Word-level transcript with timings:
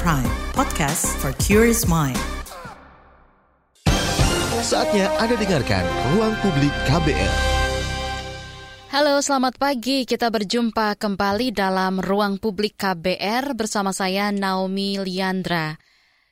Prime, 0.00 0.24
podcast 0.56 1.04
for 1.20 1.36
curious 1.36 1.84
mind. 1.84 2.16
Saatnya 4.64 5.12
Anda 5.20 5.36
dengarkan 5.36 5.84
Ruang 6.16 6.32
Publik 6.40 6.72
KBR. 6.88 7.32
Halo, 8.88 9.20
selamat 9.20 9.60
pagi. 9.60 10.08
Kita 10.08 10.32
berjumpa 10.32 10.96
kembali 10.96 11.52
dalam 11.52 12.00
Ruang 12.00 12.40
Publik 12.40 12.80
KBR 12.80 13.52
bersama 13.52 13.92
saya 13.92 14.32
Naomi 14.32 14.96
Liandra. 14.96 15.76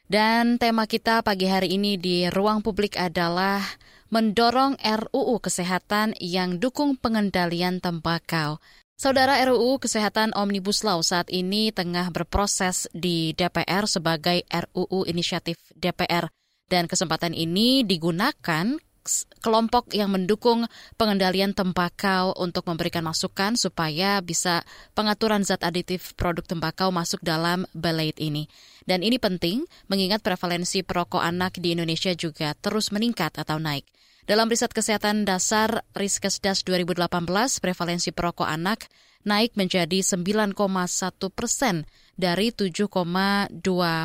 Dan 0.09 0.57
tema 0.57 0.89
kita 0.89 1.21
pagi 1.21 1.45
hari 1.45 1.77
ini 1.77 2.01
di 2.01 2.33
Ruang 2.33 2.65
Publik 2.65 2.97
adalah 2.97 3.61
mendorong 4.09 4.81
RUU 4.81 5.37
Kesehatan 5.37 6.17
yang 6.17 6.57
dukung 6.57 6.97
pengendalian 6.97 7.85
tembakau. 7.85 8.57
Saudara 9.01 9.41
RUU 9.48 9.80
Kesehatan 9.80 10.37
Omnibus 10.37 10.84
Law 10.84 11.01
saat 11.01 11.33
ini 11.33 11.73
tengah 11.73 12.12
berproses 12.12 12.84
di 12.93 13.33
DPR 13.33 13.88
sebagai 13.88 14.45
RUU 14.45 15.09
inisiatif 15.09 15.56
DPR 15.73 16.29
dan 16.69 16.84
kesempatan 16.84 17.33
ini 17.33 17.80
digunakan 17.80 18.77
kelompok 19.41 19.97
yang 19.97 20.12
mendukung 20.12 20.69
pengendalian 21.01 21.56
tembakau 21.56 22.37
untuk 22.37 22.69
memberikan 22.69 23.01
masukan 23.01 23.56
supaya 23.56 24.20
bisa 24.20 24.69
pengaturan 24.92 25.48
zat 25.48 25.64
aditif 25.64 26.12
produk 26.12 26.45
tembakau 26.45 26.92
masuk 26.92 27.25
dalam 27.25 27.64
belaid 27.73 28.20
ini. 28.20 28.53
Dan 28.84 29.01
ini 29.01 29.17
penting 29.17 29.64
mengingat 29.89 30.20
prevalensi 30.20 30.84
perokok 30.84 31.25
anak 31.25 31.56
di 31.56 31.73
Indonesia 31.73 32.12
juga 32.12 32.53
terus 32.53 32.92
meningkat 32.92 33.33
atau 33.41 33.56
naik. 33.56 33.89
Dalam 34.30 34.47
riset 34.47 34.70
kesehatan 34.70 35.27
dasar 35.27 35.83
Riskesdas 35.91 36.62
2018, 36.62 37.11
prevalensi 37.59 38.15
perokok 38.15 38.47
anak 38.47 38.87
naik 39.27 39.59
menjadi 39.59 40.06
9,1 40.06 40.55
persen 41.34 41.83
dari 42.15 42.55
7,2 42.55 42.95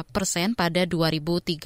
persen 0.10 0.58
pada 0.58 0.82
2013. 0.82 1.62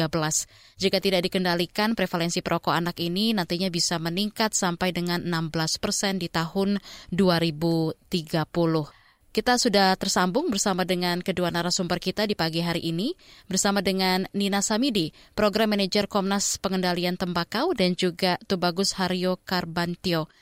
Jika 0.75 0.97
tidak 0.99 1.31
dikendalikan, 1.31 1.95
prevalensi 1.95 2.43
perokok 2.43 2.75
anak 2.75 2.99
ini 2.99 3.31
nantinya 3.31 3.71
bisa 3.71 3.95
meningkat 3.95 4.51
sampai 4.51 4.91
dengan 4.91 5.23
16 5.23 5.79
persen 5.79 6.19
di 6.19 6.27
tahun 6.27 6.83
2030. 7.15 8.98
Kita 9.29 9.61
sudah 9.61 9.93
tersambung 9.93 10.49
bersama 10.49 10.89
dengan 10.89 11.21
kedua 11.21 11.53
narasumber 11.53 12.01
kita 12.01 12.25
di 12.25 12.33
pagi 12.33 12.65
hari 12.65 12.81
ini, 12.89 13.13
bersama 13.45 13.77
dengan 13.85 14.25
Nina 14.33 14.57
Samidi, 14.65 15.13
Program 15.37 15.69
Manajer 15.69 16.09
Komnas 16.09 16.57
Pengendalian 16.57 17.13
Tembakau, 17.13 17.77
dan 17.77 17.93
juga 17.93 18.41
Tubagus 18.49 18.97
Haryo 18.97 19.37
Karbantio, 19.45 20.33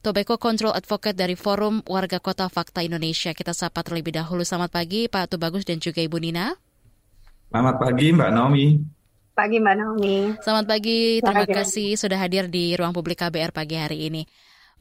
Tobacco 0.00 0.40
Control 0.40 0.72
Advocate 0.72 1.12
dari 1.12 1.36
Forum 1.36 1.84
Warga 1.84 2.24
Kota 2.24 2.48
Fakta 2.48 2.80
Indonesia. 2.80 3.36
Kita 3.36 3.52
sapa 3.52 3.84
terlebih 3.84 4.16
dahulu. 4.16 4.48
Selamat 4.48 4.72
pagi 4.72 5.12
Pak 5.12 5.36
Tubagus 5.36 5.68
dan 5.68 5.76
juga 5.76 6.00
Ibu 6.00 6.16
Nina. 6.16 6.56
Selamat 7.52 7.84
pagi 7.84 8.16
Mbak 8.16 8.30
Naomi. 8.32 8.66
Pagi 9.36 9.56
Mbak 9.60 9.74
Naomi. 9.76 10.16
Selamat 10.40 10.66
pagi, 10.72 11.20
terima 11.20 11.44
kasih 11.44 12.00
sudah 12.00 12.16
hadir 12.16 12.48
di 12.48 12.72
ruang 12.80 12.96
publik 12.96 13.20
KBR 13.20 13.52
pagi 13.52 13.76
hari 13.76 14.08
ini. 14.08 14.24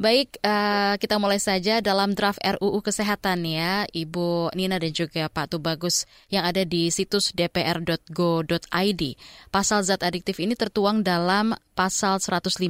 Baik, 0.02 0.42
uh, 0.42 0.98
kita 0.98 1.22
mulai 1.22 1.38
saja 1.38 1.78
dalam 1.78 2.18
draft 2.18 2.42
RUU 2.42 2.82
Kesehatan 2.82 3.46
ya, 3.46 3.86
Ibu 3.86 4.50
Nina 4.58 4.82
dan 4.82 4.90
juga 4.90 5.30
Pak 5.30 5.54
Tubagus 5.54 6.10
yang 6.34 6.42
ada 6.42 6.66
di 6.66 6.90
situs 6.90 7.30
dpr.go.id. 7.38 9.04
Pasal 9.54 9.86
zat 9.86 10.02
adiktif 10.02 10.42
ini 10.42 10.58
tertuang 10.58 11.06
dalam 11.06 11.54
pasal 11.78 12.18
154. 12.18 12.66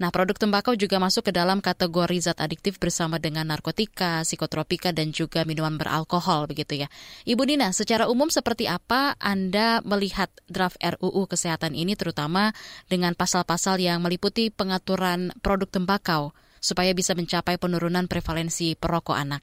Nah, 0.00 0.08
produk 0.08 0.36
tembakau 0.40 0.72
juga 0.72 0.96
masuk 0.96 1.28
ke 1.28 1.32
dalam 1.36 1.60
kategori 1.60 2.32
zat 2.32 2.40
adiktif 2.40 2.80
bersama 2.80 3.20
dengan 3.20 3.52
narkotika, 3.52 4.24
psikotropika, 4.24 4.88
dan 4.96 5.12
juga 5.12 5.44
minuman 5.44 5.76
beralkohol 5.76 6.48
begitu 6.48 6.80
ya. 6.80 6.88
Ibu 7.28 7.44
Nina, 7.44 7.76
secara 7.76 8.08
umum 8.08 8.32
seperti 8.32 8.72
apa 8.72 9.20
Anda 9.20 9.84
melihat 9.84 10.32
draft 10.48 10.80
RUU 10.80 11.28
Kesehatan 11.28 11.76
ini 11.76 11.92
terutama 11.92 12.56
dengan 12.88 13.12
pasal-pasal 13.12 13.84
yang 13.84 14.00
meliputi 14.00 14.48
pengaturan 14.48 15.28
produk 15.44 15.68
tembakau 15.68 16.21
supaya 16.62 16.94
bisa 16.94 17.18
mencapai 17.18 17.58
penurunan 17.58 18.06
prevalensi 18.06 18.78
perokok 18.78 19.18
anak? 19.18 19.42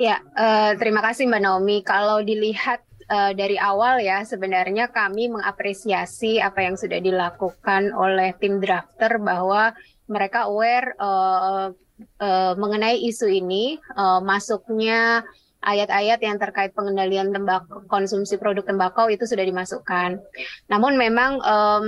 Ya, 0.00 0.24
uh, 0.36 0.72
terima 0.80 1.04
kasih 1.04 1.28
Mbak 1.28 1.42
Naomi. 1.44 1.84
Kalau 1.84 2.24
dilihat 2.24 2.80
uh, 3.12 3.32
dari 3.36 3.60
awal 3.60 4.00
ya 4.00 4.24
sebenarnya 4.24 4.88
kami 4.88 5.28
mengapresiasi 5.28 6.40
apa 6.40 6.64
yang 6.64 6.76
sudah 6.80 7.00
dilakukan 7.00 7.92
oleh 7.92 8.32
tim 8.40 8.60
drafter 8.60 9.20
bahwa 9.20 9.76
mereka 10.08 10.48
aware 10.48 10.96
uh, 11.00 11.72
uh, 12.20 12.52
mengenai 12.56 13.04
isu 13.04 13.28
ini 13.28 13.80
uh, 13.96 14.20
masuknya 14.24 15.24
ayat-ayat 15.66 16.22
yang 16.22 16.38
terkait 16.38 16.70
pengendalian 16.76 17.34
tembakau 17.34 17.82
konsumsi 17.90 18.38
produk 18.38 18.62
tembakau 18.62 19.10
itu 19.10 19.26
sudah 19.26 19.42
dimasukkan. 19.42 20.22
Namun 20.70 20.94
memang 20.94 21.42
um, 21.42 21.84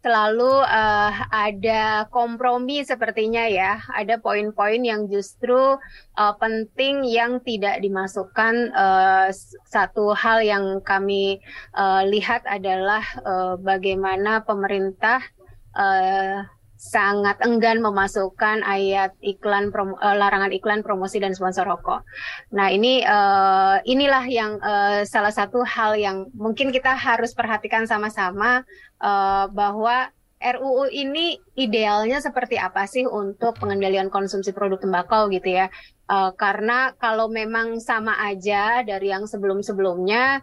selalu 0.00 0.64
uh, 0.64 1.12
ada 1.28 2.08
kompromi 2.08 2.80
sepertinya 2.80 3.44
ya, 3.44 3.84
ada 3.92 4.16
poin-poin 4.16 4.80
yang 4.80 5.12
justru 5.12 5.76
uh, 6.16 6.34
penting 6.40 7.04
yang 7.04 7.44
tidak 7.44 7.84
dimasukkan. 7.84 8.72
Uh, 8.72 9.28
satu 9.68 10.16
hal 10.16 10.40
yang 10.40 10.80
kami 10.80 11.44
uh, 11.76 12.00
lihat 12.08 12.48
adalah 12.48 13.04
uh, 13.24 13.54
bagaimana 13.60 14.40
pemerintah 14.40 15.20
uh, 15.76 16.48
sangat 16.80 17.36
enggan 17.44 17.84
memasukkan 17.84 18.64
ayat 18.64 19.12
iklan 19.20 19.68
prom, 19.68 19.92
uh, 20.00 20.16
larangan 20.16 20.48
iklan 20.48 20.80
promosi 20.80 21.20
dan 21.20 21.36
sponsor 21.36 21.68
rokok. 21.68 22.00
Nah 22.56 22.72
ini 22.72 23.04
uh, 23.04 23.84
inilah 23.84 24.24
yang 24.24 24.56
uh, 24.64 25.04
salah 25.04 25.28
satu 25.28 25.60
hal 25.60 26.00
yang 26.00 26.32
mungkin 26.32 26.72
kita 26.72 26.96
harus 26.96 27.36
perhatikan 27.36 27.84
sama-sama 27.84 28.64
uh, 28.96 29.44
bahwa 29.52 30.08
RUU 30.40 30.88
ini 30.88 31.36
idealnya 31.52 32.16
seperti 32.24 32.56
apa 32.56 32.88
sih 32.88 33.04
untuk 33.04 33.60
pengendalian 33.60 34.08
konsumsi 34.08 34.56
produk 34.56 34.80
tembakau 34.80 35.28
gitu 35.28 35.52
ya? 35.52 35.68
Uh, 36.08 36.32
karena 36.32 36.96
kalau 36.96 37.28
memang 37.28 37.76
sama 37.76 38.16
aja 38.24 38.80
dari 38.80 39.12
yang 39.12 39.28
sebelum-sebelumnya 39.28 40.40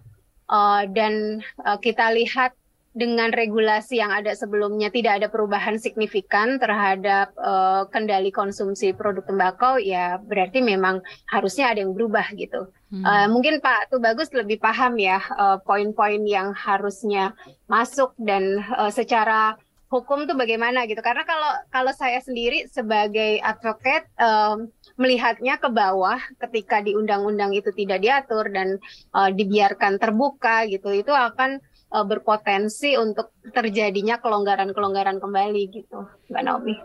uh, 0.53 0.85
dan 0.85 1.41
uh, 1.65 1.81
kita 1.81 2.13
lihat 2.13 2.53
dengan 2.97 3.29
regulasi 3.29 4.01
yang 4.01 4.09
ada 4.09 4.33
sebelumnya 4.33 4.89
tidak 4.89 5.21
ada 5.21 5.27
perubahan 5.29 5.77
signifikan 5.77 6.57
terhadap 6.57 7.29
uh, 7.37 7.85
kendali 7.93 8.33
konsumsi 8.33 8.89
produk 8.97 9.21
tembakau, 9.21 9.77
ya 9.77 10.17
berarti 10.17 10.65
memang 10.65 11.05
harusnya 11.29 11.69
ada 11.69 11.85
yang 11.85 11.93
berubah 11.93 12.25
gitu. 12.33 12.65
Hmm. 12.89 13.05
Uh, 13.05 13.27
mungkin 13.29 13.61
Pak 13.61 13.93
tuh 13.93 14.01
bagus 14.01 14.33
lebih 14.33 14.57
paham 14.57 14.97
ya 14.97 15.21
poin-poin 15.61 16.25
uh, 16.25 16.27
yang 16.27 16.47
harusnya 16.57 17.37
masuk 17.69 18.17
dan 18.17 18.65
uh, 18.73 18.89
secara 18.89 19.61
hukum 19.87 20.27
tuh 20.27 20.35
bagaimana 20.35 20.83
gitu. 20.89 20.99
Karena 20.99 21.23
kalau 21.23 21.51
kalau 21.71 21.93
saya 21.95 22.19
sendiri 22.19 22.67
sebagai 22.67 23.39
advokat 23.39 24.09
um, 24.19 24.67
melihatnya 24.97 25.61
ke 25.61 25.69
bawah 25.69 26.17
ketika 26.47 26.81
di 26.81 26.97
undang-undang 26.97 27.53
itu 27.53 27.69
tidak 27.71 28.01
diatur 28.01 28.49
dan 28.49 28.81
uh, 29.13 29.29
dibiarkan 29.31 30.01
terbuka 30.01 30.65
gitu, 30.67 30.91
itu 30.91 31.13
akan 31.13 31.61
uh, 31.97 32.05
berpotensi 32.05 32.93
untuk 32.93 33.33
terjadinya 33.49 34.21
kelonggaran-kelonggaran 34.21 35.17
kembali 35.17 35.61
gitu, 35.73 36.05
Mbak 36.29 36.43
Naomi. 36.45 36.75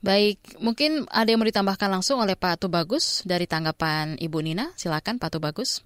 Baik, 0.00 0.56
mungkin 0.62 1.04
ada 1.12 1.28
yang 1.28 1.42
mau 1.42 1.50
ditambahkan 1.50 1.90
langsung 1.90 2.22
oleh 2.22 2.38
Pak 2.38 2.64
Tubagus 2.64 3.26
dari 3.26 3.44
tanggapan 3.44 4.16
Ibu 4.16 4.38
Nina. 4.40 4.72
Silakan 4.78 5.18
Pak 5.18 5.36
Tubagus. 5.36 5.84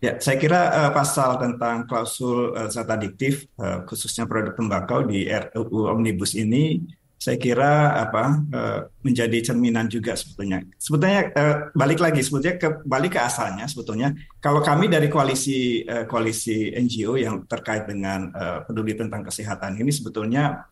Ya, 0.00 0.16
saya 0.16 0.40
kira 0.40 0.60
uh, 0.72 0.90
pasal 0.96 1.36
tentang 1.36 1.84
klausul 1.84 2.56
uh, 2.56 2.72
zat 2.72 2.88
adiktif, 2.88 3.44
uh, 3.60 3.84
khususnya 3.84 4.24
produk 4.24 4.56
tembakau 4.56 5.04
di 5.04 5.28
RUU 5.28 5.92
Omnibus 5.92 6.32
ini 6.40 6.80
saya 7.20 7.36
kira 7.36 8.00
apa 8.00 8.24
uh, 8.48 8.80
menjadi 9.04 9.52
cerminan 9.52 9.92
juga 9.92 10.16
sebetulnya. 10.16 10.64
Sebetulnya 10.80 11.28
uh, 11.36 11.56
balik 11.76 12.00
lagi 12.00 12.24
sebetulnya 12.24 12.56
ke 12.56 12.80
balik 12.88 13.12
ke 13.12 13.20
asalnya 13.20 13.68
sebetulnya 13.68 14.16
kalau 14.40 14.64
kami 14.64 14.88
dari 14.88 15.12
koalisi 15.12 15.84
uh, 15.84 16.08
koalisi 16.08 16.72
NGO 16.72 17.20
yang 17.20 17.44
terkait 17.44 17.84
dengan 17.84 18.32
peduli 18.64 18.96
tentang 18.96 19.20
kesehatan 19.20 19.76
ini 19.76 19.92
sebetulnya 19.92 20.64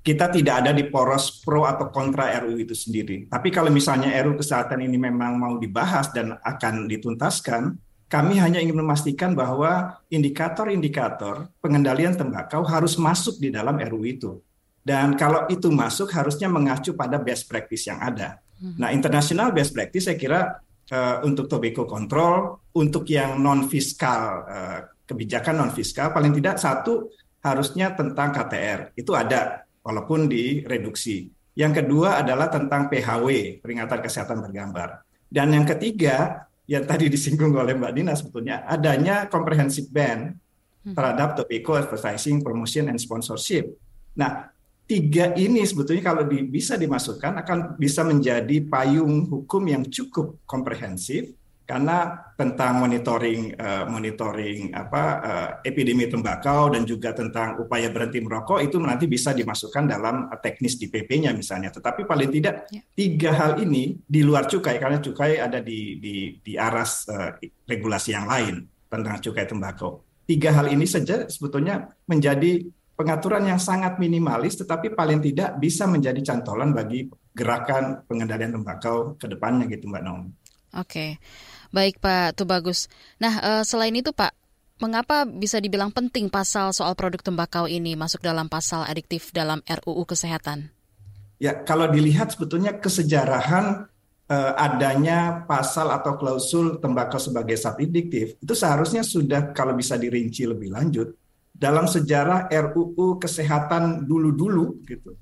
kita 0.00 0.32
tidak 0.32 0.54
ada 0.64 0.72
di 0.72 0.88
poros 0.88 1.44
pro 1.44 1.68
atau 1.68 1.92
kontra 1.92 2.32
RUU 2.40 2.64
itu 2.64 2.72
sendiri. 2.76 3.28
Tapi 3.28 3.48
kalau 3.52 3.68
misalnya 3.68 4.12
RUU 4.24 4.40
kesehatan 4.40 4.80
ini 4.80 4.96
memang 4.96 5.36
mau 5.36 5.54
dibahas 5.60 6.08
dan 6.12 6.40
akan 6.40 6.88
dituntaskan, 6.88 7.76
kami 8.10 8.42
hanya 8.42 8.58
ingin 8.58 8.80
memastikan 8.80 9.36
bahwa 9.38 10.02
indikator-indikator 10.10 11.52
pengendalian 11.62 12.16
tembakau 12.16 12.64
harus 12.66 12.98
masuk 12.98 13.38
di 13.38 13.52
dalam 13.52 13.76
RUU 13.78 14.04
itu 14.08 14.32
dan 14.80 15.12
kalau 15.14 15.44
itu 15.52 15.68
masuk 15.68 16.08
harusnya 16.16 16.48
mengacu 16.48 16.96
pada 16.96 17.20
best 17.20 17.44
practice 17.46 17.84
yang 17.88 18.00
ada. 18.00 18.40
Hmm. 18.60 18.76
Nah, 18.80 18.88
internasional 18.92 19.52
best 19.52 19.76
practice 19.76 20.08
saya 20.08 20.16
kira 20.16 20.40
uh, 20.92 21.16
untuk 21.24 21.48
tobacco 21.48 21.84
control, 21.84 22.64
untuk 22.76 23.04
yang 23.08 23.36
non 23.40 23.68
fiskal 23.68 24.22
uh, 24.48 24.78
kebijakan 25.04 25.60
non 25.60 25.72
fiskal 25.72 26.12
paling 26.12 26.32
tidak 26.32 26.56
satu 26.56 27.12
harusnya 27.40 27.96
tentang 27.96 28.32
KTR 28.36 28.96
itu 28.96 29.12
ada 29.16 29.64
walaupun 29.84 30.28
direduksi. 30.28 31.28
Yang 31.56 31.84
kedua 31.84 32.20
adalah 32.20 32.48
tentang 32.48 32.88
PHW 32.88 33.60
peringatan 33.60 34.00
kesehatan 34.00 34.38
bergambar. 34.44 35.02
Dan 35.28 35.52
yang 35.52 35.66
ketiga 35.68 36.48
yang 36.70 36.86
tadi 36.86 37.10
disinggung 37.10 37.50
oleh 37.52 37.74
Mbak 37.74 37.92
Dina 37.92 38.14
sebetulnya 38.14 38.62
adanya 38.64 39.26
comprehensive 39.26 39.90
ban 39.90 40.38
hmm. 40.86 40.94
terhadap 40.94 41.34
tobacco 41.34 41.74
advertising, 41.76 42.40
promotion, 42.40 42.88
and 42.88 43.00
sponsorship. 43.02 43.66
Nah, 44.14 44.46
tiga 44.90 45.30
ini 45.38 45.62
sebetulnya 45.62 46.02
kalau 46.02 46.26
di, 46.26 46.42
bisa 46.42 46.74
dimasukkan 46.74 47.38
akan 47.46 47.58
bisa 47.78 48.02
menjadi 48.02 48.58
payung 48.66 49.30
hukum 49.30 49.62
yang 49.70 49.86
cukup 49.86 50.42
komprehensif 50.50 51.30
karena 51.62 52.26
tentang 52.34 52.82
monitoring 52.82 53.54
uh, 53.54 53.86
monitoring 53.86 54.74
apa 54.74 55.02
uh, 55.22 55.48
epidemi 55.62 56.10
tembakau 56.10 56.74
dan 56.74 56.82
juga 56.82 57.14
tentang 57.14 57.62
upaya 57.62 57.86
berhenti 57.94 58.18
merokok 58.18 58.58
itu 58.58 58.82
nanti 58.82 59.06
bisa 59.06 59.30
dimasukkan 59.30 59.86
dalam 59.86 60.26
teknis 60.42 60.74
di 60.74 60.90
PP-nya 60.90 61.30
misalnya. 61.30 61.70
Tetapi 61.70 62.02
paling 62.10 62.30
tidak 62.34 62.66
ya. 62.74 62.82
tiga 62.90 63.30
hal 63.38 63.62
ini 63.62 63.94
di 64.02 64.26
luar 64.26 64.50
cukai 64.50 64.82
karena 64.82 64.98
cukai 64.98 65.38
ada 65.38 65.62
di 65.62 66.02
di 66.02 66.34
di 66.42 66.58
aras 66.58 67.06
uh, 67.06 67.38
regulasi 67.70 68.18
yang 68.18 68.26
lain 68.26 68.66
tentang 68.90 69.22
cukai 69.22 69.46
tembakau. 69.46 70.02
Tiga 70.26 70.50
hal 70.50 70.74
ini 70.74 70.90
saja 70.90 71.30
sebetulnya 71.30 71.94
menjadi 72.10 72.66
pengaturan 73.00 73.48
yang 73.48 73.56
sangat 73.56 73.96
minimalis 73.96 74.60
tetapi 74.60 74.92
paling 74.92 75.24
tidak 75.24 75.56
bisa 75.56 75.88
menjadi 75.88 76.20
cantolan 76.20 76.76
bagi 76.76 77.08
gerakan 77.32 78.04
pengendalian 78.04 78.60
tembakau 78.60 79.16
ke 79.16 79.24
depannya 79.24 79.64
gitu 79.72 79.88
Mbak 79.88 80.02
Naomi. 80.04 80.30
Oke. 80.76 81.16
Baik 81.72 81.96
Pak 82.04 82.36
Tubagus. 82.36 82.92
Nah 83.16 83.40
uh, 83.40 83.62
selain 83.64 83.96
itu 83.96 84.12
Pak, 84.12 84.36
mengapa 84.84 85.24
bisa 85.24 85.56
dibilang 85.64 85.88
penting 85.88 86.28
pasal 86.28 86.76
soal 86.76 86.92
produk 86.92 87.24
tembakau 87.24 87.64
ini 87.64 87.96
masuk 87.96 88.20
dalam 88.20 88.52
pasal 88.52 88.84
adiktif 88.84 89.32
dalam 89.32 89.64
RUU 89.64 90.04
Kesehatan? 90.04 90.68
Ya, 91.40 91.56
kalau 91.64 91.88
dilihat 91.88 92.36
sebetulnya 92.36 92.76
kesejarahan 92.76 93.88
uh, 94.28 94.52
adanya 94.60 95.48
pasal 95.48 95.88
atau 95.88 96.20
klausul 96.20 96.76
tembakau 96.84 97.16
sebagai 97.16 97.56
zat 97.56 97.80
adiktif 97.80 98.36
itu 98.36 98.52
seharusnya 98.52 99.00
sudah 99.00 99.56
kalau 99.56 99.72
bisa 99.72 99.96
dirinci 99.96 100.44
lebih 100.44 100.68
lanjut 100.68 101.16
dalam 101.60 101.84
sejarah 101.84 102.48
RUU 102.48 103.20
kesehatan 103.20 104.08
dulu-dulu 104.08 104.80
gitu. 104.88 105.12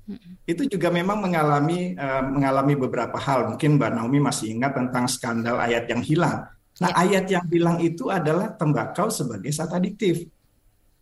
Itu 0.47 0.63
juga 0.71 0.87
memang 0.87 1.19
mengalami 1.19 1.99
uh, 1.99 2.23
mengalami 2.23 2.79
beberapa 2.79 3.19
hal. 3.19 3.51
Mungkin 3.51 3.75
Mbak 3.75 3.91
Naomi 3.99 4.23
masih 4.23 4.55
ingat 4.55 4.71
tentang 4.71 5.11
skandal 5.11 5.59
ayat 5.59 5.91
yang 5.91 5.99
hilang. 5.99 6.47
Nah, 6.79 6.95
ya. 6.95 7.03
ayat 7.03 7.25
yang 7.27 7.45
hilang 7.51 7.77
itu 7.83 8.07
adalah 8.07 8.55
tembakau 8.55 9.11
sebagai 9.11 9.51
zat 9.51 9.75
adiktif. 9.75 10.31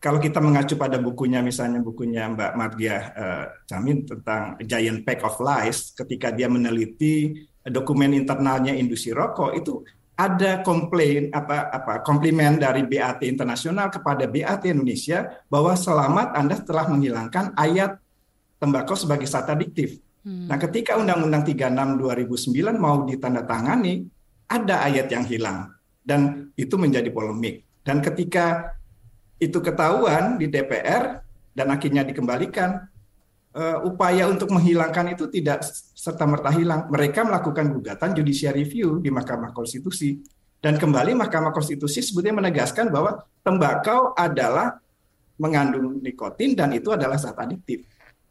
Kalau 0.01 0.17
kita 0.17 0.41
mengacu 0.41 0.73
pada 0.73 0.97
bukunya 0.97 1.45
misalnya 1.45 1.85
bukunya 1.85 2.25
Mbak 2.33 2.51
Mardia 2.57 2.97
uh, 3.13 3.45
Camin 3.69 4.09
tentang 4.09 4.57
Giant 4.65 5.05
Pack 5.05 5.21
of 5.21 5.37
Lies 5.37 5.93
ketika 5.93 6.33
dia 6.33 6.49
meneliti 6.49 7.45
dokumen 7.61 8.17
internalnya 8.17 8.73
industri 8.73 9.13
rokok 9.13 9.53
itu 9.53 9.85
ada 10.17 10.65
komplain 10.65 11.29
apa 11.29 11.69
apa 11.69 12.01
komplimen 12.01 12.57
dari 12.57 12.81
BAT 12.89 13.21
internasional 13.21 13.93
kepada 13.93 14.25
BAT 14.25 14.65
Indonesia 14.65 15.29
bahwa 15.45 15.77
selamat 15.77 16.33
Anda 16.33 16.57
telah 16.57 16.89
menghilangkan 16.89 17.53
ayat 17.53 18.01
tembakau 18.57 18.97
sebagai 18.97 19.29
zat 19.29 19.45
adiktif. 19.53 20.01
Hmm. 20.25 20.49
Nah, 20.49 20.57
ketika 20.57 20.97
Undang-Undang 20.97 21.45
36 21.53 22.01
2009 22.01 22.81
mau 22.81 23.05
ditandatangani, 23.05 24.09
ada 24.49 24.81
ayat 24.89 25.07
yang 25.13 25.23
hilang 25.23 25.69
dan 26.01 26.49
itu 26.57 26.73
menjadi 26.81 27.13
polemik. 27.13 27.61
Dan 27.85 28.01
ketika 28.01 28.73
itu 29.37 29.61
ketahuan 29.61 30.41
di 30.41 30.49
DPR 30.49 31.21
dan 31.53 31.67
akhirnya 31.69 32.01
dikembalikan, 32.01 32.89
uh, 33.57 33.77
upaya 33.81 34.29
untuk 34.29 34.53
menghilangkan 34.53 35.17
itu 35.17 35.25
tidak 35.33 35.65
serta 35.97 36.29
merta 36.29 36.53
hilang. 36.53 36.85
Mereka 36.93 37.25
melakukan 37.25 37.73
gugatan 37.73 38.13
judicial 38.13 38.53
review 38.53 39.01
di 39.01 39.09
Mahkamah 39.09 39.51
Konstitusi 39.51 40.21
dan 40.61 40.77
kembali 40.77 41.17
Mahkamah 41.17 41.49
Konstitusi 41.49 42.05
sebetulnya 42.05 42.45
menegaskan 42.45 42.93
bahwa 42.93 43.17
tembakau 43.41 44.13
adalah 44.13 44.77
mengandung 45.41 46.01
nikotin 46.01 46.53
dan 46.53 46.73
itu 46.73 46.93
adalah 46.93 47.17
zat 47.17 47.37
adiktif. 47.37 47.85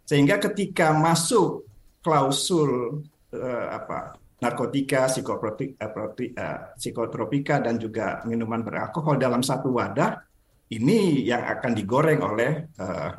Sehingga 0.07 0.39
ketika 0.39 0.95
masuk 0.95 1.67
klausul 2.03 3.03
uh, 3.35 3.67
apa 3.75 4.15
narkotika, 4.39 5.11
psikotropika, 5.11 5.91
uh, 5.91 6.59
psikotropika 6.79 7.59
dan 7.59 7.79
juga 7.83 8.23
minuman 8.27 8.63
beralkohol 8.63 9.19
dalam 9.19 9.43
satu 9.43 9.75
wadah, 9.75 10.23
ini 10.71 11.27
yang 11.27 11.47
akan 11.47 11.73
digoreng 11.75 12.21
oleh 12.23 12.71
uh, 12.79 13.11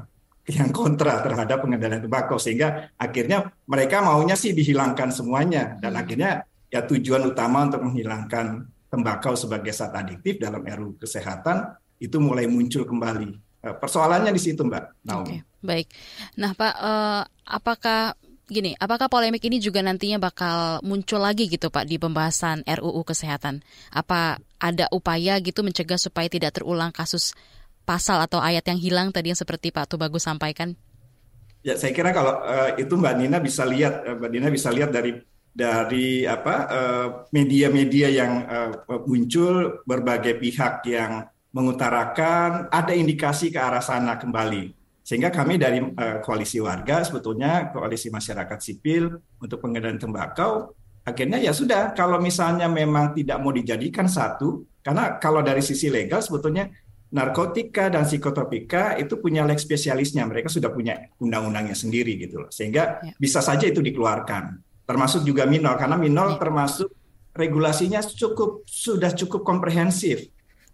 yang 0.48 0.72
kontra 0.72 1.20
terhadap 1.20 1.60
pengendalian 1.60 2.08
tembakau 2.08 2.40
sehingga 2.40 2.96
akhirnya 2.96 3.52
mereka 3.68 4.00
maunya 4.00 4.40
sih 4.40 4.56
dihilangkan 4.56 5.12
semuanya 5.12 5.76
dan 5.84 5.94
hmm. 5.94 6.02
akhirnya 6.02 6.32
ya 6.72 6.88
tujuan 6.88 7.28
utama 7.28 7.68
untuk 7.68 7.84
menghilangkan 7.84 8.64
tembakau 8.88 9.36
sebagai 9.36 9.76
zat 9.76 9.92
adiktif 9.92 10.40
dalam 10.40 10.64
RUU 10.64 10.96
kesehatan 11.04 11.76
itu 12.00 12.18
mulai 12.24 12.48
muncul 12.48 12.88
kembali. 12.88 13.30
Eh, 13.68 13.76
persoalannya 13.76 14.32
di 14.32 14.42
situ, 14.42 14.64
Mbak. 14.64 14.84
Oke, 15.12 15.24
okay, 15.24 15.40
baik. 15.60 15.88
Nah, 16.40 16.56
Pak, 16.56 16.74
uh, 16.80 17.22
apakah 17.44 18.16
gini, 18.48 18.72
apakah 18.80 19.12
polemik 19.12 19.44
ini 19.44 19.60
juga 19.60 19.84
nantinya 19.84 20.22
bakal 20.22 20.80
muncul 20.88 21.20
lagi 21.20 21.52
gitu 21.52 21.68
Pak 21.68 21.84
di 21.84 22.00
pembahasan 22.00 22.64
RUU 22.64 23.04
kesehatan? 23.04 23.60
Apa 23.92 24.40
ada 24.62 24.88
upaya 24.96 25.42
gitu 25.44 25.66
mencegah 25.68 26.00
supaya 26.00 26.32
tidak 26.32 26.56
terulang 26.56 26.96
kasus 26.96 27.36
pasal 27.88 28.20
atau 28.20 28.44
ayat 28.44 28.68
yang 28.68 28.76
hilang 28.76 29.08
tadi 29.16 29.32
yang 29.32 29.40
seperti 29.40 29.72
Pak 29.72 29.96
Tubagus 29.96 30.28
sampaikan? 30.28 30.76
Ya, 31.64 31.80
saya 31.80 31.96
kira 31.96 32.12
kalau 32.12 32.44
uh, 32.44 32.76
itu 32.76 32.92
Mbak 33.00 33.16
Nina 33.16 33.40
bisa 33.40 33.64
lihat, 33.64 34.04
uh, 34.04 34.16
Mbak 34.20 34.30
Nina 34.36 34.48
bisa 34.52 34.68
lihat 34.76 34.92
dari 34.92 35.16
dari 35.56 36.28
apa 36.28 36.56
uh, 36.68 37.08
media-media 37.32 38.08
yang 38.12 38.32
uh, 38.44 38.72
muncul 39.08 39.82
berbagai 39.88 40.36
pihak 40.36 40.84
yang 40.92 41.26
mengutarakan 41.56 42.68
ada 42.70 42.92
indikasi 42.92 43.50
ke 43.50 43.58
arah 43.58 43.82
sana 43.82 44.20
kembali. 44.20 44.76
Sehingga 45.02 45.32
kami 45.32 45.56
dari 45.56 45.80
uh, 45.80 46.20
koalisi 46.20 46.60
warga 46.60 47.08
sebetulnya 47.08 47.72
koalisi 47.72 48.12
masyarakat 48.12 48.60
sipil 48.60 49.16
untuk 49.40 49.64
pengendalian 49.64 49.98
tembakau 49.98 50.76
akhirnya 51.08 51.40
ya 51.40 51.56
sudah 51.56 51.96
kalau 51.96 52.20
misalnya 52.20 52.68
memang 52.68 53.16
tidak 53.16 53.40
mau 53.40 53.56
dijadikan 53.56 54.12
satu 54.12 54.68
karena 54.84 55.16
kalau 55.24 55.40
dari 55.40 55.64
sisi 55.64 55.88
legal 55.88 56.20
sebetulnya 56.20 56.68
narkotika 57.08 57.88
dan 57.88 58.04
psikotropika 58.04 59.00
itu 59.00 59.20
punya 59.20 59.48
leg 59.48 59.60
spesialisnya. 59.60 60.28
Mereka 60.28 60.52
sudah 60.52 60.72
punya 60.72 61.12
undang-undangnya 61.22 61.76
sendiri 61.78 62.20
gitu 62.20 62.44
loh. 62.44 62.52
Sehingga 62.52 63.00
ya. 63.04 63.14
bisa 63.16 63.40
saja 63.40 63.68
itu 63.68 63.80
dikeluarkan. 63.80 64.60
Termasuk 64.88 65.24
juga 65.24 65.44
minol 65.48 65.76
karena 65.76 65.96
minol 66.00 66.36
ya. 66.36 66.40
termasuk 66.40 66.90
regulasinya 67.36 68.02
cukup 68.04 68.66
sudah 68.68 69.12
cukup 69.14 69.44
komprehensif. 69.44 70.28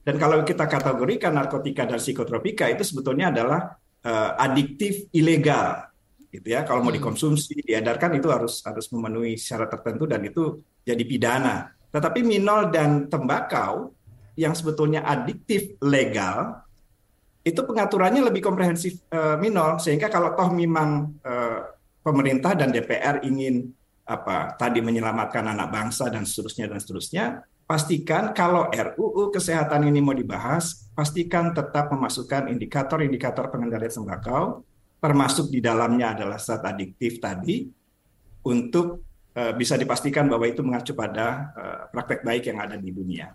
Dan 0.04 0.20
kalau 0.20 0.44
kita 0.44 0.68
kategorikan 0.68 1.32
narkotika 1.32 1.88
dan 1.88 2.00
psikotropika 2.00 2.68
itu 2.68 2.84
sebetulnya 2.84 3.32
adalah 3.32 3.80
uh, 4.04 4.32
adiktif 4.36 5.08
ilegal 5.16 5.94
gitu 6.34 6.48
ya. 6.50 6.66
Kalau 6.66 6.82
mau 6.84 6.92
hmm. 6.92 7.00
dikonsumsi, 7.00 7.62
diedarkan 7.64 8.18
itu 8.18 8.28
harus 8.28 8.66
harus 8.66 8.90
memenuhi 8.90 9.38
syarat 9.38 9.70
tertentu 9.70 10.10
dan 10.10 10.26
itu 10.26 10.60
jadi 10.84 11.04
pidana. 11.06 11.72
Tetapi 11.94 12.26
minol 12.26 12.74
dan 12.74 13.06
tembakau 13.06 13.93
yang 14.34 14.54
sebetulnya 14.58 15.06
adiktif 15.06 15.78
legal 15.82 16.64
itu 17.44 17.60
pengaturannya 17.60 18.24
lebih 18.24 18.40
komprehensif 18.40 19.04
uh, 19.12 19.36
minor 19.36 19.78
sehingga 19.78 20.08
kalau 20.08 20.32
toh 20.34 20.50
memang 20.56 21.12
uh, 21.22 21.60
pemerintah 22.00 22.56
dan 22.56 22.72
DPR 22.72 23.22
ingin 23.28 23.68
apa 24.04 24.56
tadi 24.60 24.84
menyelamatkan 24.84 25.48
anak 25.48 25.72
bangsa 25.72 26.12
dan 26.12 26.28
seterusnya 26.28 26.68
dan 26.68 26.80
seterusnya 26.80 27.26
pastikan 27.64 28.36
kalau 28.36 28.68
RUU 28.72 29.32
kesehatan 29.32 29.88
ini 29.88 30.04
mau 30.04 30.12
dibahas 30.12 30.92
pastikan 30.92 31.56
tetap 31.56 31.92
memasukkan 31.92 32.52
indikator-indikator 32.52 33.48
pengendalian 33.48 33.92
tembakau 33.92 34.64
termasuk 35.00 35.52
di 35.52 35.60
dalamnya 35.60 36.16
adalah 36.16 36.40
zat 36.40 36.64
adiktif 36.64 37.20
tadi 37.20 37.68
untuk 38.44 39.04
uh, 39.36 39.54
bisa 39.56 39.76
dipastikan 39.76 40.28
bahwa 40.32 40.48
itu 40.48 40.64
mengacu 40.64 40.96
pada 40.96 41.52
uh, 41.56 41.82
praktek 41.92 42.24
baik 42.24 42.48
yang 42.48 42.60
ada 42.64 42.80
di 42.80 42.92
dunia. 42.92 43.32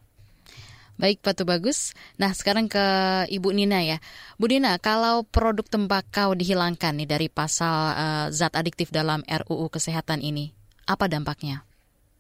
Baik, 0.99 1.23
Pak 1.23 1.47
Bagus. 1.47 1.95
Nah, 2.19 2.35
sekarang 2.35 2.67
ke 2.67 2.83
Ibu 3.31 3.55
Nina 3.55 3.87
ya. 3.87 4.03
Bu 4.35 4.51
Nina, 4.51 4.83
kalau 4.83 5.23
produk 5.23 5.63
tembakau 5.63 6.35
dihilangkan 6.35 6.99
nih 6.99 7.07
dari 7.07 7.29
pasal 7.31 7.95
uh, 7.95 8.27
zat 8.35 8.59
adiktif 8.59 8.91
dalam 8.91 9.23
RUU 9.23 9.71
Kesehatan 9.71 10.19
ini, 10.27 10.51
apa 10.91 11.07
dampaknya? 11.07 11.68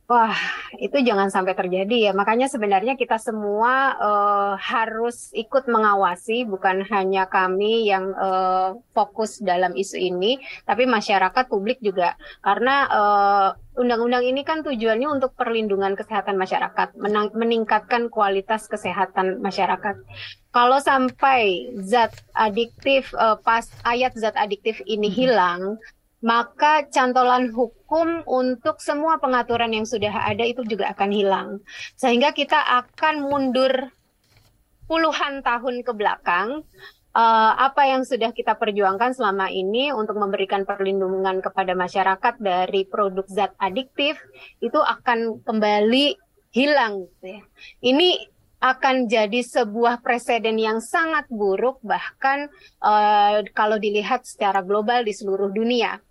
Wah, 0.08 0.32
itu 0.80 1.04
jangan 1.04 1.28
sampai 1.28 1.52
terjadi 1.52 2.08
ya. 2.08 2.12
Makanya 2.16 2.48
sebenarnya 2.48 2.96
kita 2.96 3.20
semua 3.20 3.92
uh, 4.00 4.54
harus 4.56 5.28
ikut 5.36 5.68
mengawasi, 5.68 6.48
bukan 6.48 6.80
hanya 6.88 7.28
kami 7.28 7.84
yang 7.84 8.16
uh, 8.16 8.72
fokus 8.96 9.36
dalam 9.44 9.76
isu 9.76 10.00
ini, 10.00 10.40
tapi 10.64 10.88
masyarakat 10.88 11.44
publik 11.52 11.84
juga. 11.84 12.16
Karena 12.40 12.88
uh, 12.88 13.48
undang-undang 13.76 14.24
ini 14.24 14.48
kan 14.48 14.64
tujuannya 14.64 15.12
untuk 15.12 15.36
perlindungan 15.36 15.92
kesehatan 15.92 16.40
masyarakat, 16.40 16.96
meningkatkan 17.36 18.08
kualitas 18.08 18.64
kesehatan 18.64 19.44
masyarakat. 19.44 19.92
Kalau 20.56 20.80
sampai 20.80 21.68
zat 21.84 22.16
adiktif, 22.32 23.12
uh, 23.12 23.36
pas 23.36 23.68
ayat 23.84 24.16
zat 24.16 24.40
adiktif 24.40 24.80
ini 24.88 25.12
hilang, 25.12 25.76
maka 26.18 26.86
cantolan 26.90 27.54
hukum 27.54 28.26
untuk 28.26 28.82
semua 28.82 29.22
pengaturan 29.22 29.70
yang 29.70 29.86
sudah 29.86 30.10
ada 30.10 30.42
itu 30.42 30.66
juga 30.66 30.90
akan 30.90 31.10
hilang. 31.14 31.48
Sehingga 31.94 32.34
kita 32.34 32.58
akan 32.58 33.22
mundur 33.22 33.94
puluhan 34.88 35.44
tahun 35.44 35.84
ke 35.84 35.92
belakang 35.94 36.64
uh, 37.14 37.52
apa 37.54 37.82
yang 37.86 38.02
sudah 38.02 38.32
kita 38.32 38.56
perjuangkan 38.56 39.12
selama 39.14 39.52
ini 39.52 39.92
untuk 39.92 40.16
memberikan 40.16 40.64
perlindungan 40.64 41.44
kepada 41.44 41.76
masyarakat 41.76 42.34
dari 42.40 42.88
produk 42.88 43.28
zat 43.28 43.52
adiktif 43.60 44.18
itu 44.64 44.80
akan 44.80 45.44
kembali 45.44 46.16
hilang 46.50 47.06
gitu 47.06 47.26
ya. 47.38 47.42
Ini 47.84 48.08
akan 48.58 49.06
jadi 49.06 49.38
sebuah 49.38 50.02
presiden 50.02 50.58
yang 50.58 50.82
sangat 50.82 51.30
buruk 51.30 51.78
bahkan 51.86 52.50
uh, 52.82 53.46
kalau 53.54 53.78
dilihat 53.78 54.26
secara 54.26 54.66
global 54.66 55.06
di 55.06 55.14
seluruh 55.14 55.50
dunia. 55.54 56.02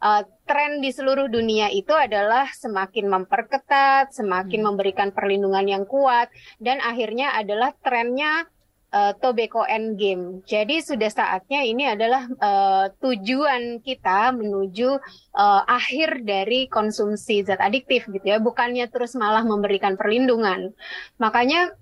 Uh, 0.00 0.24
tren 0.48 0.80
di 0.80 0.88
seluruh 0.88 1.28
dunia 1.28 1.68
itu 1.68 1.92
adalah 1.92 2.48
semakin 2.56 3.04
memperketat, 3.20 4.16
semakin 4.16 4.64
hmm. 4.64 4.68
memberikan 4.72 5.08
perlindungan 5.12 5.68
yang 5.68 5.84
kuat 5.84 6.32
dan 6.56 6.80
akhirnya 6.80 7.36
adalah 7.36 7.76
trennya 7.84 8.48
uh, 8.96 9.12
tobacco 9.20 9.62
end 9.68 9.96
game. 10.00 10.40
Jadi 10.48 10.82
sudah 10.82 11.10
saatnya 11.10 11.68
ini 11.68 11.84
adalah 11.84 12.26
uh, 12.40 12.86
tujuan 12.96 13.84
kita 13.84 14.34
menuju 14.34 14.88
uh, 15.36 15.62
akhir 15.66 16.24
dari 16.24 16.66
konsumsi 16.66 17.44
zat 17.46 17.60
adiktif 17.62 18.08
gitu 18.10 18.24
ya, 18.24 18.38
bukannya 18.42 18.88
terus 18.90 19.14
malah 19.16 19.44
memberikan 19.44 20.00
perlindungan. 20.00 20.74
Makanya 21.20 21.76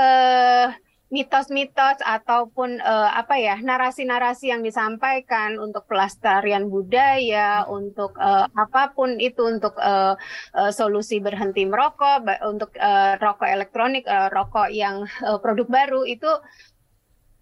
uh, 0.00 0.72
mitos-mitos 1.10 1.98
ataupun 2.06 2.78
uh, 2.78 3.10
apa 3.10 3.34
ya 3.34 3.58
narasi-narasi 3.58 4.54
yang 4.54 4.62
disampaikan 4.62 5.58
untuk 5.58 5.84
pelestarian 5.90 6.70
budaya, 6.70 7.66
untuk 7.66 8.14
uh, 8.14 8.46
apa 8.54 8.94
pun 8.94 9.18
itu 9.18 9.42
untuk 9.42 9.74
uh, 9.82 10.14
uh, 10.54 10.70
solusi 10.70 11.18
berhenti 11.18 11.66
merokok, 11.66 12.22
untuk 12.46 12.70
uh, 12.78 13.18
rokok 13.18 13.50
elektronik, 13.50 14.06
uh, 14.06 14.30
rokok 14.30 14.70
yang 14.70 15.02
uh, 15.26 15.42
produk 15.42 15.66
baru 15.66 16.06
itu 16.06 16.30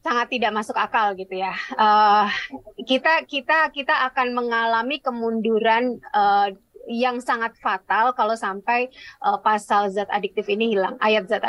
sangat 0.00 0.32
tidak 0.32 0.56
masuk 0.56 0.76
akal 0.80 1.12
gitu 1.12 1.36
ya. 1.36 1.52
Uh, 1.76 2.24
kita 2.88 3.28
kita 3.28 3.68
kita 3.68 3.92
akan 4.08 4.32
mengalami 4.32 5.04
kemunduran 5.04 6.00
uh, 6.16 6.56
yang 6.88 7.20
sangat 7.20 7.54
fatal 7.60 8.16
kalau 8.16 8.34
sampai 8.34 8.88
uh, 9.20 9.36
pasal 9.38 9.92
zat 9.92 10.08
adiktif 10.08 10.48
ini 10.48 10.72
hilang, 10.72 10.96
ayat 11.04 11.28
zat 11.28 11.44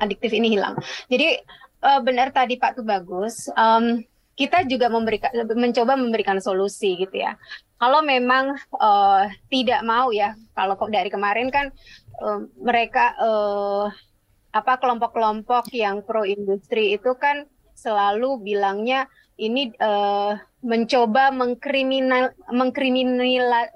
adiktif 0.00 0.32
ini 0.32 0.56
hilang. 0.56 0.74
Jadi 1.12 1.38
uh, 1.84 2.00
benar 2.00 2.32
tadi 2.32 2.56
Pak 2.56 2.80
tuh 2.80 2.86
bagus. 2.88 3.52
Um, 3.54 4.00
kita 4.32 4.64
juga 4.64 4.88
memberikan 4.88 5.28
mencoba 5.52 5.92
memberikan 5.92 6.40
solusi 6.40 6.96
gitu 6.96 7.20
ya. 7.20 7.36
Kalau 7.76 8.00
memang 8.00 8.56
uh, 8.80 9.28
tidak 9.52 9.84
mau 9.84 10.08
ya, 10.08 10.32
kalau 10.56 10.74
dari 10.88 11.12
kemarin 11.12 11.52
kan 11.52 11.68
uh, 12.24 12.40
mereka 12.56 13.12
uh, 13.20 13.92
apa 14.52 14.80
kelompok-kelompok 14.80 15.68
yang 15.72 16.00
pro 16.04 16.24
industri 16.24 16.96
itu 16.96 17.12
kan 17.16 17.44
selalu 17.76 18.40
bilangnya 18.40 19.08
ini 19.40 19.72
uh, 19.80 20.36
mencoba 20.62 21.34
mengkriminal 21.34 22.36
mengkriminal 22.52 23.72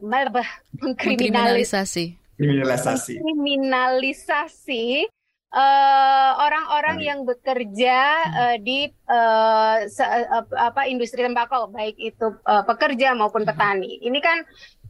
mengkriminalisasi. 0.79 2.17
Kriminalisasi. 2.37 3.13
Kriminalisasi 3.17 5.09
uh, 5.57 6.31
orang-orang 6.37 6.99
uh, 7.01 7.05
yang 7.05 7.21
bekerja 7.25 7.99
uh, 8.29 8.57
di 8.61 8.93
uh, 9.09 9.89
se, 9.89 10.05
uh, 10.05 10.45
apa 10.55 10.85
industri 10.87 11.25
tembakau 11.25 11.73
baik 11.73 11.97
itu 11.97 12.37
uh, 12.45 12.63
pekerja 12.69 13.17
maupun 13.17 13.49
petani. 13.49 13.99
Ini 14.05 14.19
kan 14.21 14.39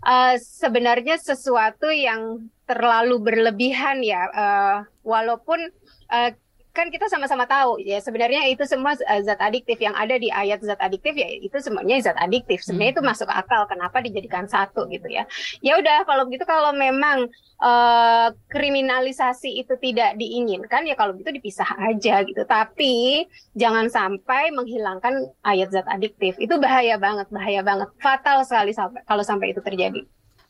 uh, 0.03 0.35
sebenarnya 0.37 1.23
sesuatu 1.23 1.89
yang 1.89 2.51
terlalu 2.67 3.23
berlebihan 3.23 4.03
ya 4.03 4.27
uh, 4.35 4.77
walaupun 5.07 5.71
uh, 6.11 6.31
kan 6.77 6.93
kita 6.93 7.09
sama-sama 7.09 7.49
tahu 7.49 7.81
ya 7.81 7.97
sebenarnya 8.05 8.45
itu 8.53 8.69
semua 8.69 8.93
uh, 8.93 9.21
zat 9.25 9.41
adiktif 9.41 9.81
yang 9.81 9.97
ada 9.97 10.21
di 10.21 10.29
ayat 10.29 10.61
zat 10.61 10.77
adiktif 10.85 11.17
ya 11.17 11.25
itu 11.25 11.57
semuanya 11.57 11.97
zat 12.05 12.21
adiktif. 12.21 12.61
Sebenarnya 12.61 12.93
hmm. 12.93 13.01
itu 13.01 13.09
masuk 13.09 13.29
akal 13.33 13.65
kenapa 13.65 14.05
dijadikan 14.05 14.45
satu 14.45 14.85
gitu 14.93 15.09
ya. 15.09 15.25
Ya 15.65 15.81
udah 15.81 16.05
kalau 16.05 16.29
begitu 16.29 16.45
kalau 16.45 16.77
memang 16.77 17.33
uh, 17.65 18.29
kriminalisasi 18.53 19.65
itu 19.65 19.73
tidak 19.81 20.21
diinginkan 20.21 20.85
ya 20.85 20.93
kalau 20.93 21.17
gitu 21.17 21.33
dipisah 21.33 21.73
aja 21.81 22.21
gitu. 22.29 22.45
Tapi 22.45 23.25
jangan 23.57 23.89
sampai 23.89 24.53
menghilangkan 24.53 25.33
ayat 25.49 25.73
zat 25.73 25.89
adiktif. 25.89 26.37
Itu 26.37 26.61
bahaya 26.61 27.01
banget 27.01 27.33
bahaya 27.33 27.65
banget. 27.65 27.89
Fatal 28.05 28.45
sekali 28.45 28.77
sampai 28.77 29.01
kalau 29.09 29.25
sampai 29.25 29.57
itu 29.57 29.65
terjadi 29.65 30.05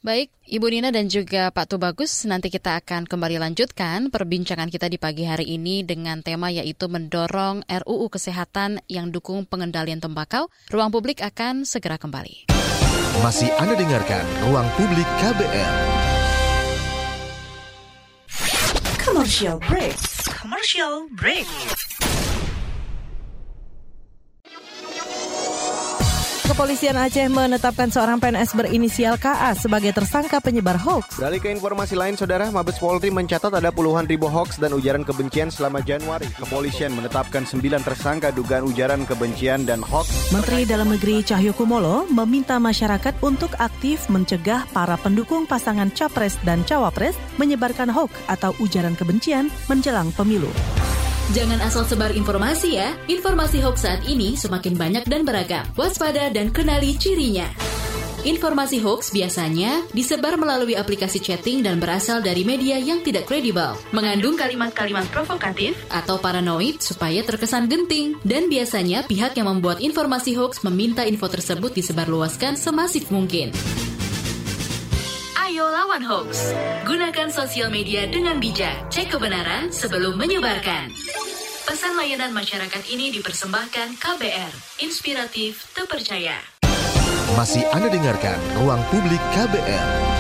Baik, 0.04 0.28
Ibu 0.44 0.66
Nina 0.68 0.92
dan 0.92 1.08
juga 1.08 1.48
Pak 1.48 1.72
Tubagus, 1.72 2.28
nanti 2.28 2.52
kita 2.52 2.76
akan 2.84 3.08
kembali 3.08 3.40
lanjutkan 3.40 4.12
perbincangan 4.12 4.68
kita 4.68 4.92
di 4.92 5.00
pagi 5.00 5.24
hari 5.24 5.56
ini 5.56 5.82
dengan 5.88 6.20
tema 6.20 6.52
yaitu 6.52 6.84
mendorong 6.86 7.64
RUU 7.64 8.12
Kesehatan 8.12 8.84
yang 8.92 9.08
dukung 9.08 9.48
pengendalian 9.48 9.98
tembakau. 9.98 10.52
Ruang 10.68 10.92
publik 10.92 11.24
akan 11.24 11.64
segera 11.64 11.96
kembali. 11.96 12.52
Masih 13.24 13.48
Anda 13.56 13.72
dengarkan 13.80 14.24
Ruang 14.44 14.68
Publik 14.76 15.08
KBR. 15.24 15.74
Commercial 19.00 19.56
break. 19.64 19.96
Commercial 20.28 21.08
break. 21.16 21.48
Kepolisian 26.46 26.94
Aceh 26.94 27.26
menetapkan 27.26 27.90
seorang 27.90 28.22
PNS 28.22 28.54
berinisial 28.54 29.18
KA 29.18 29.50
sebagai 29.58 29.90
tersangka 29.90 30.38
penyebar 30.38 30.78
hoax. 30.78 31.18
Beralih 31.18 31.42
ke 31.42 31.50
informasi 31.50 31.98
lain, 31.98 32.14
Saudara, 32.14 32.54
Mabes 32.54 32.78
Polri 32.78 33.10
mencatat 33.10 33.50
ada 33.50 33.74
puluhan 33.74 34.06
ribu 34.06 34.30
hoax 34.30 34.62
dan 34.62 34.70
ujaran 34.70 35.02
kebencian 35.02 35.50
selama 35.50 35.82
Januari. 35.82 36.30
Kepolisian 36.38 36.94
menetapkan 36.94 37.42
sembilan 37.42 37.82
tersangka 37.82 38.30
dugaan 38.30 38.62
ujaran 38.62 39.02
kebencian 39.10 39.66
dan 39.66 39.82
hoax. 39.82 40.30
Menteri 40.30 40.62
Dalam 40.62 40.94
Negeri 40.94 41.26
Cahyokumolo 41.26 42.06
meminta 42.14 42.62
masyarakat 42.62 43.18
untuk 43.26 43.50
aktif 43.58 44.06
mencegah 44.06 44.70
para 44.70 44.94
pendukung 45.02 45.50
pasangan 45.50 45.90
Capres 45.90 46.38
dan 46.46 46.62
Cawapres 46.62 47.18
menyebarkan 47.42 47.90
hoax 47.90 48.14
atau 48.30 48.54
ujaran 48.62 48.94
kebencian 48.94 49.50
menjelang 49.66 50.14
pemilu. 50.14 50.54
Jangan 51.34 51.58
asal 51.58 51.82
sebar 51.82 52.14
informasi 52.14 52.78
ya. 52.78 52.94
Informasi 53.10 53.58
hoax 53.58 53.82
saat 53.82 54.06
ini 54.06 54.38
semakin 54.38 54.78
banyak 54.78 55.04
dan 55.10 55.26
beragam. 55.26 55.66
Waspada 55.74 56.30
dan 56.30 56.54
kenali 56.54 56.94
cirinya. 56.94 57.50
Informasi 58.22 58.78
hoax 58.78 59.10
biasanya 59.10 59.82
disebar 59.90 60.38
melalui 60.38 60.78
aplikasi 60.78 61.18
chatting 61.18 61.66
dan 61.66 61.82
berasal 61.82 62.22
dari 62.22 62.46
media 62.46 62.78
yang 62.78 63.02
tidak 63.02 63.26
kredibel, 63.26 63.74
mengandung 63.90 64.38
kalimat-kalimat 64.38 65.06
provokatif 65.10 65.74
atau 65.90 66.18
paranoid 66.18 66.78
supaya 66.78 67.26
terkesan 67.26 67.66
genting. 67.66 68.18
Dan 68.22 68.46
biasanya 68.46 69.02
pihak 69.06 69.34
yang 69.34 69.50
membuat 69.50 69.82
informasi 69.82 70.38
hoax 70.38 70.62
meminta 70.62 71.02
info 71.02 71.26
tersebut 71.26 71.74
disebarluaskan 71.74 72.54
semasif 72.54 73.10
mungkin. 73.10 73.50
Ayo 75.56 75.62
lawan 75.72 76.02
hoax. 76.02 76.54
Gunakan 76.86 77.30
sosial 77.30 77.70
media 77.70 78.10
dengan 78.10 78.42
bijak. 78.42 78.90
Cek 78.90 79.14
kebenaran 79.14 79.70
sebelum 79.70 80.18
menyebarkan. 80.18 80.90
Pesan 81.66 81.98
layanan 81.98 82.30
masyarakat 82.30 82.86
ini 82.94 83.10
dipersembahkan 83.10 83.98
KBR. 83.98 84.54
Inspiratif, 84.86 85.66
terpercaya. 85.74 86.38
Masih 87.34 87.66
Anda 87.74 87.90
dengarkan 87.90 88.38
Ruang 88.54 88.78
Publik 88.86 89.18
KBR. 89.34 90.15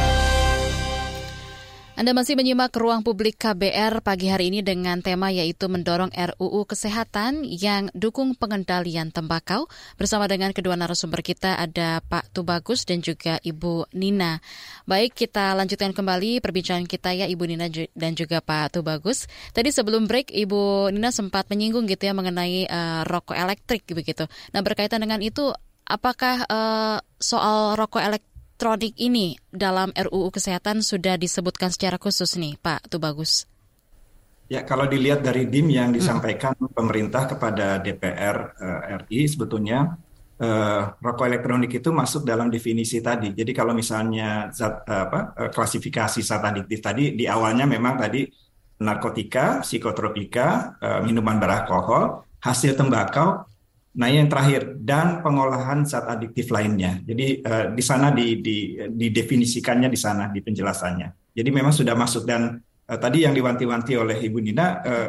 Anda 1.96 2.12
masih 2.12 2.36
menyimak 2.36 2.76
ruang 2.76 3.00
publik 3.00 3.40
KBR 3.40 4.04
pagi 4.04 4.28
hari 4.28 4.52
ini 4.52 4.60
dengan 4.60 5.00
tema 5.00 5.32
yaitu 5.32 5.64
mendorong 5.64 6.12
RUU 6.12 6.68
Kesehatan 6.68 7.40
yang 7.40 7.88
dukung 7.96 8.36
pengendalian 8.36 9.08
tembakau. 9.08 9.64
Bersama 9.96 10.28
dengan 10.28 10.52
kedua 10.52 10.76
narasumber 10.76 11.24
kita 11.24 11.56
ada 11.56 12.04
Pak 12.04 12.36
Tubagus 12.36 12.84
dan 12.84 13.00
juga 13.00 13.40
Ibu 13.40 13.88
Nina. 13.96 14.44
Baik, 14.84 15.16
kita 15.16 15.56
lanjutkan 15.56 15.96
kembali 15.96 16.44
perbincangan 16.44 16.84
kita 16.84 17.16
ya 17.16 17.24
Ibu 17.32 17.48
Nina 17.48 17.72
dan 17.72 18.12
juga 18.12 18.44
Pak 18.44 18.76
Tubagus. 18.76 19.24
Tadi 19.56 19.72
sebelum 19.72 20.04
break 20.04 20.36
Ibu 20.36 20.92
Nina 20.92 21.08
sempat 21.08 21.48
menyinggung 21.48 21.88
gitu 21.88 22.04
ya 22.04 22.12
mengenai 22.12 22.68
uh, 22.68 23.08
rokok 23.08 23.40
elektrik 23.40 23.88
begitu. 23.88 24.28
Nah 24.52 24.60
berkaitan 24.60 25.00
dengan 25.00 25.24
itu, 25.24 25.48
apakah 25.88 26.44
uh, 26.44 27.00
soal 27.16 27.72
rokok 27.80 28.04
elektrik 28.04 28.35
elektronik 28.56 28.96
ini 28.96 29.36
dalam 29.52 29.92
RUU 29.92 30.32
Kesehatan 30.32 30.80
sudah 30.80 31.20
disebutkan 31.20 31.68
secara 31.68 32.00
khusus 32.00 32.40
nih, 32.40 32.56
Pak 32.56 32.88
Tubagus? 32.88 33.44
Ya, 34.48 34.64
kalau 34.64 34.88
dilihat 34.88 35.20
dari 35.20 35.44
DIM 35.44 35.68
yang 35.76 35.92
disampaikan 35.92 36.56
hmm. 36.56 36.72
pemerintah 36.72 37.28
kepada 37.28 37.76
DPR 37.84 38.56
uh, 38.56 38.80
eh, 38.96 39.04
RI, 39.04 39.28
sebetulnya 39.28 40.00
uh, 40.40 40.88
rokok 40.96 41.28
elektronik 41.28 41.68
itu 41.68 41.92
masuk 41.92 42.24
dalam 42.24 42.48
definisi 42.48 43.04
tadi. 43.04 43.36
Jadi 43.36 43.52
kalau 43.52 43.76
misalnya 43.76 44.48
zat, 44.48 44.88
uh, 44.88 45.04
apa, 45.04 45.20
uh, 45.36 45.50
klasifikasi 45.52 46.24
zat 46.24 46.40
adiktif 46.40 46.80
tadi 46.80 47.12
di 47.12 47.28
awalnya 47.28 47.68
memang 47.68 48.08
tadi 48.08 48.24
narkotika, 48.80 49.60
psikotropika, 49.60 50.80
uh, 50.80 51.00
minuman 51.04 51.36
beralkohol, 51.36 52.24
hasil 52.40 52.72
tembakau, 52.72 53.44
Nah, 53.96 54.12
yang 54.12 54.28
terakhir 54.28 54.76
dan 54.76 55.24
pengolahan 55.24 55.88
zat 55.88 56.04
adiktif 56.04 56.52
lainnya. 56.52 57.00
Jadi 57.00 57.40
uh, 57.40 57.72
di 57.72 57.80
sana 57.80 58.12
di, 58.12 58.44
di, 58.44 58.76
didefinisikannya 58.76 59.88
di 59.88 59.96
sana 59.96 60.28
di 60.28 60.44
penjelasannya. 60.44 61.32
Jadi 61.32 61.48
memang 61.48 61.72
sudah 61.72 61.96
masuk 61.96 62.28
dan 62.28 62.60
uh, 62.60 62.98
tadi 63.00 63.24
yang 63.24 63.32
diwanti-wanti 63.32 63.96
oleh 63.96 64.20
Ibu 64.20 64.38
Nina, 64.44 64.66
uh, 64.84 65.08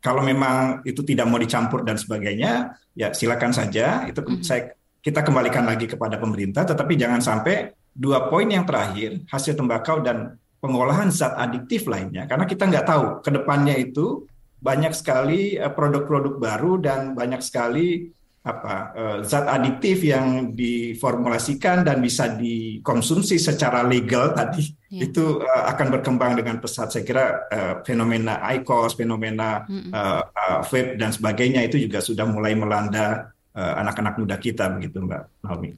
kalau 0.00 0.24
memang 0.24 0.80
itu 0.88 1.04
tidak 1.04 1.28
mau 1.28 1.36
dicampur 1.36 1.84
dan 1.84 2.00
sebagainya, 2.00 2.72
ya 2.96 3.12
silakan 3.12 3.52
saja. 3.52 4.08
Itu 4.08 4.24
mm 4.24 4.32
-hmm. 4.32 4.44
saya 4.48 4.72
kita 5.04 5.20
kembalikan 5.20 5.68
lagi 5.68 5.84
kepada 5.84 6.16
pemerintah, 6.16 6.64
tetapi 6.64 6.96
jangan 6.96 7.20
sampai 7.20 7.72
dua 7.92 8.32
poin 8.32 8.48
yang 8.48 8.64
terakhir 8.64 9.28
hasil 9.28 9.60
tembakau 9.60 10.00
dan 10.00 10.40
pengolahan 10.60 11.08
zat 11.12 11.36
adiktif 11.36 11.88
lainnya, 11.88 12.28
karena 12.28 12.44
kita 12.44 12.68
nggak 12.68 12.86
tahu 12.88 13.04
ke 13.24 13.30
depannya 13.32 13.76
itu 13.80 14.28
banyak 14.60 14.92
sekali 14.92 15.56
eh, 15.56 15.72
produk-produk 15.72 16.36
baru 16.36 16.72
dan 16.78 17.16
banyak 17.16 17.40
sekali 17.40 18.12
apa 18.40 18.76
eh, 18.96 19.18
zat 19.24 19.44
adiktif 19.52 20.00
yang 20.00 20.56
diformulasikan 20.56 21.84
dan 21.84 22.00
bisa 22.00 22.32
dikonsumsi 22.32 23.36
secara 23.36 23.84
legal 23.84 24.32
tadi 24.32 24.64
ya. 24.88 25.04
itu 25.04 25.44
uh, 25.44 25.64
akan 25.76 26.00
berkembang 26.00 26.40
dengan 26.40 26.56
pesat 26.56 26.88
saya 26.88 27.04
kira 27.04 27.24
uh, 27.52 27.74
fenomena 27.84 28.40
ICOS, 28.56 28.96
fenomena 28.96 29.68
mm 29.68 29.80
-hmm. 29.80 29.92
uh, 29.92 30.22
uh, 30.24 30.58
vape 30.64 30.96
dan 30.96 31.12
sebagainya 31.12 31.68
itu 31.68 31.76
juga 31.76 32.00
sudah 32.00 32.24
mulai 32.24 32.56
melanda 32.56 33.28
anak-anak 33.52 34.14
uh, 34.16 34.18
muda 34.24 34.36
kita 34.40 34.72
begitu 34.72 35.04
Mbak 35.04 35.44
Naomi. 35.44 35.76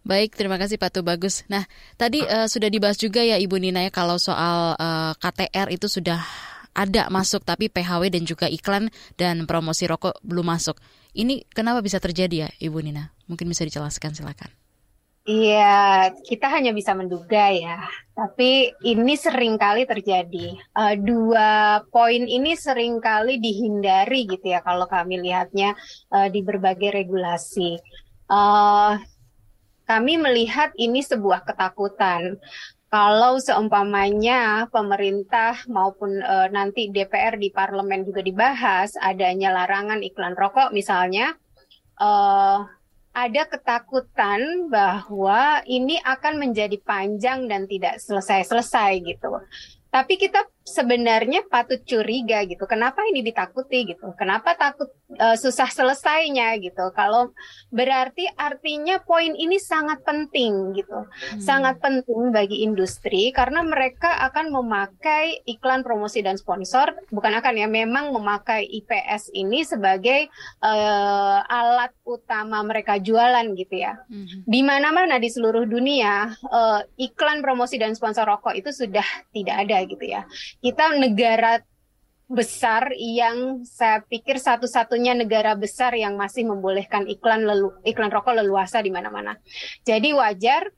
Baik, 0.00 0.32
terima 0.32 0.56
kasih 0.56 0.80
Pak 0.80 1.04
Bagus. 1.04 1.44
Nah, 1.52 1.68
tadi 2.00 2.24
uh, 2.24 2.48
sudah 2.48 2.72
dibahas 2.72 2.96
juga 2.96 3.20
ya 3.20 3.36
Ibu 3.36 3.60
Nina 3.60 3.84
ya 3.84 3.92
kalau 3.92 4.16
soal 4.16 4.72
uh, 4.80 5.12
KTR 5.20 5.68
itu 5.68 5.92
sudah 5.92 6.24
ada 6.74 7.10
masuk 7.10 7.42
tapi 7.42 7.68
PHW 7.68 8.10
dan 8.12 8.22
juga 8.24 8.46
iklan 8.46 8.88
dan 9.18 9.44
promosi 9.44 9.86
rokok 9.90 10.22
belum 10.22 10.46
masuk. 10.50 10.78
Ini 11.10 11.46
kenapa 11.50 11.82
bisa 11.82 11.98
terjadi 11.98 12.46
ya 12.46 12.48
Ibu 12.62 12.78
Nina? 12.82 13.10
Mungkin 13.26 13.50
bisa 13.50 13.66
dijelaskan 13.66 14.14
silakan. 14.14 14.50
Iya, 15.28 16.10
kita 16.24 16.48
hanya 16.48 16.72
bisa 16.72 16.96
menduga 16.96 17.52
ya. 17.52 17.84
Tapi 18.16 18.72
ini 18.82 19.14
sering 19.20 19.60
kali 19.60 19.84
terjadi. 19.84 20.56
Uh, 20.72 20.96
dua 20.96 21.84
poin 21.92 22.24
ini 22.24 22.56
sering 22.56 22.98
kali 23.04 23.36
dihindari 23.36 24.24
gitu 24.26 24.50
ya 24.50 24.64
kalau 24.64 24.88
kami 24.88 25.20
lihatnya 25.20 25.76
uh, 26.08 26.26
di 26.32 26.40
berbagai 26.40 26.90
regulasi. 27.04 27.76
Uh, 28.32 28.96
kami 29.84 30.16
melihat 30.16 30.72
ini 30.78 31.02
sebuah 31.04 31.42
ketakutan 31.44 32.40
kalau 32.90 33.38
seumpamanya 33.38 34.66
pemerintah 34.74 35.62
maupun 35.70 36.18
e, 36.18 36.34
nanti 36.50 36.90
DPR 36.90 37.38
di 37.38 37.54
parlemen 37.54 38.02
juga 38.02 38.18
dibahas 38.18 38.98
adanya 38.98 39.54
larangan 39.54 40.02
iklan 40.02 40.34
rokok 40.34 40.74
misalnya 40.74 41.38
e, 41.94 42.10
ada 43.10 43.42
ketakutan 43.46 44.66
bahwa 44.70 45.62
ini 45.70 46.02
akan 46.02 46.42
menjadi 46.42 46.78
panjang 46.82 47.46
dan 47.46 47.66
tidak 47.66 47.98
selesai-selesai 48.02 49.02
gitu. 49.02 49.38
Tapi 49.90 50.14
kita 50.14 50.46
sebenarnya 50.62 51.46
patut 51.50 51.82
curiga 51.82 52.46
gitu. 52.46 52.62
Kenapa 52.70 53.02
ini 53.10 53.26
ditakuti 53.26 53.90
gitu? 53.90 54.14
Kenapa 54.14 54.54
takut 54.54 54.94
uh, 55.20 55.36
susah 55.36 55.68
selesainya 55.68 56.56
gitu? 56.64 56.88
Kalau 56.96 57.36
berarti 57.68 58.24
artinya 58.34 58.98
poin 59.04 59.36
ini 59.36 59.60
sangat 59.60 60.00
penting 60.02 60.72
gitu. 60.72 61.04
Hmm. 61.04 61.40
Sangat 61.40 61.78
penting 61.84 62.32
bagi 62.32 62.64
industri 62.64 63.28
karena 63.36 63.60
mereka 63.60 64.24
akan 64.32 64.48
memakai 64.50 65.44
iklan 65.44 65.84
promosi 65.84 66.24
dan 66.24 66.40
sponsor 66.40 66.96
bukan 67.12 67.36
akan 67.36 67.60
ya 67.60 67.68
memang 67.68 68.16
memakai 68.16 68.64
IPS 68.64 69.36
ini 69.36 69.62
sebagai 69.62 70.32
uh, 70.64 71.44
alat 71.44 71.92
utama 72.08 72.64
mereka 72.64 72.96
jualan 72.96 73.44
gitu 73.54 73.76
ya. 73.76 74.00
Hmm. 74.08 74.48
Di 74.48 74.60
mana-mana 74.64 75.20
di 75.20 75.28
seluruh 75.28 75.68
dunia 75.68 76.32
uh, 76.48 76.80
iklan 76.96 77.44
promosi 77.44 77.76
dan 77.76 77.92
sponsor 77.92 78.24
rokok 78.24 78.56
itu 78.56 78.72
sudah 78.72 79.04
tidak 79.36 79.68
ada 79.68 79.76
gitu 79.84 80.04
ya 80.06 80.24
kita 80.60 80.96
negara 80.96 81.60
besar 82.30 82.94
yang 82.94 83.66
saya 83.66 84.06
pikir 84.06 84.38
satu-satunya 84.38 85.18
negara 85.18 85.58
besar 85.58 85.98
yang 85.98 86.14
masih 86.14 86.46
membolehkan 86.46 87.10
iklan 87.10 87.42
lelu, 87.42 87.74
iklan 87.82 88.06
rokok 88.06 88.38
leluasa 88.38 88.78
di 88.78 88.94
mana-mana. 88.94 89.34
Jadi 89.82 90.14
wajar, 90.14 90.70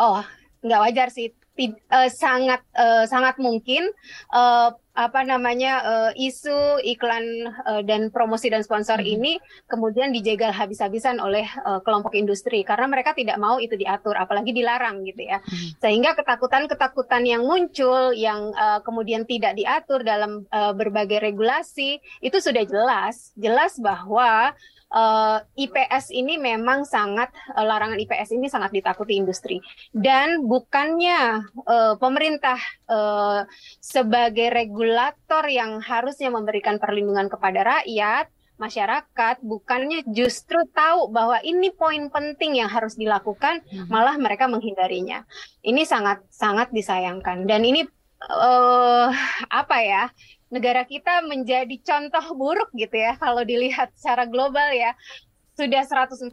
oh 0.00 0.24
nggak 0.64 0.82
wajar 0.88 1.08
sih, 1.12 1.36
Tid, 1.56 1.72
uh, 1.88 2.12
sangat 2.12 2.60
uh, 2.76 3.08
sangat 3.08 3.40
mungkin 3.40 3.88
uh, 4.28 4.76
apa 4.96 5.20
namanya 5.28 5.72
uh, 5.84 6.12
isu 6.16 6.80
iklan 6.80 7.52
uh, 7.68 7.84
dan 7.84 8.08
promosi 8.08 8.48
dan 8.48 8.64
sponsor 8.64 8.96
hmm. 8.96 9.12
ini 9.20 9.32
kemudian 9.68 10.08
dijegal 10.08 10.50
habis-habisan 10.56 11.20
oleh 11.20 11.44
uh, 11.68 11.84
kelompok 11.84 12.16
industri 12.16 12.64
karena 12.64 12.88
mereka 12.88 13.12
tidak 13.12 13.36
mau 13.36 13.60
itu 13.60 13.76
diatur 13.76 14.16
apalagi 14.16 14.56
dilarang 14.56 15.04
gitu 15.04 15.28
ya 15.28 15.44
hmm. 15.44 15.76
sehingga 15.84 16.16
ketakutan-ketakutan 16.16 17.28
yang 17.28 17.44
muncul 17.44 18.16
yang 18.16 18.56
uh, 18.56 18.80
kemudian 18.80 19.28
tidak 19.28 19.52
diatur 19.52 20.00
dalam 20.00 20.48
uh, 20.48 20.72
berbagai 20.72 21.20
regulasi 21.20 22.00
itu 22.24 22.40
sudah 22.40 22.64
jelas 22.64 23.36
jelas 23.36 23.76
bahwa 23.76 24.56
uh, 24.92 25.38
IPS 25.56 26.14
ini 26.14 26.38
memang 26.38 26.86
sangat 26.86 27.32
uh, 27.54 27.64
larangan 27.64 27.98
IPS 27.98 28.36
ini 28.36 28.46
sangat 28.46 28.74
ditakuti 28.74 29.18
industri 29.18 29.58
dan 29.90 30.46
bukannya 30.46 31.46
uh, 31.66 31.94
pemerintah 31.98 32.58
uh, 32.86 33.42
sebagai 33.82 34.52
regulator 34.52 34.85
yang 35.50 35.82
harusnya 35.82 36.30
memberikan 36.30 36.78
perlindungan 36.78 37.26
kepada 37.26 37.64
rakyat 37.64 38.30
masyarakat 38.56 39.36
bukannya 39.44 40.00
justru 40.08 40.64
tahu 40.72 41.12
bahwa 41.12 41.36
ini 41.44 41.68
poin 41.76 42.08
penting 42.08 42.56
yang 42.56 42.72
harus 42.72 42.96
dilakukan 42.96 43.60
hmm. 43.68 43.92
malah 43.92 44.16
mereka 44.16 44.48
menghindarinya. 44.48 45.28
Ini 45.60 45.84
sangat 45.84 46.24
sangat 46.32 46.72
disayangkan. 46.72 47.44
Dan 47.44 47.68
ini 47.68 47.84
uh, 48.24 49.12
apa 49.52 49.76
ya 49.84 50.04
negara 50.48 50.86
kita 50.86 51.26
menjadi 51.26 51.74
contoh 51.82 52.32
buruk 52.38 52.70
gitu 52.72 52.94
ya 52.94 53.18
kalau 53.18 53.42
dilihat 53.42 53.90
secara 53.98 54.24
global 54.24 54.70
ya 54.72 54.94
sudah 55.56 55.82
144 55.88 56.28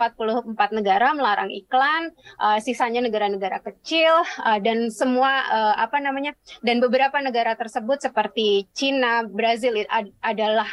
negara 0.75 1.15
melarang 1.15 1.47
iklan, 1.49 2.11
uh, 2.43 2.59
sisanya 2.59 2.99
negara-negara 2.99 3.63
kecil 3.63 4.21
uh, 4.43 4.59
dan 4.59 4.91
semua 4.91 5.47
uh, 5.47 5.75
apa 5.79 6.03
namanya 6.03 6.35
dan 6.59 6.83
beberapa 6.83 7.15
negara 7.23 7.55
tersebut 7.55 8.03
seperti 8.03 8.67
Cina, 8.75 9.23
Brazil 9.23 9.79
ad 9.87 10.11
adalah 10.19 10.67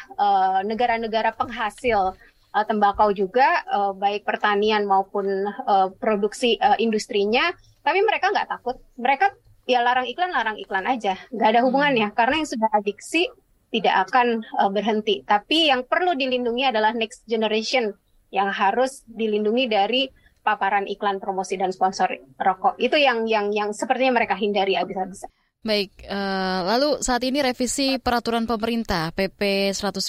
negara-negara 0.67 1.31
uh, 1.33 1.37
penghasil 1.39 2.19
uh, 2.55 2.65
tembakau 2.67 3.15
juga 3.15 3.63
uh, 3.71 3.93
baik 3.95 4.27
pertanian 4.27 4.85
maupun 4.87 5.47
uh, 5.67 5.89
produksi 5.99 6.59
uh, 6.59 6.77
industrinya, 6.79 7.55
tapi 7.87 8.03
mereka 8.03 8.35
nggak 8.35 8.51
takut, 8.51 8.77
mereka 8.99 9.33
ya 9.65 9.81
larang 9.87 10.07
iklan 10.11 10.35
larang 10.35 10.59
iklan 10.59 10.87
aja. 10.87 11.15
Nggak 11.31 11.49
ada 11.57 11.61
hubungannya. 11.63 12.09
Hmm. 12.11 12.17
karena 12.19 12.35
yang 12.43 12.51
sudah 12.51 12.71
adiksi 12.75 13.31
tidak 13.71 14.11
akan 14.11 14.43
uh, 14.59 14.71
berhenti. 14.71 15.23
Tapi 15.23 15.71
yang 15.71 15.87
perlu 15.87 16.19
dilindungi 16.19 16.67
adalah 16.67 16.91
next 16.91 17.23
generation 17.31 17.95
yang 18.31 18.51
harus 18.55 19.03
dilindungi 19.07 19.67
dari 19.67 20.03
paparan 20.41 20.89
iklan 20.89 21.21
promosi 21.21 21.61
dan 21.61 21.71
sponsor 21.71 22.17
rokok. 22.41 22.81
Itu 22.81 22.97
yang 22.97 23.29
yang 23.29 23.53
yang 23.53 23.71
sepertinya 23.77 24.23
mereka 24.23 24.35
hindari 24.35 24.75
habis-habisan. 24.75 25.29
Baik, 25.61 25.93
uh, 26.09 26.65
lalu 26.65 27.05
saat 27.05 27.21
ini 27.21 27.45
revisi 27.45 28.01
peraturan 28.01 28.49
pemerintah 28.49 29.13
PP 29.13 29.69
109 29.77 30.09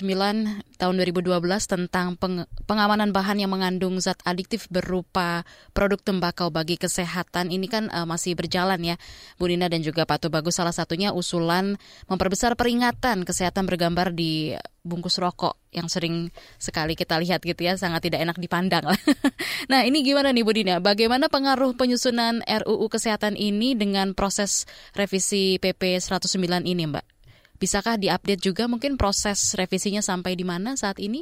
tahun 0.79 0.95
2012 0.95 1.27
tentang 1.67 2.15
peng 2.15 2.47
pengamanan 2.63 3.11
bahan 3.11 3.35
yang 3.35 3.51
mengandung 3.51 3.99
zat 3.99 4.15
adiktif 4.23 4.71
berupa 4.71 5.43
produk 5.75 5.99
tembakau 5.99 6.55
bagi 6.55 6.79
kesehatan. 6.79 7.51
Ini 7.51 7.67
kan 7.67 7.91
uh, 7.91 8.07
masih 8.07 8.31
berjalan 8.39 8.79
ya, 8.79 8.95
Bu 9.35 9.51
Nina 9.51 9.67
dan 9.67 9.83
juga 9.83 10.07
Pak 10.07 10.31
Bagus 10.31 10.55
salah 10.55 10.71
satunya 10.71 11.11
usulan 11.11 11.75
memperbesar 12.07 12.55
peringatan 12.55 13.27
kesehatan 13.27 13.67
bergambar 13.67 14.15
di 14.15 14.55
bungkus 14.81 15.21
rokok 15.21 15.61
yang 15.69 15.85
sering 15.85 16.33
sekali 16.57 16.97
kita 16.97 17.21
lihat 17.21 17.45
gitu 17.45 17.61
ya 17.61 17.77
sangat 17.77 18.09
tidak 18.09 18.25
enak 18.25 18.37
dipandang 18.41 18.81
nah 19.71 19.85
ini 19.85 20.01
gimana 20.01 20.33
nih 20.33 20.41
Bu 20.41 20.51
Dina? 20.57 20.81
Bagaimana 20.81 21.29
pengaruh 21.29 21.77
penyusunan 21.77 22.41
RUU 22.41 22.89
kesehatan 22.89 23.37
ini 23.37 23.77
dengan 23.77 24.17
proses 24.17 24.65
revisi 24.97 25.61
PP 25.61 26.01
109 26.01 26.65
ini 26.65 26.89
Mbak? 26.89 27.05
Bisakah 27.61 28.01
diupdate 28.01 28.41
juga 28.41 28.65
mungkin 28.65 28.97
proses 28.97 29.53
revisinya 29.53 30.01
sampai 30.01 30.33
di 30.33 30.41
mana 30.41 30.73
saat 30.73 30.97
ini? 30.97 31.21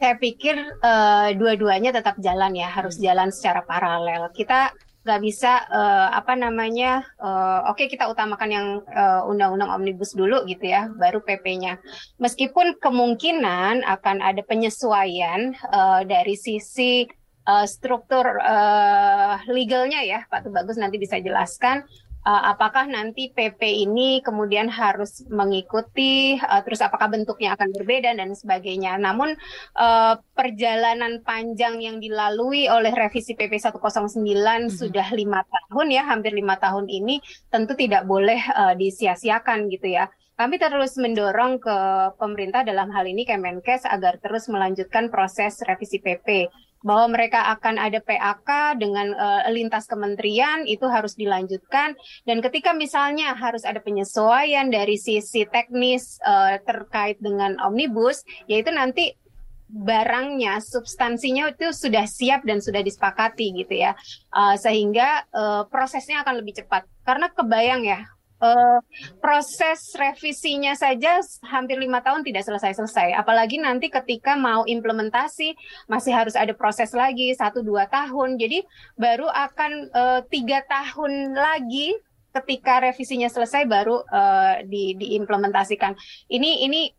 Saya 0.00 0.16
pikir 0.16 0.56
uh, 0.80 1.28
dua-duanya 1.36 1.92
tetap 1.92 2.16
jalan 2.18 2.56
ya, 2.56 2.72
harus 2.72 2.96
jalan 2.96 3.28
secara 3.28 3.62
paralel. 3.62 4.32
Kita 4.32 4.72
nggak 5.04 5.20
bisa 5.20 5.68
uh, 5.68 6.08
apa 6.16 6.32
namanya 6.32 7.04
uh, 7.20 7.68
oke 7.68 7.76
okay, 7.76 7.92
kita 7.92 8.08
utamakan 8.08 8.48
yang 8.48 8.66
uh, 8.88 9.28
undang-undang 9.28 9.68
omnibus 9.68 10.16
dulu 10.16 10.48
gitu 10.48 10.64
ya 10.64 10.88
baru 10.96 11.20
PP-nya 11.20 11.76
meskipun 12.16 12.80
kemungkinan 12.80 13.84
akan 13.84 14.24
ada 14.24 14.40
penyesuaian 14.40 15.52
uh, 15.68 16.00
dari 16.08 16.40
sisi 16.40 17.04
uh, 17.44 17.68
struktur 17.68 18.24
uh, 18.24 19.36
legalnya 19.52 20.00
ya 20.00 20.24
Pak 20.24 20.48
Tubagus 20.48 20.80
nanti 20.80 20.96
bisa 20.96 21.20
jelaskan 21.20 21.84
uh, 22.24 22.42
apakah 22.56 22.88
nanti 22.88 23.30
PP 23.30 23.60
ini 23.84 24.24
kemudian 24.24 24.66
harus 24.72 25.22
mengikuti, 25.28 26.40
uh, 26.40 26.64
terus 26.64 26.80
apakah 26.80 27.12
bentuknya 27.12 27.54
akan 27.54 27.70
berbeda 27.70 28.16
dan 28.16 28.32
sebagainya. 28.32 28.96
Namun 28.96 29.36
uh, 29.76 30.18
perjalanan 30.32 31.20
panjang 31.22 31.78
yang 31.84 31.96
dilalui 32.00 32.66
oleh 32.66 32.90
revisi 32.90 33.36
PP 33.36 33.60
109 33.60 34.10
hmm. 34.16 34.72
sudah 34.72 35.08
lima 35.12 35.44
tahun 35.44 35.86
ya, 35.92 36.02
hampir 36.08 36.32
lima 36.32 36.56
tahun 36.56 36.88
ini 36.88 37.20
tentu 37.52 37.76
tidak 37.76 38.08
boleh 38.08 38.40
uh, 38.56 38.74
disia-siakan 38.74 39.68
gitu 39.70 39.92
ya. 39.92 40.08
Kami 40.34 40.58
terus 40.58 40.98
mendorong 40.98 41.62
ke 41.62 41.76
pemerintah 42.18 42.66
dalam 42.66 42.90
hal 42.90 43.06
ini 43.06 43.22
Kemenkes 43.22 43.86
agar 43.86 44.18
terus 44.18 44.50
melanjutkan 44.50 45.06
proses 45.06 45.62
revisi 45.62 46.02
PP 46.02 46.50
bahwa 46.84 47.16
mereka 47.16 47.50
akan 47.56 47.80
ada 47.80 47.98
PAK 47.98 48.78
dengan 48.78 49.16
uh, 49.16 49.48
lintas 49.48 49.88
kementerian 49.88 50.68
itu 50.68 50.84
harus 50.86 51.16
dilanjutkan. 51.16 51.96
Dan 52.28 52.44
ketika 52.44 52.76
misalnya 52.76 53.32
harus 53.32 53.64
ada 53.64 53.80
penyesuaian 53.80 54.68
dari 54.68 55.00
sisi 55.00 55.48
teknis 55.48 56.20
uh, 56.22 56.60
terkait 56.62 57.16
dengan 57.24 57.56
omnibus 57.64 58.20
yaitu 58.46 58.68
nanti 58.68 59.16
barangnya 59.64 60.60
substansinya 60.60 61.50
itu 61.50 61.72
sudah 61.72 62.04
siap 62.04 62.44
dan 62.44 62.60
sudah 62.60 62.84
disepakati 62.84 63.64
gitu 63.64 63.74
ya. 63.80 63.96
Uh, 64.30 64.54
sehingga 64.60 65.24
uh, 65.32 65.64
prosesnya 65.66 66.20
akan 66.20 66.44
lebih 66.44 66.62
cepat. 66.62 66.84
Karena 67.02 67.32
kebayang 67.32 67.82
ya 67.88 68.04
uh, 68.44 68.78
proses 69.24 69.96
revisinya 69.96 70.76
saja 70.76 71.24
hampir 71.48 71.80
lima 71.80 72.04
tahun 72.04 72.20
tidak 72.20 72.44
selesai-selesai. 72.44 73.16
Apalagi 73.16 73.56
nanti 73.56 73.88
ketika 73.88 74.36
mau 74.36 74.68
implementasi 74.68 75.56
masih 75.88 76.12
harus 76.12 76.36
ada 76.36 76.52
proses 76.52 76.92
lagi 76.92 77.32
satu 77.32 77.64
dua 77.64 77.88
tahun. 77.88 78.36
Jadi 78.36 78.60
baru 79.00 79.26
akan 79.32 79.72
uh, 79.96 80.20
tiga 80.28 80.60
tahun 80.68 81.32
lagi 81.32 81.96
ketika 82.34 82.82
revisinya 82.82 83.30
selesai 83.30 83.62
baru 83.64 84.02
uh, 84.10 84.60
di, 84.66 84.98
diimplementasikan. 84.98 85.94
Ini 86.26 86.66
ini 86.66 86.90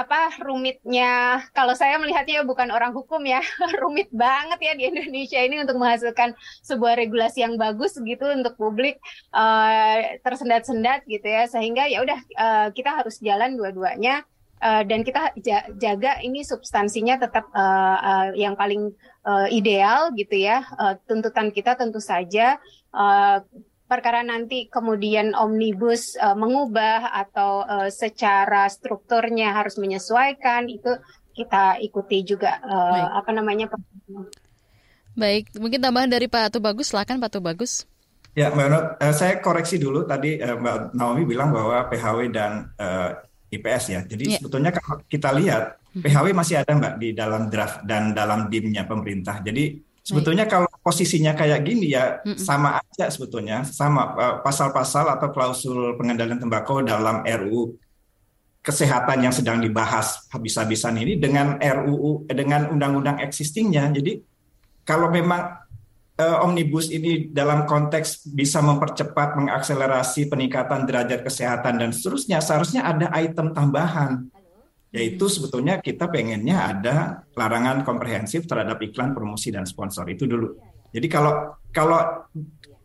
apa 0.00 0.40
rumitnya 0.40 1.44
kalau 1.52 1.76
saya 1.76 2.00
melihatnya 2.00 2.40
bukan 2.48 2.72
orang 2.72 2.96
hukum 2.96 3.20
ya 3.28 3.44
rumit 3.84 4.08
banget 4.08 4.58
ya 4.64 4.72
di 4.72 4.84
Indonesia 4.88 5.40
ini 5.44 5.60
untuk 5.60 5.76
menghasilkan 5.76 6.32
sebuah 6.64 6.96
regulasi 6.96 7.44
yang 7.44 7.60
bagus 7.60 8.00
gitu 8.00 8.24
untuk 8.32 8.56
publik 8.56 8.96
uh, 9.36 10.16
tersendat-sendat 10.24 11.04
gitu 11.04 11.26
ya. 11.28 11.44
Sehingga 11.44 11.84
ya 11.86 12.00
udah 12.00 12.18
uh, 12.40 12.68
kita 12.72 12.96
harus 12.96 13.20
jalan 13.20 13.60
dua-duanya 13.60 14.24
uh, 14.64 14.82
dan 14.88 15.04
kita 15.04 15.36
jaga 15.76 16.20
ini 16.24 16.40
substansinya 16.40 17.20
tetap 17.20 17.48
uh, 17.52 17.98
uh, 18.00 18.28
yang 18.32 18.56
paling 18.56 18.92
uh, 19.28 19.46
ideal 19.52 20.12
gitu 20.16 20.40
ya. 20.40 20.64
Uh, 20.80 20.96
tuntutan 21.04 21.52
kita 21.52 21.76
tentu 21.76 22.00
saja 22.00 22.56
uh, 22.96 23.44
perkara 23.90 24.22
nanti 24.22 24.70
kemudian 24.70 25.34
omnibus 25.34 26.14
uh, 26.14 26.38
mengubah 26.38 27.10
atau 27.10 27.66
uh, 27.66 27.90
secara 27.90 28.70
strukturnya 28.70 29.50
harus 29.50 29.74
menyesuaikan 29.82 30.70
itu 30.70 30.94
kita 31.34 31.82
ikuti 31.82 32.22
juga 32.22 32.62
uh, 32.62 33.18
apa 33.18 33.34
namanya 33.34 33.66
Baik, 35.18 35.50
mungkin 35.58 35.82
tambahan 35.82 36.06
dari 36.06 36.30
Pak 36.30 36.54
Tubagus, 36.54 36.94
silakan 36.94 37.18
Pak 37.18 37.34
Tubagus. 37.34 37.84
Ya, 38.38 38.46
Mbak 38.54 38.68
Not, 38.70 38.84
uh, 39.02 39.14
saya 39.14 39.42
koreksi 39.42 39.76
dulu 39.82 40.06
tadi 40.06 40.38
uh, 40.38 40.54
Mbak 40.54 40.94
Naomi 40.94 41.26
bilang 41.26 41.50
bahwa 41.50 41.90
PHW 41.90 42.30
dan 42.30 42.70
uh, 42.78 43.18
IPS 43.50 43.84
ya. 43.90 44.00
Jadi 44.06 44.24
ya. 44.30 44.38
sebetulnya 44.38 44.70
kalau 44.70 45.02
kita 45.10 45.34
lihat. 45.34 45.82
PHW 45.90 46.30
masih 46.30 46.62
ada 46.62 46.70
Mbak 46.70 46.94
di 47.02 47.08
dalam 47.10 47.50
draft 47.50 47.82
dan 47.82 48.14
dalam 48.14 48.46
dimnya 48.46 48.86
pemerintah. 48.86 49.42
Jadi 49.42 49.74
Sebetulnya 50.10 50.50
kalau 50.50 50.66
posisinya 50.82 51.38
kayak 51.38 51.62
gini 51.62 51.94
ya 51.94 52.18
mm 52.18 52.34
-mm. 52.34 52.42
sama 52.42 52.82
aja 52.82 53.06
sebetulnya 53.06 53.62
sama 53.62 54.02
eh, 54.18 54.36
pasal-pasal 54.42 55.06
atau 55.14 55.30
klausul 55.30 55.94
pengendalian 55.94 56.42
tembakau 56.42 56.82
dalam 56.82 57.22
RUU 57.22 57.78
kesehatan 58.60 59.24
yang 59.24 59.32
sedang 59.32 59.62
dibahas 59.62 60.26
habis-habisan 60.34 60.98
ini 60.98 61.14
dengan 61.16 61.56
RUU 61.62 62.26
eh, 62.26 62.34
dengan 62.34 62.74
undang-undang 62.74 63.22
existingnya. 63.22 63.88
Jadi 63.94 64.18
kalau 64.82 65.08
memang 65.14 65.60
uh, 66.20 66.44
omnibus 66.44 66.92
ini 66.92 67.32
dalam 67.32 67.64
konteks 67.64 68.28
bisa 68.28 68.60
mempercepat, 68.60 69.38
mengakselerasi 69.38 70.28
peningkatan 70.28 70.84
derajat 70.84 71.24
kesehatan 71.24 71.80
dan 71.80 71.90
seterusnya, 71.94 72.42
seharusnya 72.44 72.84
ada 72.84 73.08
item 73.16 73.56
tambahan 73.56 74.28
yaitu 74.90 75.30
sebetulnya 75.30 75.78
kita 75.78 76.10
pengennya 76.10 76.66
ada 76.66 76.96
larangan 77.38 77.86
komprehensif 77.86 78.46
terhadap 78.46 78.82
iklan, 78.82 79.14
promosi 79.14 79.54
dan 79.54 79.62
sponsor 79.62 80.06
itu 80.10 80.26
dulu. 80.26 80.58
Jadi 80.90 81.06
kalau 81.06 81.54
kalau 81.70 82.26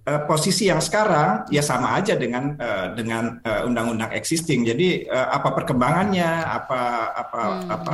uh, 0.05 0.21
posisi 0.29 0.69
yang 0.69 0.77
sekarang 0.77 1.49
ya 1.49 1.65
sama 1.65 1.97
aja 1.97 2.13
dengan 2.13 2.53
uh, 2.55 2.93
dengan 2.93 3.41
uh, 3.41 3.65
undang-undang 3.65 4.13
existing. 4.13 4.61
Jadi 4.61 5.09
uh, 5.09 5.33
apa 5.33 5.49
perkembangannya, 5.57 6.29
apa 6.45 6.81
apa 7.17 7.41
hmm. 7.41 7.69
apa 7.73 7.93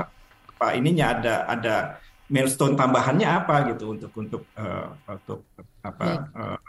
apa 0.52 0.68
ininya 0.76 1.06
ada 1.16 1.36
ada 1.48 1.76
milestone 2.28 2.76
tambahannya 2.76 3.28
apa 3.28 3.56
gitu 3.76 3.96
untuk 3.96 4.12
untuk 4.16 4.44
uh, 4.60 4.92
untuk 5.08 5.48
apa 5.84 6.08
uh, 6.36 6.60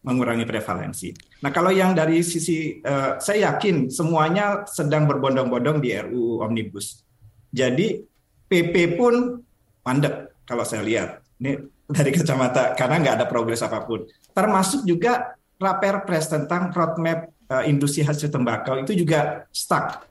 mengurangi 0.00 0.48
prevalensi. 0.48 1.12
Nah, 1.44 1.52
kalau 1.52 1.68
yang 1.68 1.92
dari 1.92 2.24
sisi 2.24 2.80
uh, 2.80 3.20
saya 3.20 3.52
yakin 3.52 3.92
semuanya 3.92 4.64
sedang 4.64 5.04
berbondong-bondong 5.04 5.80
di 5.80 5.92
RUU 5.92 6.40
Omnibus. 6.40 7.04
Jadi 7.52 8.00
PP 8.48 8.96
pun 8.96 9.44
mandek 9.84 10.44
kalau 10.48 10.64
saya 10.64 10.80
lihat. 10.80 11.20
Ini 11.40 11.56
dari 11.90 12.10
kacamata 12.14 12.72
karena 12.76 12.96
nggak 13.00 13.14
ada 13.20 13.26
progres 13.28 13.60
apa 13.60 13.84
pun. 13.84 14.08
Termasuk 14.32 14.88
juga 14.88 15.36
raper 15.60 16.08
press 16.08 16.32
tentang 16.32 16.72
roadmap 16.72 17.28
uh, 17.52 17.64
industri 17.68 18.00
hasil 18.00 18.32
tembakau 18.32 18.80
itu 18.80 18.96
juga 18.96 19.44
stuck. 19.52 20.08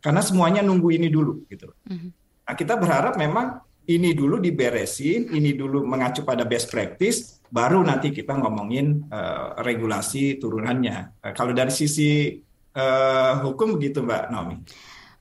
Karena 0.00 0.24
semuanya 0.24 0.64
nunggu 0.64 0.88
ini 0.94 1.12
dulu 1.12 1.44
gitu. 1.50 1.68
Mhm. 1.84 2.08
Nah, 2.48 2.54
kita 2.56 2.80
berharap 2.80 3.20
memang 3.20 3.60
ini 3.88 4.16
dulu 4.16 4.40
diberesin, 4.40 5.32
ini 5.36 5.52
dulu 5.52 5.84
mengacu 5.84 6.24
pada 6.24 6.48
best 6.48 6.72
practice, 6.72 7.37
baru 7.48 7.80
nanti 7.84 8.12
kita 8.12 8.36
ngomongin 8.36 9.08
uh, 9.08 9.58
regulasi 9.64 10.36
turunannya. 10.36 11.20
Uh, 11.24 11.32
kalau 11.32 11.52
dari 11.56 11.72
sisi 11.72 12.36
uh, 12.76 13.32
hukum 13.44 13.76
begitu 13.76 14.04
Mbak 14.04 14.22
Naomi. 14.30 14.56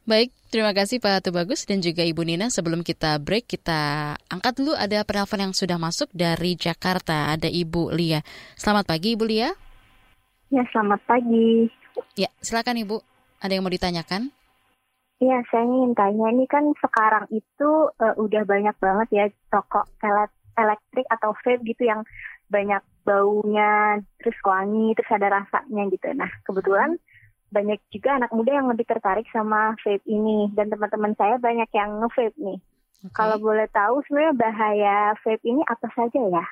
Baik, 0.08 0.32
terima 0.48 0.72
kasih 0.72 1.04
Pak 1.04 1.28
Tubagus 1.28 1.68
dan 1.68 1.84
juga 1.84 2.00
Ibu 2.00 2.24
Nina. 2.24 2.48
Sebelum 2.48 2.80
kita 2.80 3.20
break, 3.20 3.60
kita 3.60 4.16
angkat 4.32 4.56
dulu 4.56 4.72
ada 4.72 5.04
penelpon 5.04 5.52
yang 5.52 5.52
sudah 5.52 5.76
masuk 5.76 6.08
dari 6.16 6.56
Jakarta. 6.56 7.36
Ada 7.36 7.52
Ibu 7.52 7.92
Lia. 7.92 8.24
Selamat 8.56 8.88
pagi 8.88 9.20
Ibu 9.20 9.28
Lia. 9.28 9.52
Ya, 10.48 10.64
selamat 10.72 11.04
pagi. 11.04 11.68
Ya, 12.16 12.32
silakan 12.40 12.80
Ibu. 12.88 13.04
Ada 13.44 13.60
yang 13.60 13.68
mau 13.68 13.74
ditanyakan? 13.76 14.32
Iya, 15.20 15.44
saya 15.50 15.66
ingin 15.66 15.92
tanya, 15.98 16.30
ini 16.30 16.46
kan 16.46 16.62
sekarang 16.78 17.26
itu 17.34 17.90
uh, 17.90 18.16
udah 18.22 18.46
banyak 18.46 18.78
banget 18.78 19.08
ya 19.10 19.26
toko 19.50 19.82
elektrik 20.58 21.08
atau 21.14 21.32
vape 21.46 21.64
gitu 21.64 21.88
yang 21.88 22.02
banyak 22.52 22.82
baunya, 23.08 24.02
terus 24.20 24.36
wangi, 24.44 24.92
terus 24.98 25.12
ada 25.14 25.44
rasanya 25.44 25.84
gitu. 25.94 26.08
Nah, 26.18 26.28
kebetulan 26.44 27.00
banyak 27.48 27.80
juga 27.96 28.20
anak 28.20 28.32
muda 28.36 28.52
yang 28.52 28.68
lebih 28.68 28.84
tertarik 28.84 29.24
sama 29.32 29.78
vape 29.80 30.04
ini 30.04 30.52
dan 30.52 30.68
teman-teman 30.68 31.16
saya 31.16 31.40
banyak 31.40 31.70
yang 31.72 32.04
nge-vape 32.04 32.36
nih. 32.36 32.60
Okay. 33.08 33.14
Kalau 33.14 33.38
boleh 33.40 33.70
tahu 33.72 34.04
sebenarnya 34.08 34.36
bahaya 34.36 34.98
vape 35.24 35.44
ini 35.48 35.64
apa 35.64 35.88
saja 35.96 36.20
ya? 36.20 36.46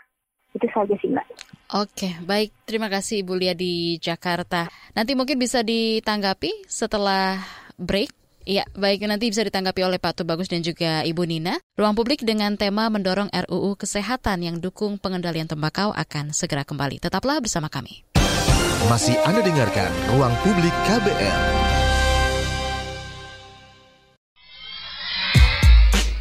Itu 0.56 0.68
saja 0.72 0.96
sih 1.04 1.12
Mbak. 1.12 1.28
Oke, 1.76 2.16
baik. 2.24 2.56
Terima 2.64 2.88
kasih 2.88 3.28
Ibu 3.28 3.34
Lia 3.36 3.52
di 3.52 4.00
Jakarta. 4.00 4.72
Nanti 4.96 5.12
mungkin 5.20 5.36
bisa 5.36 5.60
ditanggapi 5.66 6.64
setelah 6.72 7.44
break 7.76 8.25
Iya, 8.46 8.62
baik 8.78 9.10
nanti 9.10 9.34
bisa 9.34 9.42
ditanggapi 9.42 9.82
oleh 9.82 9.98
Pak 9.98 10.22
Tubagus 10.22 10.46
dan 10.46 10.62
juga 10.62 11.02
Ibu 11.02 11.26
Nina. 11.26 11.58
Ruang 11.74 11.98
publik 11.98 12.22
dengan 12.22 12.54
tema 12.62 12.94
mendorong 12.94 13.34
RUU 13.34 13.74
Kesehatan 13.74 14.46
yang 14.46 14.62
dukung 14.62 15.02
pengendalian 15.02 15.50
tembakau 15.50 15.90
akan 15.90 16.30
segera 16.30 16.62
kembali. 16.62 17.02
Tetaplah 17.02 17.42
bersama 17.42 17.74
kami. 17.74 18.06
Masih 18.86 19.18
Anda 19.26 19.42
dengarkan 19.42 19.90
Ruang 20.14 20.38
Publik 20.46 20.74
KBR. 20.86 21.42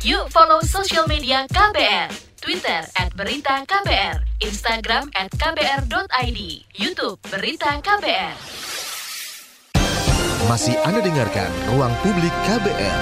Yuk 0.01 0.33
follow 0.33 0.65
social 0.65 1.05
media 1.05 1.45
KBR. 1.53 2.09
Twitter 2.45 2.85
at 3.01 3.09
Berita 3.17 3.65
KBR, 3.65 4.21
Instagram 4.45 5.09
at 5.17 5.33
KBR.id, 5.33 6.41
Youtube 6.77 7.17
Berita 7.33 7.81
KBR. 7.81 8.37
Masih 10.45 10.77
Anda 10.85 11.01
dengarkan 11.01 11.49
Ruang 11.73 11.89
Publik 12.05 12.29
KBR. 12.45 13.01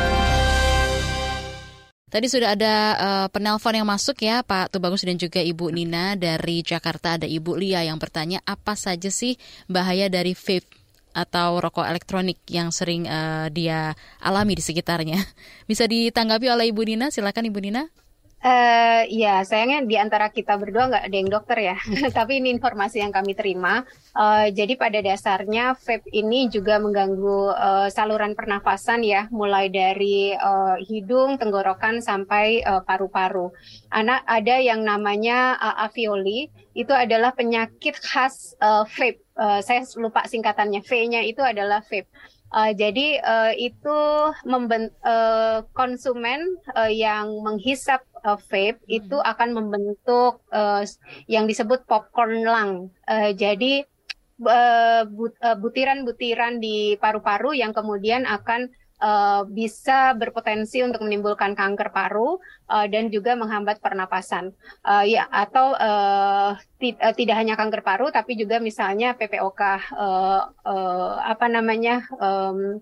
Tadi 2.07 2.27
sudah 2.31 2.55
ada 2.55 2.75
uh, 2.95 3.27
penelpon 3.35 3.75
yang 3.75 3.89
masuk 3.89 4.23
ya 4.23 4.47
Pak 4.47 4.71
Tubagus 4.71 5.03
dan 5.03 5.19
juga 5.19 5.43
Ibu 5.43 5.75
Nina 5.75 6.15
dari 6.15 6.63
Jakarta 6.63 7.19
ada 7.19 7.27
Ibu 7.27 7.59
Lia 7.59 7.83
yang 7.83 7.99
bertanya 7.99 8.39
apa 8.47 8.79
saja 8.79 9.11
sih 9.11 9.35
bahaya 9.67 10.07
dari 10.07 10.39
vape 10.39 10.71
atau 11.19 11.59
rokok 11.59 11.83
elektronik 11.83 12.39
yang 12.47 12.71
sering 12.71 13.11
uh, 13.11 13.51
dia 13.51 13.99
alami 14.23 14.55
di 14.55 14.63
sekitarnya. 14.63 15.19
Bisa 15.71 15.91
ditanggapi 15.91 16.47
oleh 16.47 16.71
Ibu 16.71 16.95
Nina, 16.95 17.11
silakan 17.11 17.51
Ibu 17.51 17.59
Nina. 17.59 17.91
Uh, 18.43 19.07
ya, 19.07 19.47
sayangnya 19.47 19.87
di 19.87 19.95
antara 19.95 20.27
kita 20.27 20.59
berdua 20.59 20.91
nggak 20.91 21.05
ada 21.07 21.17
yang 21.17 21.31
dokter 21.31 21.59
ya. 21.63 21.77
Tapi 22.19 22.43
ini 22.43 22.51
informasi 22.51 22.99
yang 22.99 23.15
kami 23.15 23.39
terima. 23.39 23.87
Uh, 24.19 24.51
jadi 24.51 24.75
pada 24.75 24.99
dasarnya 24.99 25.79
vape 25.79 26.11
ini 26.11 26.51
juga 26.51 26.83
mengganggu 26.83 27.55
uh, 27.55 27.89
saluran 27.95 28.35
pernafasan 28.35 29.07
ya, 29.07 29.31
mulai 29.31 29.71
dari 29.71 30.35
uh, 30.35 30.75
hidung, 30.83 31.39
tenggorokan 31.39 32.03
sampai 32.03 32.67
paru-paru. 32.83 33.55
Anak 33.95 34.27
ada 34.27 34.59
yang 34.59 34.83
namanya 34.83 35.55
uh, 35.63 35.87
avioli, 35.87 36.51
itu 36.75 36.91
adalah 36.91 37.37
penyakit 37.37 37.95
khas 38.01 38.59
uh, 38.59 38.83
vape. 38.89 39.21
Uh, 39.33 39.63
saya 39.63 39.87
lupa 39.97 40.27
singkatannya. 40.27 40.83
V-nya 40.83 41.23
itu 41.25 41.41
adalah 41.41 41.85
vape. 41.85 42.09
Uh, 42.53 42.77
jadi 42.77 43.17
uh, 43.25 43.53
itu 43.57 43.99
memben 44.45 44.93
uh, 45.01 45.65
konsumen 45.73 46.61
uh, 46.77 46.93
yang 46.93 47.41
menghisap 47.41 48.05
uh, 48.29 48.37
vape 48.37 48.77
hmm. 48.85 48.99
itu 49.01 49.17
akan 49.17 49.57
membentuk 49.57 50.45
uh, 50.53 50.85
yang 51.33 51.49
disebut 51.49 51.89
popcorn 51.89 52.45
lung. 52.45 52.73
Uh, 53.09 53.33
jadi 53.33 53.89
butiran-butiran 55.63 56.59
uh, 56.59 56.61
di 56.61 56.99
paru-paru 56.99 57.55
yang 57.57 57.71
kemudian 57.71 58.27
akan 58.27 58.69
uh, 59.03 59.43
bisa 59.51 60.15
berpotensi 60.15 60.81
untuk 60.87 61.03
menimbulkan 61.03 61.59
kanker 61.59 61.91
paru 61.91 62.39
uh, 62.71 62.87
dan 62.87 63.11
juga 63.11 63.35
menghambat 63.35 63.83
pernapasan. 63.83 64.55
Uh, 64.87 65.03
ya 65.03 65.27
atau 65.29 65.75
uh, 65.75 66.55
uh, 66.55 67.15
tidak 67.19 67.37
hanya 67.37 67.59
kanker 67.59 67.83
paru 67.83 68.15
tapi 68.15 68.39
juga 68.39 68.63
misalnya 68.63 69.19
PPOK 69.19 69.61
uh, 69.93 70.43
uh, 70.65 71.15
apa 71.19 71.47
namanya 71.51 72.07
um, 72.23 72.79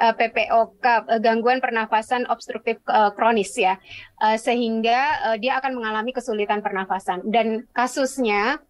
PPOK 0.00 1.20
gangguan 1.20 1.60
pernafasan 1.60 2.24
obstruktif 2.32 2.80
kronis 3.20 3.52
ya 3.52 3.76
sehingga 4.40 5.36
dia 5.36 5.60
akan 5.60 5.76
mengalami 5.76 6.16
kesulitan 6.16 6.64
pernafasan 6.64 7.20
dan 7.28 7.68
kasusnya 7.76 8.64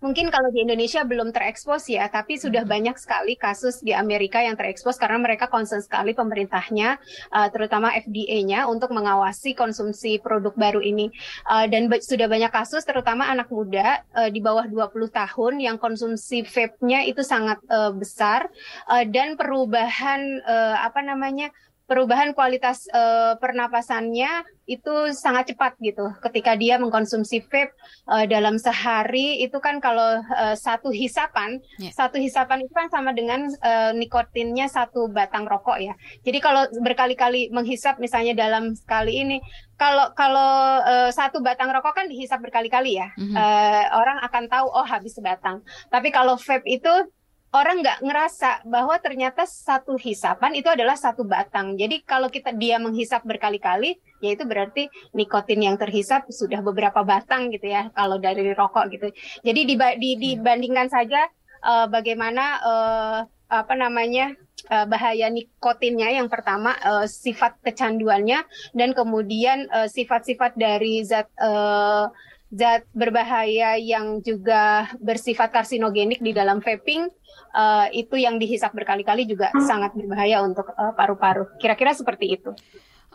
mungkin 0.00 0.32
kalau 0.32 0.48
di 0.50 0.64
Indonesia 0.64 1.04
belum 1.04 1.30
terekspos 1.30 1.88
ya, 1.88 2.08
tapi 2.08 2.40
sudah 2.40 2.64
hmm. 2.64 2.72
banyak 2.72 2.96
sekali 2.96 3.36
kasus 3.36 3.84
di 3.84 3.92
Amerika 3.92 4.40
yang 4.40 4.56
terekspos 4.56 4.96
karena 4.96 5.20
mereka 5.20 5.46
concern 5.46 5.84
sekali 5.84 6.16
pemerintahnya, 6.16 6.98
uh, 7.32 7.48
terutama 7.52 7.92
FDA-nya 7.94 8.66
untuk 8.66 8.90
mengawasi 8.92 9.52
konsumsi 9.54 10.18
produk 10.18 10.56
baru 10.56 10.80
ini. 10.80 11.12
Uh, 11.46 11.68
dan 11.68 11.86
sudah 12.00 12.26
banyak 12.26 12.50
kasus, 12.50 12.82
terutama 12.82 13.28
anak 13.28 13.52
muda 13.52 14.02
uh, 14.16 14.28
di 14.32 14.40
bawah 14.40 14.66
20 14.66 15.12
tahun 15.12 15.54
yang 15.60 15.76
konsumsi 15.76 16.42
vape-nya 16.42 17.04
itu 17.06 17.20
sangat 17.20 17.60
uh, 17.68 17.92
besar 17.92 18.48
uh, 18.88 19.04
dan 19.06 19.36
perubahan 19.36 20.40
uh, 20.42 20.76
apa 20.82 21.04
namanya 21.04 21.52
perubahan 21.90 22.30
kualitas 22.38 22.86
uh, 22.94 23.34
pernapasannya 23.42 24.46
itu 24.70 25.10
sangat 25.10 25.50
cepat 25.50 25.74
gitu. 25.82 26.14
Ketika 26.22 26.54
dia 26.54 26.78
mengkonsumsi 26.78 27.42
vape 27.50 27.74
uh, 28.06 28.22
dalam 28.30 28.62
sehari 28.62 29.42
itu 29.42 29.58
kan 29.58 29.82
kalau 29.82 30.22
uh, 30.22 30.54
satu 30.54 30.94
hisapan, 30.94 31.58
yeah. 31.82 31.90
satu 31.90 32.22
hisapan 32.22 32.62
itu 32.62 32.70
kan 32.70 32.86
sama 32.94 33.10
dengan 33.10 33.50
uh, 33.66 33.90
nikotinnya 33.90 34.70
satu 34.70 35.10
batang 35.10 35.50
rokok 35.50 35.82
ya. 35.82 35.98
Jadi 36.22 36.38
kalau 36.38 36.70
berkali-kali 36.78 37.50
menghisap 37.50 37.98
misalnya 37.98 38.38
dalam 38.38 38.78
sekali 38.78 39.26
ini, 39.26 39.42
kalau 39.74 40.14
kalau 40.14 40.78
uh, 40.86 41.10
satu 41.10 41.42
batang 41.42 41.74
rokok 41.74 41.98
kan 41.98 42.06
dihisap 42.06 42.38
berkali-kali 42.38 43.02
ya, 43.02 43.10
mm 43.18 43.34
-hmm. 43.34 43.34
uh, 43.34 43.84
orang 43.98 44.22
akan 44.22 44.46
tahu 44.46 44.70
oh 44.70 44.86
habis 44.86 45.18
sebatang. 45.18 45.66
Tapi 45.90 46.14
kalau 46.14 46.38
vape 46.38 46.70
itu 46.70 47.10
orang 47.50 47.82
nggak 47.82 47.98
ngerasa 48.06 48.62
bahwa 48.66 48.94
ternyata 49.02 49.42
satu 49.42 49.98
hisapan 49.98 50.54
itu 50.54 50.70
adalah 50.70 50.94
satu 50.94 51.26
batang. 51.26 51.74
Jadi 51.74 52.06
kalau 52.06 52.30
kita 52.30 52.54
dia 52.54 52.78
menghisap 52.78 53.26
berkali-kali, 53.26 53.98
ya 54.22 54.30
itu 54.38 54.46
berarti 54.46 54.86
nikotin 55.14 55.66
yang 55.66 55.74
terhisap 55.74 56.30
sudah 56.30 56.62
beberapa 56.62 57.02
batang 57.02 57.50
gitu 57.50 57.66
ya. 57.66 57.90
Kalau 57.90 58.22
dari 58.22 58.54
rokok 58.54 58.84
gitu. 58.94 59.08
Jadi 59.42 59.60
di, 59.66 59.74
di, 59.98 60.10
dibandingkan 60.18 60.86
saja 60.86 61.26
uh, 61.66 61.86
bagaimana 61.90 62.44
uh, 62.62 63.18
apa 63.50 63.74
namanya 63.74 64.30
uh, 64.70 64.86
bahaya 64.86 65.26
nikotinnya 65.26 66.14
yang 66.14 66.30
pertama 66.30 66.78
uh, 66.86 67.06
sifat 67.10 67.58
kecanduannya 67.66 68.46
dan 68.78 68.94
kemudian 68.94 69.66
sifat-sifat 69.90 70.54
uh, 70.54 70.58
dari 70.58 71.02
zat 71.02 71.26
uh, 71.42 72.06
zat 72.50 72.82
berbahaya 72.90 73.78
yang 73.78 74.18
juga 74.26 74.90
bersifat 74.98 75.54
karsinogenik 75.54 76.18
di 76.18 76.34
dalam 76.34 76.58
vaping 76.58 77.06
uh, 77.54 77.86
itu 77.94 78.18
yang 78.18 78.42
dihisap 78.42 78.74
berkali-kali 78.74 79.26
juga 79.26 79.54
sangat 79.62 79.94
berbahaya 79.94 80.42
untuk 80.42 80.66
uh, 80.74 80.92
paru-paru. 80.94 81.46
Kira-kira 81.62 81.94
seperti 81.94 82.38
itu. 82.38 82.50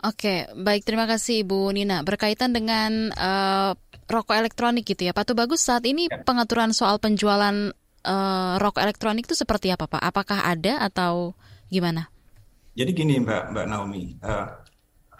Oke, 0.04 0.44
baik 0.52 0.84
terima 0.84 1.08
kasih 1.08 1.44
Ibu 1.44 1.72
Nina. 1.72 2.04
Berkaitan 2.04 2.52
dengan 2.52 3.12
uh, 3.16 3.72
rokok 4.08 4.36
elektronik 4.36 4.84
gitu 4.84 5.08
ya, 5.08 5.16
Pak 5.16 5.32
Bagus 5.32 5.64
saat 5.64 5.88
ini 5.88 6.08
ya. 6.08 6.20
pengaturan 6.20 6.76
soal 6.76 7.00
penjualan 7.00 7.72
uh, 8.04 8.54
rokok 8.60 8.84
elektronik 8.84 9.24
itu 9.24 9.36
seperti 9.36 9.72
apa 9.72 9.88
Pak? 9.88 10.00
Apakah 10.00 10.46
ada 10.46 10.84
atau 10.84 11.32
gimana? 11.72 12.12
Jadi 12.76 12.92
gini 12.92 13.16
Mbak 13.24 13.56
Mbak 13.56 13.66
Naomi, 13.72 14.20
uh, 14.20 14.52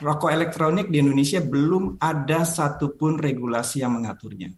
rokok 0.01 0.31
elektronik 0.33 0.93
di 0.93 1.01
Indonesia 1.01 1.41
belum 1.41 1.97
ada 2.01 2.45
satupun 2.45 3.17
regulasi 3.17 3.81
yang 3.81 3.97
mengaturnya. 3.97 4.53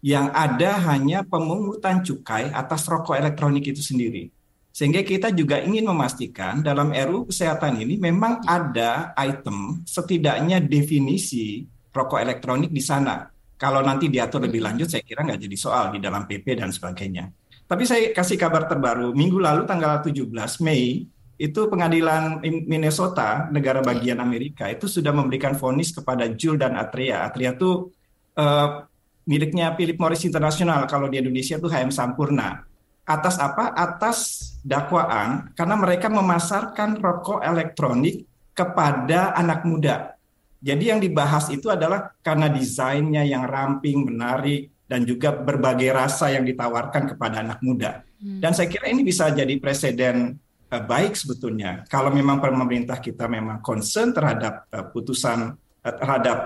Yang 0.00 0.26
ada 0.32 0.70
hanya 0.92 1.20
pemungutan 1.24 2.00
cukai 2.00 2.48
atas 2.48 2.88
rokok 2.88 3.16
elektronik 3.20 3.68
itu 3.68 3.84
sendiri. 3.84 4.32
Sehingga 4.70 5.02
kita 5.02 5.34
juga 5.34 5.60
ingin 5.60 5.84
memastikan 5.84 6.62
dalam 6.62 6.94
RU 6.94 7.28
kesehatan 7.28 7.82
ini 7.82 7.98
memang 7.98 8.40
ada 8.46 9.12
item 9.18 9.82
setidaknya 9.84 10.62
definisi 10.62 11.66
rokok 11.90 12.22
elektronik 12.22 12.70
di 12.70 12.80
sana. 12.80 13.28
Kalau 13.60 13.84
nanti 13.84 14.08
diatur 14.08 14.48
lebih 14.48 14.64
lanjut 14.64 14.88
saya 14.88 15.04
kira 15.04 15.20
nggak 15.20 15.42
jadi 15.44 15.56
soal 15.58 15.84
di 15.92 15.98
dalam 16.00 16.24
PP 16.24 16.56
dan 16.56 16.72
sebagainya. 16.72 17.28
Tapi 17.68 17.84
saya 17.84 18.10
kasih 18.10 18.40
kabar 18.40 18.64
terbaru, 18.66 19.12
minggu 19.12 19.36
lalu 19.36 19.68
tanggal 19.68 20.00
17 20.00 20.26
Mei 20.64 21.04
itu 21.40 21.72
pengadilan 21.72 22.44
Minnesota, 22.44 23.48
negara 23.48 23.80
bagian 23.80 24.20
Amerika, 24.20 24.68
itu 24.68 24.84
sudah 24.84 25.08
memberikan 25.08 25.56
vonis 25.56 25.88
kepada 25.88 26.28
Jul 26.28 26.60
dan 26.60 26.76
Atria. 26.76 27.24
Atria 27.24 27.56
itu 27.56 27.88
uh, 28.36 28.84
miliknya 29.24 29.72
Philip 29.72 29.96
Morris 29.96 30.28
International, 30.28 30.84
kalau 30.84 31.08
di 31.08 31.16
Indonesia 31.16 31.56
itu 31.56 31.64
HM 31.64 31.88
Sampurna. 31.88 32.68
Atas 33.08 33.40
apa? 33.40 33.72
Atas 33.72 34.18
dakwaan 34.60 35.56
karena 35.56 35.80
mereka 35.80 36.12
memasarkan 36.12 37.00
rokok 37.00 37.40
elektronik 37.40 38.28
kepada 38.52 39.32
anak 39.32 39.64
muda. 39.64 40.20
Jadi 40.60 40.92
yang 40.92 41.00
dibahas 41.00 41.48
itu 41.48 41.72
adalah 41.72 42.12
karena 42.20 42.52
desainnya 42.52 43.24
yang 43.24 43.48
ramping, 43.48 44.04
menarik, 44.04 44.68
dan 44.84 45.08
juga 45.08 45.32
berbagai 45.32 45.88
rasa 45.88 46.36
yang 46.36 46.44
ditawarkan 46.44 47.16
kepada 47.16 47.40
anak 47.40 47.64
muda. 47.64 48.04
Hmm. 48.20 48.44
Dan 48.44 48.52
saya 48.52 48.68
kira 48.68 48.92
ini 48.92 49.00
bisa 49.00 49.32
jadi 49.32 49.56
presiden 49.56 50.36
uh, 50.70 50.82
baik 50.86 51.18
sebetulnya. 51.18 51.84
Kalau 51.90 52.14
memang 52.14 52.38
pemerintah 52.38 53.02
kita 53.02 53.26
memang 53.26 53.58
concern 53.60 54.14
terhadap 54.14 54.70
uh, 54.70 54.86
putusan 54.88 55.54
uh, 55.58 55.94
terhadap 55.98 56.38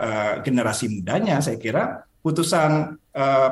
generasi 0.43 0.89
mudanya 0.89 1.43
saya 1.43 1.59
kira 1.59 2.07
putusan 2.25 2.97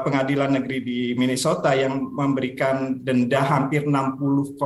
pengadilan 0.03 0.49
negeri 0.59 0.79
di 0.81 0.99
Minnesota 1.13 1.77
yang 1.77 2.09
memberikan 2.09 2.99
denda 3.05 3.45
hampir 3.45 3.85
60,5 3.85 4.57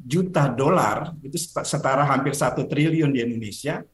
juta 0.00 0.48
dolar 0.48 1.12
itu 1.20 1.36
setara 1.44 2.08
hampir 2.08 2.32
satu 2.32 2.64
triliun 2.64 3.12
di 3.12 3.20
Indonesia 3.20 3.84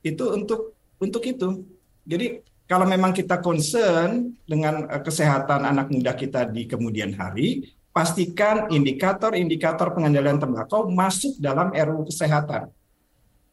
itu 0.00 0.24
untuk 0.32 0.72
untuk 0.96 1.22
itu. 1.28 1.68
Jadi 2.08 2.40
kalau 2.64 2.88
memang 2.88 3.14
kita 3.14 3.38
concern 3.44 4.34
dengan 4.48 4.88
kesehatan 5.04 5.68
anak 5.68 5.92
muda 5.92 6.16
kita 6.16 6.48
di 6.48 6.66
kemudian 6.66 7.14
hari 7.14 7.75
pastikan 7.96 8.68
indikator-indikator 8.68 9.96
pengendalian 9.96 10.36
tembakau 10.36 10.92
masuk 10.92 11.40
dalam 11.40 11.72
RUU 11.72 12.04
kesehatan. 12.12 12.68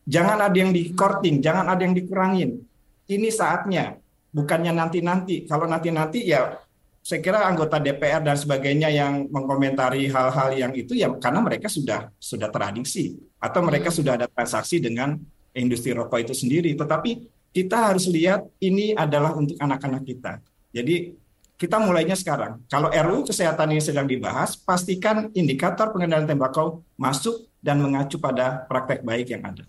Jangan 0.04 0.52
ada 0.52 0.58
yang 0.60 0.76
di-korting, 0.76 1.40
jangan 1.40 1.72
ada 1.72 1.80
yang 1.80 1.96
dikurangin. 1.96 2.60
Ini 3.08 3.32
saatnya, 3.32 3.96
bukannya 4.36 4.76
nanti-nanti. 4.76 5.48
Kalau 5.48 5.64
nanti-nanti 5.64 6.28
ya 6.28 6.60
saya 7.00 7.24
kira 7.24 7.48
anggota 7.48 7.80
DPR 7.80 8.20
dan 8.20 8.36
sebagainya 8.36 8.92
yang 8.92 9.32
mengomentari 9.32 10.12
hal-hal 10.12 10.52
yang 10.56 10.76
itu 10.76 10.92
ya 10.92 11.12
karena 11.20 11.40
mereka 11.40 11.72
sudah 11.72 12.12
sudah 12.16 12.48
teradiksi 12.48 13.16
atau 13.40 13.60
mereka 13.64 13.92
hmm. 13.92 13.98
sudah 14.00 14.14
ada 14.20 14.28
transaksi 14.28 14.84
dengan 14.84 15.20
industri 15.56 15.96
rokok 15.96 16.20
itu 16.20 16.36
sendiri. 16.36 16.76
Tetapi 16.76 17.12
kita 17.56 17.96
harus 17.96 18.12
lihat 18.12 18.44
ini 18.60 18.92
adalah 18.92 19.40
untuk 19.40 19.56
anak-anak 19.56 20.04
kita. 20.04 20.44
Jadi 20.76 21.16
kita 21.64 21.80
mulainya 21.80 22.20
sekarang. 22.20 22.68
Kalau 22.68 22.92
RUU 22.92 23.24
kesehatan 23.24 23.72
ini 23.72 23.80
sedang 23.80 24.04
dibahas, 24.04 24.60
pastikan 24.60 25.32
indikator 25.32 25.96
pengendalian 25.96 26.28
tembakau 26.28 26.84
masuk 27.00 27.48
dan 27.64 27.80
mengacu 27.80 28.20
pada 28.20 28.68
praktek 28.68 29.08
baik 29.08 29.32
yang 29.32 29.48
ada. 29.48 29.64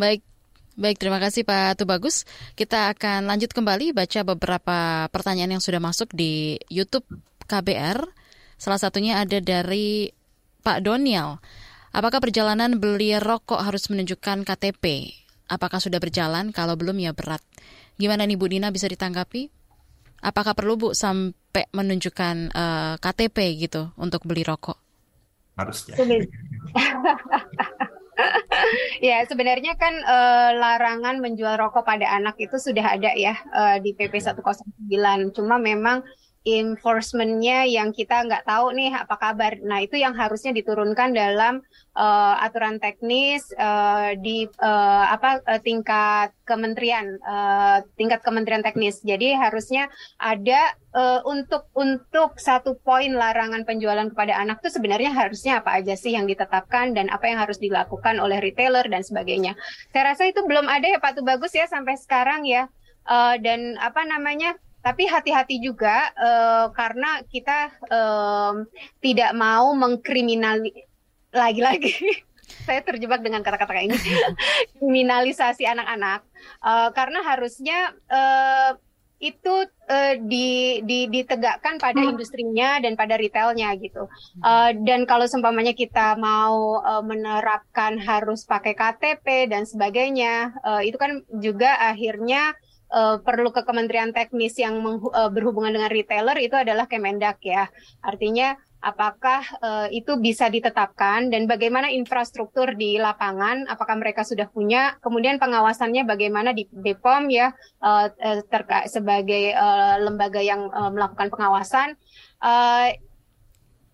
Baik, 0.00 0.24
Baik, 0.76 1.00
terima 1.00 1.16
kasih 1.16 1.40
Pak 1.44 1.80
Tubagus. 1.80 2.28
Kita 2.52 2.92
akan 2.92 3.24
lanjut 3.24 3.48
kembali 3.48 3.96
baca 3.96 4.20
beberapa 4.28 5.08
pertanyaan 5.08 5.56
yang 5.56 5.64
sudah 5.64 5.80
masuk 5.80 6.12
di 6.12 6.60
YouTube 6.68 7.08
KBR. 7.48 8.04
Salah 8.60 8.76
satunya 8.76 9.16
ada 9.24 9.40
dari 9.40 10.12
Pak 10.60 10.84
Donial. 10.84 11.40
Apakah 11.96 12.20
perjalanan 12.20 12.76
beli 12.76 13.16
rokok 13.16 13.64
harus 13.64 13.88
menunjukkan 13.88 14.44
KTP? 14.44 15.16
apakah 15.46 15.78
sudah 15.78 16.02
berjalan? 16.02 16.50
Kalau 16.50 16.74
belum 16.74 16.98
ya 16.98 17.14
berat. 17.14 17.42
Gimana 17.96 18.26
nih 18.28 18.36
Bu 18.36 18.50
Nina 18.50 18.68
bisa 18.74 18.90
ditanggapi? 18.90 19.48
Apakah 20.26 20.58
perlu 20.58 20.74
Bu 20.74 20.88
sampai 20.90 21.70
menunjukkan 21.70 22.50
uh, 22.50 22.58
eh, 22.58 22.94
KTP 22.98 23.38
gitu 23.62 23.94
untuk 23.94 24.26
beli 24.26 24.42
rokok? 24.42 24.74
Harusnya. 25.54 25.94
ya 29.06 29.22
sebenarnya 29.30 29.78
kan 29.78 29.94
uh, 30.02 30.50
larangan 30.58 31.22
menjual 31.22 31.54
rokok 31.54 31.86
pada 31.86 32.10
anak 32.10 32.34
itu 32.42 32.58
sudah 32.58 32.98
ada 32.98 33.14
ya 33.14 33.38
uh, 33.54 33.78
di 33.78 33.94
PP 33.94 34.18
109. 34.18 35.30
Cuma 35.30 35.62
memang 35.62 36.02
enforcementnya 36.46 37.66
yang 37.66 37.90
kita 37.90 38.22
nggak 38.22 38.46
tahu 38.46 38.70
nih 38.70 38.94
apa 38.94 39.18
kabar. 39.18 39.58
Nah 39.66 39.82
itu 39.82 39.98
yang 39.98 40.14
harusnya 40.14 40.54
diturunkan 40.54 41.10
dalam 41.10 41.66
uh, 41.98 42.38
aturan 42.38 42.78
teknis 42.78 43.50
uh, 43.58 44.14
di 44.14 44.46
uh, 44.62 45.04
apa 45.10 45.42
tingkat 45.66 46.30
kementerian, 46.46 47.18
uh, 47.26 47.82
tingkat 47.98 48.22
kementerian 48.22 48.62
teknis. 48.62 49.02
Jadi 49.02 49.34
harusnya 49.34 49.90
ada 50.22 50.78
uh, 50.94 51.26
untuk 51.26 51.66
untuk 51.74 52.38
satu 52.38 52.78
poin 52.78 53.10
larangan 53.10 53.66
penjualan 53.66 54.06
kepada 54.06 54.38
anak 54.38 54.62
itu 54.62 54.78
sebenarnya 54.78 55.10
harusnya 55.10 55.58
apa 55.58 55.82
aja 55.82 55.98
sih 55.98 56.14
yang 56.14 56.30
ditetapkan 56.30 56.94
dan 56.94 57.10
apa 57.10 57.26
yang 57.26 57.42
harus 57.42 57.58
dilakukan 57.58 58.22
oleh 58.22 58.38
retailer 58.38 58.86
dan 58.86 59.02
sebagainya. 59.02 59.58
Saya 59.90 60.14
rasa 60.14 60.30
itu 60.30 60.46
belum 60.46 60.70
ada 60.70 60.86
ya 60.86 61.02
Pak 61.02 61.18
Tuh 61.18 61.26
bagus 61.26 61.50
ya 61.58 61.66
sampai 61.66 61.98
sekarang 61.98 62.46
ya. 62.46 62.70
Uh, 63.06 63.38
dan 63.38 63.78
apa 63.78 64.02
namanya 64.02 64.58
tapi 64.86 65.10
hati-hati 65.10 65.58
juga 65.58 66.14
uh, 66.14 66.70
karena 66.70 67.18
kita 67.26 67.74
um, 67.90 68.70
tidak 69.02 69.34
mau 69.34 69.74
mengkriminali 69.74 70.70
lagi-lagi 71.34 71.90
saya 72.66 72.86
terjebak 72.86 73.18
dengan 73.18 73.42
kata-kata 73.42 73.82
ini 73.82 73.98
kriminalisasi 74.78 75.66
anak-anak 75.66 76.22
uh, 76.62 76.94
karena 76.94 77.18
harusnya 77.26 77.98
uh, 78.06 78.78
itu 79.16 79.64
uh, 79.88 80.14
di, 80.22 80.84
di, 80.84 81.08
ditegakkan 81.08 81.80
pada 81.80 81.96
hmm. 81.96 82.12
industrinya 82.14 82.76
dan 82.84 83.00
pada 83.00 83.16
retailnya 83.16 83.72
gitu. 83.80 84.12
Uh, 84.44 84.76
dan 84.84 85.08
kalau 85.08 85.24
seumpamanya 85.24 85.72
kita 85.72 86.20
mau 86.20 86.84
uh, 86.84 87.00
menerapkan 87.00 87.96
harus 87.96 88.44
pakai 88.44 88.76
KTP 88.76 89.48
dan 89.48 89.64
sebagainya, 89.64 90.52
uh, 90.60 90.84
itu 90.84 91.00
kan 91.00 91.24
juga 91.40 91.80
akhirnya 91.80 92.52
uh, 92.90 93.18
perlu 93.22 93.50
ke 93.50 93.62
kementerian 93.66 94.10
teknis 94.10 94.58
yang 94.58 94.82
uh, 94.82 95.30
berhubungan 95.30 95.74
dengan 95.74 95.90
retailer 95.90 96.36
itu 96.38 96.54
adalah 96.54 96.86
Kemendak 96.86 97.42
ya. 97.42 97.70
Artinya 98.02 98.54
apakah 98.86 99.42
uh, 99.64 99.88
itu 99.90 100.14
bisa 100.20 100.46
ditetapkan 100.46 101.32
dan 101.32 101.48
bagaimana 101.50 101.90
infrastruktur 101.90 102.76
di 102.76 103.00
lapangan 103.00 103.66
apakah 103.66 103.98
mereka 103.98 104.22
sudah 104.22 104.46
punya 104.46 104.94
kemudian 105.02 105.42
pengawasannya 105.42 106.06
bagaimana 106.06 106.54
di 106.54 106.68
BPOM 106.70 107.26
ya 107.32 107.50
uh, 107.82 108.06
terkait 108.46 108.92
sebagai 108.92 109.56
uh, 109.56 109.98
lembaga 109.98 110.38
yang 110.38 110.70
uh, 110.70 110.92
melakukan 110.92 111.32
pengawasan 111.32 111.98
uh, 112.44 112.94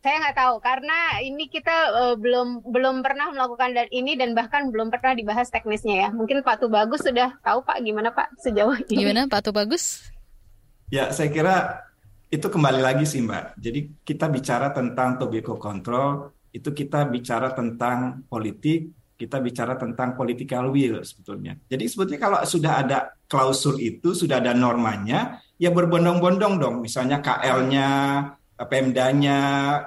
saya 0.03 0.19
nggak 0.19 0.35
tahu 0.35 0.55
karena 0.59 1.23
ini 1.23 1.47
kita 1.47 1.77
uh, 1.95 2.15
belum 2.19 2.67
belum 2.67 3.07
pernah 3.07 3.31
melakukan 3.31 3.71
dan 3.71 3.87
ini 3.95 4.19
dan 4.19 4.35
bahkan 4.35 4.67
belum 4.75 4.91
pernah 4.91 5.15
dibahas 5.15 5.47
teknisnya 5.47 5.95
ya. 5.95 6.09
Mungkin 6.11 6.43
Pak 6.43 6.59
Tubagus 6.59 7.07
sudah 7.07 7.38
tahu 7.38 7.62
Pak 7.62 7.79
gimana 7.87 8.11
Pak 8.11 8.35
sejauh 8.43 8.75
ini. 8.91 9.07
Gimana 9.07 9.31
Pak 9.31 9.47
Tubagus? 9.47 10.11
Ya 10.91 11.15
saya 11.15 11.31
kira 11.31 11.87
itu 12.35 12.43
kembali 12.43 12.83
lagi 12.83 13.07
sih 13.07 13.23
Mbak. 13.23 13.62
Jadi 13.62 13.81
kita 14.03 14.27
bicara 14.27 14.75
tentang 14.75 15.23
tobacco 15.23 15.55
control 15.55 16.35
itu 16.51 16.75
kita 16.75 17.07
bicara 17.07 17.55
tentang 17.55 18.27
politik, 18.27 18.91
kita 19.15 19.38
bicara 19.38 19.79
tentang 19.79 20.19
political 20.19 20.75
will 20.75 20.99
sebetulnya. 21.07 21.55
Jadi 21.71 21.87
sebetulnya 21.87 22.21
kalau 22.21 22.38
sudah 22.43 22.73
ada 22.83 22.99
klausul 23.31 23.79
itu, 23.79 24.19
sudah 24.19 24.43
ada 24.43 24.51
normanya, 24.51 25.38
ya 25.62 25.71
berbondong-bondong 25.71 26.59
dong. 26.59 26.75
Misalnya 26.83 27.23
KL-nya, 27.25 27.88
Pemdanya, 28.68 29.38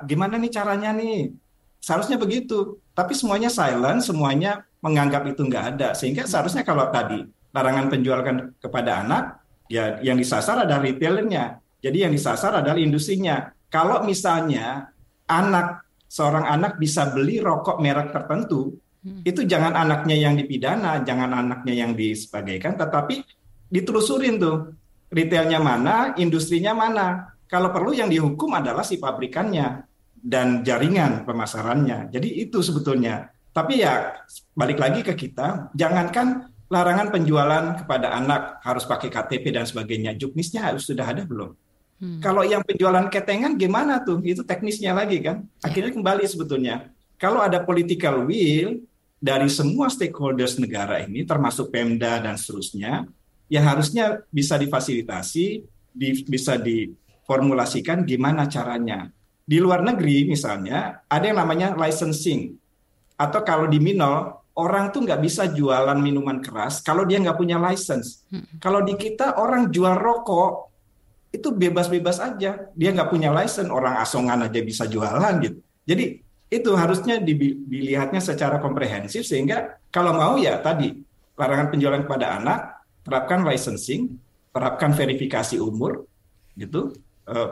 gimana 0.04 0.40
nih 0.40 0.52
caranya 0.52 0.92
nih? 0.96 1.32
Seharusnya 1.80 2.18
begitu. 2.18 2.82
Tapi 2.96 3.12
semuanya 3.12 3.52
silent, 3.52 4.02
semuanya 4.02 4.66
menganggap 4.80 5.28
itu 5.28 5.44
nggak 5.46 5.66
ada. 5.76 5.90
Sehingga 5.94 6.26
seharusnya 6.26 6.64
kalau 6.64 6.90
tadi 6.90 7.22
larangan 7.52 7.92
penjualan 7.92 8.26
kepada 8.58 9.06
anak, 9.06 9.24
ya 9.68 10.00
yang 10.02 10.18
disasar 10.18 10.64
adalah 10.64 10.82
retailernya. 10.82 11.60
Jadi 11.84 11.98
yang 12.02 12.14
disasar 12.16 12.64
adalah 12.64 12.80
industrinya. 12.80 13.54
Kalau 13.70 14.02
misalnya 14.08 14.90
anak 15.28 15.86
seorang 16.08 16.48
anak 16.48 16.80
bisa 16.80 17.12
beli 17.12 17.44
rokok 17.44 17.78
merek 17.84 18.16
tertentu, 18.16 18.74
hmm. 19.04 19.28
itu 19.28 19.44
jangan 19.44 19.76
anaknya 19.76 20.16
yang 20.16 20.34
dipidana, 20.40 21.04
jangan 21.04 21.34
anaknya 21.36 21.74
yang 21.86 21.92
disebagaikan, 21.94 22.80
tetapi 22.80 23.22
ditelusurin 23.68 24.40
tuh 24.40 24.72
retailnya 25.12 25.60
mana, 25.60 26.16
industrinya 26.18 26.72
mana. 26.72 27.35
Kalau 27.46 27.70
perlu 27.70 27.94
yang 27.94 28.10
dihukum 28.10 28.54
adalah 28.58 28.82
si 28.82 28.98
pabrikannya 28.98 29.86
dan 30.26 30.66
jaringan 30.66 31.24
pemasarannya. 31.24 32.10
Jadi 32.10 32.42
itu 32.42 32.66
sebetulnya. 32.66 33.30
Tapi 33.54 33.86
ya 33.86 34.20
balik 34.58 34.82
lagi 34.82 35.06
ke 35.06 35.14
kita, 35.16 35.72
jangankan 35.78 36.52
larangan 36.68 37.14
penjualan 37.14 37.78
kepada 37.78 38.18
anak 38.18 38.60
harus 38.66 38.84
pakai 38.90 39.08
KTP 39.14 39.54
dan 39.54 39.70
sebagainya. 39.70 40.18
Juknisnya 40.18 40.66
harus 40.66 40.90
sudah 40.90 41.06
ada 41.06 41.24
belum? 41.24 41.54
Hmm. 42.02 42.20
Kalau 42.20 42.44
yang 42.44 42.66
penjualan 42.66 43.08
ketengan 43.08 43.56
gimana 43.56 44.04
tuh? 44.04 44.20
Itu 44.26 44.44
teknisnya 44.44 44.92
lagi 44.92 45.24
kan. 45.24 45.46
Ya. 45.64 45.72
Akhirnya 45.72 45.96
kembali 45.96 46.26
sebetulnya. 46.28 46.92
Kalau 47.16 47.40
ada 47.40 47.64
political 47.64 48.28
will 48.28 48.84
dari 49.22 49.48
semua 49.48 49.88
stakeholders 49.88 50.60
negara 50.60 51.00
ini, 51.00 51.24
termasuk 51.24 51.72
Pemda 51.72 52.20
dan 52.20 52.36
seterusnya, 52.36 53.08
ya 53.48 53.62
harusnya 53.64 54.20
bisa 54.28 54.60
difasilitasi, 54.60 55.64
di, 55.96 56.10
bisa 56.28 56.60
di 56.60 56.92
formulasikan 57.26 58.06
gimana 58.06 58.48
caranya. 58.48 59.10
Di 59.46 59.62
luar 59.62 59.86
negeri 59.86 60.26
misalnya 60.26 61.06
ada 61.06 61.26
yang 61.26 61.38
namanya 61.38 61.78
licensing 61.78 62.58
atau 63.14 63.46
kalau 63.46 63.70
di 63.70 63.78
Minol 63.78 64.34
orang 64.56 64.90
tuh 64.90 65.04
nggak 65.04 65.22
bisa 65.22 65.52
jualan 65.52 66.00
minuman 66.00 66.40
keras 66.40 66.80
kalau 66.82 67.04
dia 67.04 67.20
nggak 67.22 67.38
punya 67.38 67.60
license. 67.60 68.26
Hmm. 68.32 68.48
Kalau 68.58 68.82
di 68.82 68.96
kita 68.96 69.38
orang 69.38 69.70
jual 69.70 69.94
rokok 69.94 70.72
itu 71.36 71.52
bebas-bebas 71.52 72.24
aja, 72.24 72.72
dia 72.72 72.90
nggak 72.96 73.12
punya 73.12 73.30
license, 73.36 73.68
orang 73.68 74.00
asongan 74.00 74.48
aja 74.48 74.60
bisa 74.64 74.88
jualan 74.88 75.34
gitu. 75.44 75.60
Jadi 75.84 76.06
itu 76.48 76.72
harusnya 76.78 77.20
dilihatnya 77.20 78.24
secara 78.24 78.64
komprehensif 78.64 79.28
sehingga 79.28 79.76
kalau 79.92 80.16
mau 80.16 80.40
ya 80.40 80.56
tadi 80.64 80.96
larangan 81.36 81.68
penjualan 81.74 82.02
kepada 82.08 82.40
anak, 82.40 82.60
terapkan 83.04 83.44
licensing, 83.44 84.16
terapkan 84.56 84.96
verifikasi 84.96 85.60
umur 85.60 86.08
gitu 86.56 86.96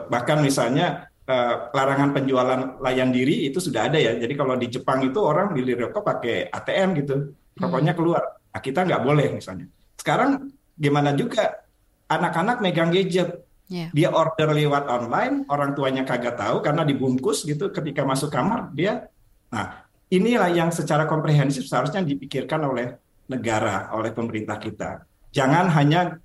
bahkan 0.06 0.38
misalnya 0.38 1.10
uh, 1.26 1.72
larangan 1.74 2.14
penjualan 2.14 2.78
layan 2.78 3.10
diri 3.10 3.48
itu 3.48 3.58
sudah 3.58 3.90
ada 3.90 3.98
ya. 3.98 4.14
Jadi 4.14 4.34
kalau 4.38 4.54
di 4.54 4.70
Jepang 4.70 5.02
itu 5.02 5.18
orang 5.18 5.52
beli 5.52 5.74
rokok 5.74 6.02
pakai 6.04 6.48
ATM 6.52 6.88
gitu, 7.02 7.34
rokoknya 7.58 7.92
hmm. 7.92 7.98
keluar. 7.98 8.22
Nah, 8.54 8.60
kita 8.62 8.86
nggak 8.86 9.02
boleh 9.02 9.26
misalnya. 9.34 9.66
Sekarang 9.98 10.52
gimana 10.78 11.14
juga 11.14 11.64
anak-anak 12.06 12.62
megang 12.62 12.92
gadget, 12.92 13.42
yeah. 13.70 13.88
dia 13.90 14.12
order 14.12 14.52
lewat 14.52 14.86
online, 14.86 15.48
orang 15.48 15.72
tuanya 15.72 16.04
kagak 16.04 16.36
tahu 16.36 16.60
karena 16.60 16.84
dibungkus 16.84 17.42
gitu 17.42 17.72
ketika 17.72 18.04
masuk 18.04 18.30
kamar 18.30 18.70
dia. 18.76 19.08
Nah 19.50 19.86
inilah 20.12 20.50
yang 20.52 20.70
secara 20.70 21.08
komprehensif 21.08 21.66
seharusnya 21.66 22.04
dipikirkan 22.04 22.60
oleh 22.62 22.94
negara, 23.30 23.90
oleh 23.96 24.12
pemerintah 24.12 24.60
kita. 24.60 24.90
Jangan 25.34 25.72
hanya 25.72 26.20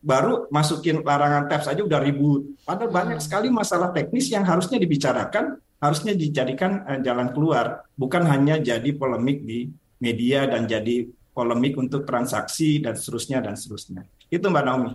baru 0.00 0.48
masukin 0.48 1.04
larangan 1.04 1.46
tabs 1.46 1.68
aja 1.68 1.84
udah 1.84 2.00
ribut. 2.00 2.56
Padahal 2.64 2.88
hmm. 2.88 2.96
banyak 2.96 3.18
sekali 3.20 3.48
masalah 3.52 3.92
teknis 3.92 4.32
yang 4.32 4.42
harusnya 4.48 4.80
dibicarakan, 4.80 5.60
harusnya 5.80 6.16
dijadikan 6.16 6.84
uh, 6.88 6.98
jalan 7.04 7.30
keluar, 7.36 7.84
bukan 7.94 8.24
hanya 8.24 8.56
jadi 8.56 8.90
polemik 8.96 9.44
di 9.44 9.68
media 10.00 10.48
dan 10.48 10.64
jadi 10.64 11.04
polemik 11.36 11.76
untuk 11.76 12.08
transaksi 12.08 12.80
dan 12.80 12.96
seterusnya 12.96 13.44
dan 13.44 13.54
seterusnya. 13.54 14.02
Itu 14.32 14.48
Mbak 14.48 14.64
Naomi. 14.64 14.92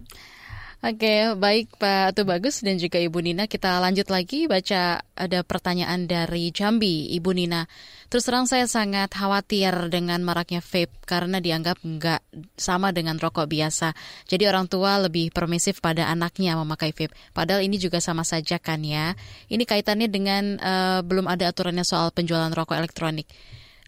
Oke, 0.86 1.34
baik 1.34 1.82
Pak 1.82 2.14
Atu 2.14 2.30
Bagus 2.30 2.62
dan 2.62 2.78
juga 2.78 3.02
Ibu 3.02 3.18
Nina. 3.18 3.50
Kita 3.50 3.82
lanjut 3.82 4.06
lagi 4.14 4.46
baca 4.46 5.02
ada 5.02 5.42
pertanyaan 5.42 6.06
dari 6.06 6.54
Jambi, 6.54 7.10
Ibu 7.18 7.34
Nina. 7.34 7.66
Terus 8.06 8.30
terang 8.30 8.46
saya 8.46 8.70
sangat 8.70 9.10
khawatir 9.10 9.74
dengan 9.90 10.22
maraknya 10.22 10.62
vape 10.62 10.94
karena 11.10 11.42
dianggap 11.42 11.82
nggak 11.82 12.22
sama 12.54 12.94
dengan 12.94 13.18
rokok 13.18 13.50
biasa. 13.50 13.98
Jadi 14.30 14.46
orang 14.46 14.70
tua 14.70 15.02
lebih 15.02 15.34
permisif 15.34 15.82
pada 15.82 16.06
anaknya 16.06 16.54
memakai 16.54 16.94
vape. 16.94 17.18
Padahal 17.34 17.66
ini 17.66 17.82
juga 17.82 17.98
sama 17.98 18.22
saja 18.22 18.62
kan 18.62 18.86
ya. 18.86 19.18
Ini 19.50 19.66
kaitannya 19.66 20.06
dengan 20.06 20.62
uh, 20.62 21.02
belum 21.02 21.26
ada 21.26 21.50
aturannya 21.50 21.82
soal 21.82 22.14
penjualan 22.14 22.54
rokok 22.54 22.78
elektronik. 22.78 23.26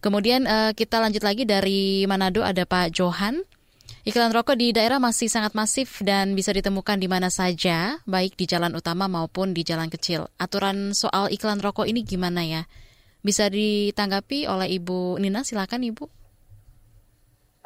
Kemudian 0.01 0.49
uh, 0.49 0.73
kita 0.73 0.97
lanjut 0.97 1.21
lagi 1.21 1.45
dari 1.45 2.09
Manado 2.09 2.41
ada 2.41 2.65
Pak 2.65 2.89
Johan. 2.89 3.45
Iklan 4.07 4.31
rokok 4.31 4.55
di 4.55 4.71
daerah 4.71 5.03
masih 5.03 5.27
sangat 5.27 5.51
masif 5.51 5.99
dan 5.99 6.31
bisa 6.31 6.55
ditemukan 6.55 6.95
di 6.95 7.11
mana 7.11 7.27
saja, 7.27 7.99
baik 8.07 8.39
di 8.39 8.47
jalan 8.47 8.71
utama 8.71 9.11
maupun 9.11 9.51
di 9.51 9.67
jalan 9.67 9.91
kecil. 9.91 10.31
Aturan 10.39 10.95
soal 10.95 11.27
iklan 11.27 11.59
rokok 11.59 11.83
ini 11.83 12.07
gimana 12.07 12.39
ya? 12.47 12.71
Bisa 13.19 13.51
ditanggapi 13.51 14.47
oleh 14.47 14.79
Ibu 14.79 15.19
Nina, 15.19 15.43
silakan 15.43 15.83
Ibu. 15.91 16.07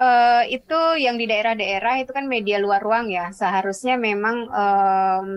uh, 0.01 0.43
itu 0.49 0.79
yang 0.97 1.21
di 1.21 1.29
daerah-daerah 1.29 2.01
itu 2.01 2.11
kan 2.11 2.25
media 2.25 2.57
luar 2.57 2.81
ruang 2.81 3.13
ya. 3.13 3.29
Seharusnya 3.29 4.01
memang 4.01 4.49
um, 4.49 5.27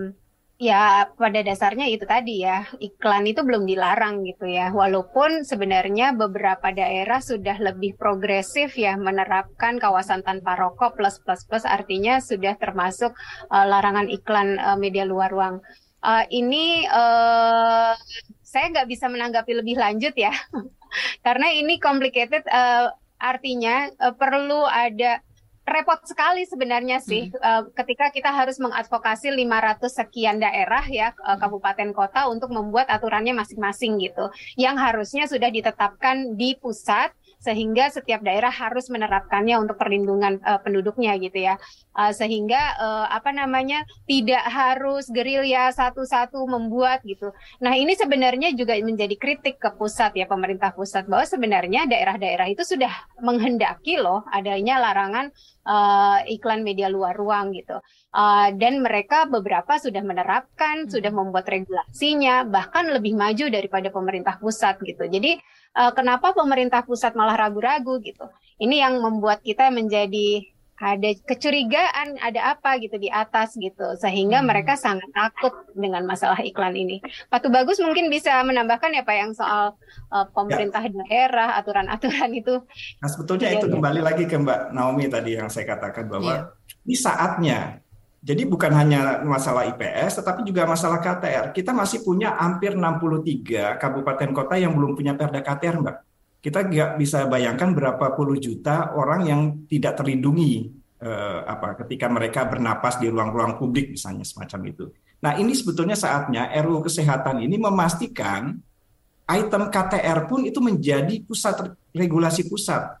ya 0.55 1.11
pada 1.19 1.43
dasarnya 1.43 1.91
itu 1.91 2.07
tadi 2.07 2.47
ya 2.47 2.63
iklan 2.79 3.27
itu 3.27 3.43
belum 3.43 3.67
dilarang 3.67 4.23
gitu 4.23 4.47
ya. 4.47 4.71
Walaupun 4.71 5.43
sebenarnya 5.43 6.15
beberapa 6.15 6.71
daerah 6.71 7.19
sudah 7.19 7.59
lebih 7.59 7.99
progresif 7.99 8.79
ya 8.79 8.95
menerapkan 8.95 9.77
kawasan 9.77 10.23
tanpa 10.23 10.55
rokok 10.55 10.95
plus 10.95 11.19
plus 11.23 11.43
plus 11.43 11.67
artinya 11.67 12.23
sudah 12.23 12.55
termasuk 12.55 13.11
uh, 13.51 13.65
larangan 13.67 14.07
iklan 14.07 14.55
uh, 14.59 14.79
media 14.79 15.03
luar 15.03 15.31
ruang 15.31 15.59
uh, 16.05 16.23
ini 16.29 16.85
uh, 16.85 17.97
saya 18.45 18.65
nggak 18.71 18.87
bisa 18.87 19.09
menanggapi 19.09 19.51
lebih 19.57 19.75
lanjut 19.81 20.13
ya. 20.13 20.31
Karena 21.25 21.51
ini 21.51 21.81
complicated 21.81 22.45
uh, 22.47 22.93
artinya 23.17 23.89
uh, 23.99 24.13
perlu 24.13 24.63
ada 24.63 25.19
repot 25.65 25.97
sekali 26.05 26.45
sebenarnya 26.45 27.01
sih. 27.01 27.33
Hmm. 27.33 27.41
uh, 27.41 27.63
ketika 27.73 28.13
kita 28.13 28.29
harus 28.29 28.61
mengadvokasi 28.61 29.33
500 29.33 29.81
sekian 29.89 30.37
daerah 30.37 30.85
ya 30.85 31.11
uh, 31.25 31.35
kabupaten 31.41 31.91
kota 31.91 32.29
untuk 32.29 32.53
membuat 32.53 32.87
aturannya 32.87 33.33
masing-masing 33.33 33.97
gitu. 33.99 34.29
Yang 34.55 34.75
harusnya 34.77 35.23
sudah 35.25 35.49
ditetapkan 35.49 36.37
di 36.37 36.53
pusat 36.55 37.11
sehingga 37.45 37.93
setiap 37.93 38.25
daerah 38.25 38.49
harus 38.49 38.89
menerapkannya 38.89 39.61
untuk 39.61 39.77
perlindungan 39.77 40.41
uh, 40.41 40.57
penduduknya 40.65 41.13
gitu 41.21 41.45
ya. 41.45 41.61
Uh, 41.93 42.09
sehingga 42.09 42.75
uh, 42.81 43.05
apa 43.13 43.29
namanya 43.29 43.85
tidak 44.09 44.41
harus 44.49 45.05
gerilya 45.13 45.69
satu-satu 45.69 46.41
membuat 46.49 47.05
gitu. 47.05 47.29
Nah 47.61 47.77
ini 47.77 47.93
sebenarnya 47.93 48.57
juga 48.57 48.73
menjadi 48.81 49.13
kritik 49.15 49.61
ke 49.61 49.69
pusat 49.77 50.17
ya 50.17 50.25
pemerintah 50.25 50.73
pusat 50.73 51.05
bahwa 51.05 51.29
sebenarnya 51.29 51.85
daerah-daerah 51.85 52.49
itu 52.49 52.65
sudah 52.65 52.91
menghendaki 53.21 54.01
loh 54.01 54.25
adanya 54.33 54.81
larangan 54.81 55.29
uh, 55.67 56.19
iklan 56.25 56.65
media 56.65 56.89
luar 56.89 57.13
ruang 57.13 57.53
gitu 57.53 57.77
uh, 58.15 58.49
dan 58.55 58.79
mereka 58.79 59.27
beberapa 59.27 59.75
sudah 59.75 59.99
menerapkan 59.99 60.87
hmm. 60.87 60.91
sudah 60.95 61.11
membuat 61.11 61.51
regulasinya 61.51 62.47
bahkan 62.47 62.87
lebih 62.87 63.19
maju 63.19 63.51
daripada 63.51 63.91
pemerintah 63.91 64.39
pusat 64.39 64.79
gitu 64.87 65.03
jadi 65.11 65.35
uh, 65.75 65.91
kenapa 65.91 66.31
pemerintah 66.31 66.81
pusat 66.87 67.13
malah 67.13 67.35
ragu-ragu 67.35 67.99
gitu. 68.01 68.25
Ini 68.55 68.87
yang 68.87 69.03
membuat 69.03 69.43
kita 69.43 69.67
menjadi 69.69 70.47
ada 70.75 71.07
kecurigaan 71.23 72.19
ada 72.19 72.51
apa 72.51 72.75
gitu 72.83 72.99
di 72.99 73.07
atas 73.07 73.55
gitu 73.55 73.95
sehingga 73.95 74.43
hmm. 74.43 74.47
mereka 74.51 74.75
sangat 74.75 75.07
takut 75.15 75.55
dengan 75.71 76.03
masalah 76.03 76.39
iklan 76.43 76.75
ini. 76.75 76.99
Patu 77.31 77.47
Bagus 77.47 77.79
mungkin 77.79 78.11
bisa 78.11 78.43
menambahkan 78.43 78.91
ya 78.91 79.07
Pak 79.07 79.15
yang 79.15 79.31
soal 79.31 79.79
uh, 80.11 80.27
pemerintah 80.35 80.83
ya. 80.83 80.91
daerah 80.91 81.55
aturan-aturan 81.59 82.31
itu. 82.35 82.59
Nah 82.99 83.07
sebetulnya 83.07 83.55
ya, 83.55 83.63
itu 83.63 83.67
ya. 83.71 83.73
kembali 83.79 84.01
lagi 84.03 84.23
ke 84.27 84.35
Mbak 84.35 84.75
Naomi 84.75 85.07
tadi 85.07 85.39
yang 85.39 85.47
saya 85.47 85.63
katakan 85.63 86.11
bahwa 86.11 86.51
ya. 86.51 86.83
ini 86.83 86.95
saatnya 86.99 87.59
jadi 88.25 88.41
bukan 88.49 88.73
hanya 88.73 89.21
masalah 89.21 89.69
IPS, 89.69 90.17
tetapi 90.17 90.41
juga 90.41 90.65
masalah 90.65 90.97
KTR. 90.97 91.53
Kita 91.53 91.69
masih 91.77 92.01
punya 92.01 92.33
hampir 92.41 92.73
63 92.73 93.77
kabupaten 93.77 94.33
kota 94.33 94.57
yang 94.57 94.73
belum 94.73 94.97
punya 94.97 95.13
perda 95.13 95.45
KTR, 95.45 95.77
Mbak. 95.77 95.97
Kita 96.41 96.65
nggak 96.65 96.91
bisa 96.97 97.29
bayangkan 97.29 97.77
berapa 97.77 98.17
puluh 98.17 98.41
juta 98.41 98.97
orang 98.97 99.21
yang 99.29 99.41
tidak 99.69 100.01
terlindungi 100.01 100.73
eh, 101.05 101.39
apa 101.45 101.77
ketika 101.85 102.09
mereka 102.09 102.49
bernapas 102.49 102.97
di 102.97 103.13
ruang-ruang 103.13 103.61
publik 103.61 103.93
misalnya 103.93 104.25
semacam 104.25 104.73
itu. 104.73 104.85
Nah 105.21 105.37
ini 105.37 105.53
sebetulnya 105.53 105.93
saatnya 105.93 106.49
RUU 106.65 106.81
Kesehatan 106.85 107.45
ini 107.45 107.61
memastikan 107.61 108.57
item 109.29 109.63
KTR 109.69 110.25
pun 110.25 110.45
itu 110.49 110.57
menjadi 110.61 111.13
pusat 111.25 111.77
regulasi 111.93 112.45
pusat. 112.49 112.97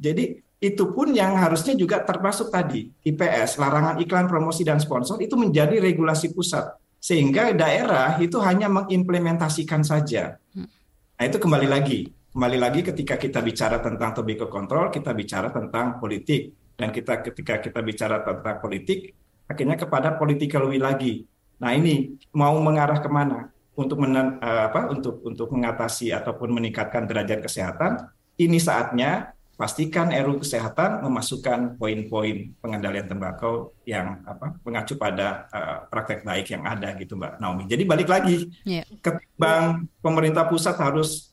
Jadi 0.00 0.40
itu 0.62 0.94
pun 0.94 1.10
yang 1.10 1.34
harusnya 1.34 1.74
juga 1.74 2.06
termasuk 2.06 2.54
tadi 2.54 2.86
IPS 3.02 3.58
larangan 3.58 3.98
iklan 3.98 4.30
promosi 4.30 4.62
dan 4.62 4.78
sponsor 4.78 5.18
itu 5.18 5.34
menjadi 5.34 5.82
regulasi 5.82 6.30
pusat 6.30 6.78
sehingga 7.02 7.50
daerah 7.50 8.14
itu 8.22 8.38
hanya 8.38 8.70
mengimplementasikan 8.70 9.82
saja. 9.82 10.38
Hmm. 10.54 10.70
Nah 11.18 11.24
itu 11.26 11.42
kembali 11.42 11.66
lagi 11.66 12.06
kembali 12.32 12.58
lagi 12.62 12.80
ketika 12.86 13.18
kita 13.18 13.42
bicara 13.42 13.82
tentang 13.82 14.14
tobacco 14.14 14.46
control 14.46 14.88
kita 14.88 15.10
bicara 15.12 15.50
tentang 15.50 15.98
politik 15.98 16.54
dan 16.78 16.94
kita 16.94 17.20
ketika 17.26 17.58
kita 17.58 17.80
bicara 17.82 18.22
tentang 18.22 18.62
politik 18.62 19.12
akhirnya 19.50 19.74
kepada 19.74 20.14
political 20.14 20.70
will 20.70 20.78
lagi. 20.78 21.26
Nah 21.58 21.74
ini 21.74 22.14
mau 22.32 22.54
mengarah 22.62 23.02
ke 23.02 23.10
mana 23.10 23.50
untuk 23.74 23.98
menen, 23.98 24.38
uh, 24.38 24.70
apa 24.70 24.94
untuk 24.94 25.26
untuk 25.26 25.50
mengatasi 25.50 26.14
ataupun 26.14 26.54
meningkatkan 26.54 27.02
derajat 27.04 27.44
kesehatan 27.44 27.98
ini 28.38 28.62
saatnya 28.62 29.34
pastikan 29.52 30.10
RU 30.10 30.40
kesehatan 30.40 31.04
memasukkan 31.04 31.76
poin-poin 31.76 32.50
pengendalian 32.58 33.06
tembakau 33.06 33.76
yang 33.84 34.24
apa 34.24 34.56
mengacu 34.64 34.96
pada 34.96 35.46
uh, 35.52 35.76
praktek 35.86 36.24
baik 36.24 36.50
yang 36.50 36.64
ada 36.64 36.96
gitu 36.96 37.14
Mbak 37.14 37.38
Naomi. 37.38 37.64
Jadi 37.68 37.82
balik 37.84 38.08
lagi 38.08 38.48
yeah. 38.64 38.82
ketimbang 39.04 39.86
pemerintah 40.00 40.48
pusat 40.48 40.74
harus 40.80 41.32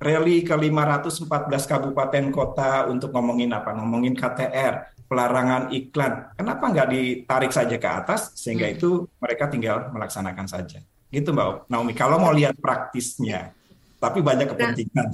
rally 0.00 0.44
ke 0.44 0.52
514 0.56 1.26
kabupaten 1.66 2.24
kota 2.32 2.88
untuk 2.88 3.12
ngomongin 3.16 3.52
apa? 3.52 3.76
Ngomongin 3.76 4.16
KTR, 4.16 5.04
pelarangan 5.08 5.72
iklan. 5.72 6.36
Kenapa 6.36 6.64
nggak 6.68 6.88
ditarik 6.88 7.52
saja 7.52 7.76
ke 7.80 7.88
atas 7.88 8.36
sehingga 8.36 8.68
hmm. 8.68 8.76
itu 8.76 8.88
mereka 9.20 9.48
tinggal 9.48 9.88
melaksanakan 9.92 10.46
saja. 10.46 10.80
Gitu 11.10 11.32
Mbak 11.32 11.66
Naomi. 11.66 11.92
Kalau 11.96 12.20
mau 12.22 12.30
lihat 12.30 12.54
praktisnya 12.60 13.56
tapi 14.00 14.18
banyak 14.24 14.48
nah. 14.48 14.52
kepentingan. 14.56 15.06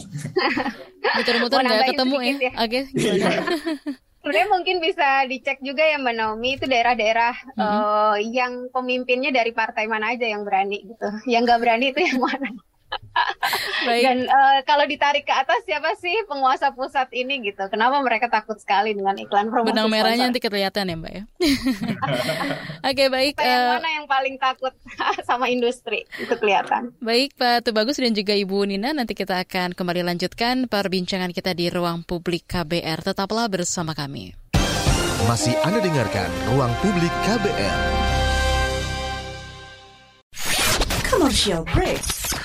Muter-muter 1.19 1.59
nggak 1.67 1.91
ketemu 1.91 2.17
ya? 2.23 2.35
ya. 2.39 2.53
Oke. 2.63 2.81
Okay, 2.81 2.83
Sebenarnya 4.27 4.49
mungkin 4.51 4.77
bisa 4.83 5.23
dicek 5.31 5.63
juga 5.63 5.87
ya 5.87 6.03
Mbak 6.03 6.15
Naomi 6.19 6.59
itu 6.59 6.67
daerah-daerah 6.67 7.35
mm 7.47 7.63
-hmm. 7.63 7.63
uh, 7.63 8.17
yang 8.19 8.53
pemimpinnya 8.75 9.31
dari 9.31 9.55
partai 9.55 9.87
mana 9.87 10.19
aja 10.19 10.27
yang 10.27 10.43
berani 10.43 10.83
gitu. 10.83 11.09
Yang 11.31 11.43
nggak 11.47 11.61
berani 11.63 11.87
itu 11.95 12.01
yang 12.03 12.19
mana? 12.19 12.51
Baik. 13.87 14.05
Dan 14.05 14.19
uh, 14.27 14.59
kalau 14.67 14.85
ditarik 14.85 15.25
ke 15.25 15.33
atas 15.33 15.63
siapa 15.65 15.95
sih 16.01 16.13
penguasa 16.27 16.73
pusat 16.75 17.09
ini 17.15 17.41
gitu? 17.47 17.63
Kenapa 17.71 18.03
mereka 18.03 18.27
takut 18.27 18.59
sekali 18.59 18.93
dengan 18.93 19.15
iklan 19.17 19.49
promosi? 19.49 19.73
Benang 19.73 19.89
merahnya 19.89 20.29
nanti 20.29 20.43
kelihatan 20.43 20.91
ya 20.91 20.97
Mbak 20.99 21.13
ya. 21.13 21.23
Oke 22.89 22.93
okay, 22.93 23.09
baik. 23.09 23.35
Yang 23.39 23.63
uh, 23.63 23.73
mana 23.79 23.89
yang 23.95 24.07
paling 24.11 24.37
takut 24.37 24.75
sama 25.29 25.47
industri 25.49 26.05
itu 26.19 26.35
kelihatan. 26.37 26.93
Baik 26.99 27.39
Pak 27.39 27.69
Tubagus 27.69 28.01
dan 28.01 28.13
juga 28.13 28.35
Ibu 28.35 28.67
Nina 28.67 28.93
nanti 28.93 29.15
kita 29.15 29.41
akan 29.47 29.73
kembali 29.73 30.03
lanjutkan 30.03 30.67
perbincangan 30.67 31.31
kita 31.31 31.55
di 31.55 31.71
ruang 31.71 32.03
publik 32.03 32.49
KBR. 32.51 33.07
Tetaplah 33.07 33.47
bersama 33.47 33.95
kami. 33.95 34.35
Masih 35.27 35.57
Anda 35.65 35.81
dengarkan 35.83 36.29
ruang 36.53 36.73
publik 36.85 37.13
KBR. 37.25 37.81
Commercial 41.07 41.65
break 41.73 42.26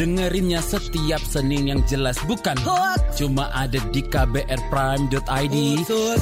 Dengerinnya 0.00 0.64
setiap 0.64 1.20
Senin 1.20 1.68
yang 1.68 1.84
jelas 1.84 2.16
bukan 2.24 2.56
hoax. 2.64 3.20
Cuma 3.20 3.52
ada 3.52 3.76
di 3.92 4.00
kbrprime.id 4.00 5.56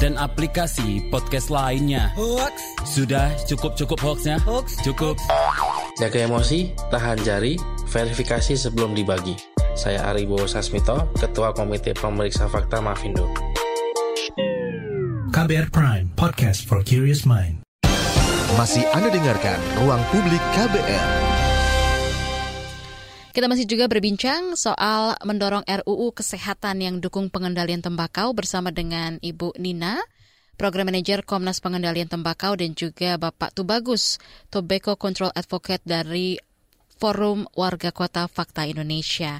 dan 0.03 0.19
aplikasi 0.19 1.07
podcast 1.07 1.47
lainnya. 1.47 2.11
Hoax. 2.19 2.59
Sudah 2.83 3.31
cukup-cukup 3.47 3.95
hoaxnya? 4.03 4.35
Hoax. 4.43 4.83
Cukup. 4.83 5.15
Jaga 5.95 6.27
emosi, 6.27 6.75
tahan 6.91 7.23
jari, 7.23 7.55
verifikasi 7.87 8.59
sebelum 8.59 8.91
dibagi. 8.99 9.39
Saya 9.79 10.11
Aribo 10.11 10.43
Sasmito, 10.43 11.07
Ketua 11.15 11.55
Komite 11.55 11.95
Pemeriksa 11.95 12.51
Fakta 12.51 12.83
Mafindo. 12.83 13.31
KBR 15.31 15.71
Prime, 15.71 16.11
podcast 16.19 16.67
for 16.67 16.83
curious 16.83 17.23
mind. 17.23 17.63
Masih 18.59 18.83
Anda 18.91 19.07
dengarkan 19.07 19.55
Ruang 19.79 20.03
Publik 20.11 20.43
KBR. 20.51 21.28
Kita 23.29 23.45
masih 23.45 23.69
juga 23.69 23.85
berbincang 23.85 24.57
soal 24.57 25.13
mendorong 25.21 25.61
RUU 25.61 26.17
Kesehatan 26.17 26.81
yang 26.81 26.97
dukung 26.97 27.29
pengendalian 27.29 27.77
tembakau 27.77 28.33
bersama 28.33 28.73
dengan 28.73 29.21
Ibu 29.21 29.53
Nina, 29.61 30.01
Program 30.57 30.89
Manager 30.89 31.21
Komnas 31.21 31.61
Pengendalian 31.61 32.09
Tembakau 32.09 32.57
dan 32.57 32.73
juga 32.73 33.21
Bapak 33.21 33.53
Tubagus, 33.53 34.17
Tobacco 34.49 34.97
Control 34.97 35.29
Advocate 35.37 35.85
dari 35.85 36.41
Forum 36.97 37.45
Warga 37.53 37.93
Kota 37.93 38.25
Fakta 38.25 38.65
Indonesia. 38.65 39.39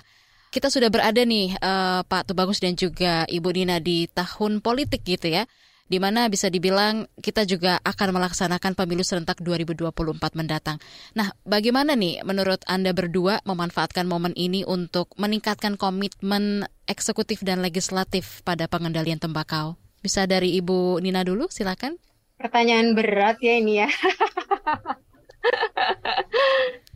kita 0.49 0.73
sudah 0.73 0.89
berada 0.89 1.21
nih 1.21 1.53
uh, 1.61 2.01
Pak 2.05 2.29
Tubagus 2.29 2.57
dan 2.57 2.73
juga 2.73 3.25
Ibu 3.29 3.53
Nina 3.53 3.77
di 3.77 4.09
tahun 4.09 4.65
politik 4.65 5.05
gitu 5.05 5.29
ya 5.29 5.45
di 5.89 5.97
mana 5.97 6.29
bisa 6.29 6.47
dibilang 6.47 7.09
kita 7.19 7.43
juga 7.49 7.81
akan 7.81 8.15
melaksanakan 8.15 8.77
pemilu 8.77 9.01
serentak 9.01 9.41
2024 9.41 10.37
mendatang. 10.37 10.77
Nah, 11.17 11.33
bagaimana 11.43 11.97
nih 11.97 12.21
menurut 12.21 12.61
Anda 12.69 12.93
berdua 12.93 13.41
memanfaatkan 13.43 14.05
momen 14.05 14.37
ini 14.37 14.61
untuk 14.63 15.11
meningkatkan 15.17 15.75
komitmen 15.75 16.69
eksekutif 16.85 17.41
dan 17.41 17.65
legislatif 17.65 18.45
pada 18.45 18.69
pengendalian 18.69 19.17
tembakau? 19.17 19.75
Bisa 19.99 20.29
dari 20.29 20.55
Ibu 20.61 21.01
Nina 21.03 21.25
dulu, 21.25 21.49
silakan. 21.49 21.97
Pertanyaan 22.39 22.95
berat 22.95 23.41
ya 23.43 23.59
ini 23.59 23.83
ya. 23.83 23.89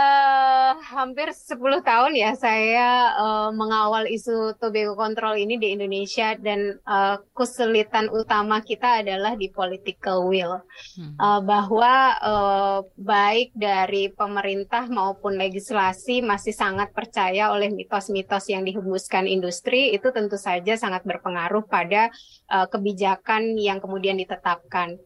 uh, 0.00 0.72
hampir 0.80 1.28
10 1.30 1.60
tahun 1.84 2.12
ya 2.16 2.32
saya 2.34 3.14
uh, 3.20 3.50
mengawal 3.52 4.08
isu 4.08 4.56
tobacco 4.56 4.96
control 4.96 5.36
ini 5.36 5.60
di 5.60 5.76
Indonesia 5.76 6.32
dan 6.40 6.80
uh, 6.88 7.20
kesulitan 7.36 8.08
utama 8.08 8.64
kita 8.64 9.04
adalah 9.04 9.36
di 9.36 9.52
political 9.52 10.24
will 10.26 10.64
hmm. 10.96 11.20
uh, 11.20 11.40
bahwa 11.44 11.94
uh, 12.20 12.78
baik 12.96 13.52
dari 13.52 14.08
pemerintah 14.10 14.88
maupun 14.88 15.36
legislasi 15.36 16.24
masih 16.24 16.56
sangat 16.56 16.90
percaya 16.96 17.52
oleh 17.52 17.68
mitos-mitos 17.68 18.48
yang 18.48 18.64
dihembuskan 18.64 19.28
industri 19.28 19.92
itu 19.92 20.08
tentu 20.10 20.40
saja 20.40 20.74
sangat 20.80 21.04
berpengaruh 21.04 21.68
pada 21.68 22.08
uh, 22.48 22.66
kebijakan 22.66 23.58
yang 23.60 23.78
kemudian 23.78 24.16
ditetapkan. 24.16 24.96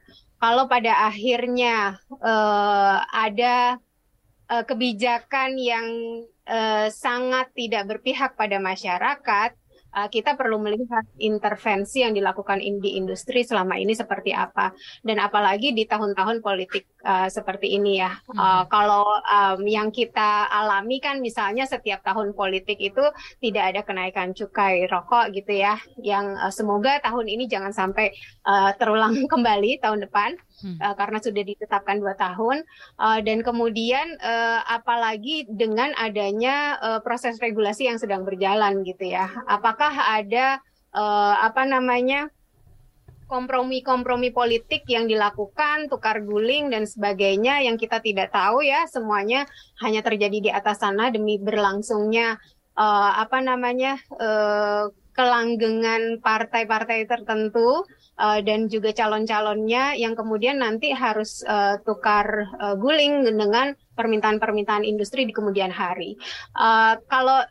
Kalau 0.44 0.68
pada 0.68 1.08
akhirnya 1.08 1.96
uh, 2.20 3.00
ada 3.08 3.80
uh, 4.54 4.62
kebijakan 4.62 5.58
yang 5.58 5.86
uh, 6.46 6.86
sangat 6.94 7.50
tidak 7.58 7.90
berpihak 7.90 8.38
pada 8.38 8.62
masyarakat, 8.62 9.50
uh, 9.94 10.08
kita 10.10 10.34
perlu 10.34 10.62
melihat 10.62 11.06
intervensi 11.18 12.02
yang 12.02 12.14
dilakukan 12.14 12.62
di 12.62 12.98
industri 12.98 13.42
selama 13.46 13.78
ini 13.78 13.94
seperti 13.94 14.30
apa 14.34 14.74
dan 15.02 15.22
apalagi 15.22 15.74
di 15.74 15.86
tahun-tahun 15.86 16.42
politik 16.42 16.86
uh, 17.06 17.30
seperti 17.30 17.74
ini 17.78 18.02
ya. 18.02 18.14
Hmm. 18.30 18.38
Uh, 18.38 18.64
kalau 18.70 19.06
um, 19.06 19.62
yang 19.64 19.94
kita 19.94 20.50
alami 20.50 20.98
kan 20.98 21.18
misalnya 21.22 21.64
setiap 21.66 22.02
tahun 22.02 22.34
politik 22.34 22.78
itu 22.78 23.02
tidak 23.38 23.74
ada 23.74 23.80
kenaikan 23.86 24.34
cukai 24.34 24.86
rokok 24.90 25.30
gitu 25.34 25.54
ya, 25.54 25.78
yang 26.02 26.34
uh, 26.38 26.50
semoga 26.50 26.98
tahun 27.02 27.30
ini 27.30 27.46
jangan 27.46 27.70
sampai 27.70 28.14
uh, 28.46 28.74
terulang 28.76 29.14
kembali 29.32 29.82
tahun 29.82 30.06
depan 30.06 30.34
hmm. 30.62 30.78
uh, 30.78 30.94
karena 30.94 31.18
sudah 31.18 31.42
ditetapkan 31.42 31.98
dua 31.98 32.14
tahun 32.14 32.62
uh, 33.00 33.18
dan 33.24 33.42
kemudian 33.42 34.18
uh, 34.20 34.60
apalagi 34.68 35.48
dengan 35.50 35.90
adanya 35.98 36.78
uh, 36.78 37.00
proses 37.00 37.40
regulasi 37.42 37.88
yang 37.88 37.98
sedang 37.98 38.22
berjalan 38.22 38.84
gitu 38.86 39.10
ya 39.10 39.30
apakah 39.48 39.90
ada 39.90 40.60
uh, 40.94 41.34
apa 41.42 41.66
namanya 41.66 42.30
kompromi-kompromi 43.24 44.30
politik 44.30 44.84
yang 44.86 45.08
dilakukan, 45.08 45.88
tukar 45.88 46.20
guling 46.20 46.68
dan 46.68 46.84
sebagainya 46.84 47.64
yang 47.64 47.80
kita 47.80 47.98
tidak 47.98 48.30
tahu 48.30 48.60
ya 48.60 48.84
semuanya 48.84 49.48
hanya 49.80 50.04
terjadi 50.04 50.38
di 50.38 50.50
atas 50.52 50.84
sana 50.84 51.08
demi 51.08 51.40
berlangsungnya 51.40 52.36
uh, 52.76 53.10
apa 53.18 53.40
namanya 53.40 53.98
uh, 54.20 54.92
kelanggengan 55.14 56.18
partai-partai 56.18 57.06
tertentu 57.06 57.86
uh, 58.18 58.40
dan 58.42 58.66
juga 58.70 58.94
calon-calonnya 58.94 59.98
yang 59.98 60.14
kemudian 60.14 60.62
nanti 60.62 60.90
harus 60.94 61.42
uh, 61.46 61.78
tukar 61.82 62.50
uh, 62.58 62.74
guling 62.78 63.26
dengan 63.26 63.74
permintaan-permintaan 63.94 64.82
industri 64.86 65.26
di 65.26 65.32
kemudian 65.34 65.70
hari. 65.70 66.18
Uh, 66.54 66.98
kalau 67.06 67.42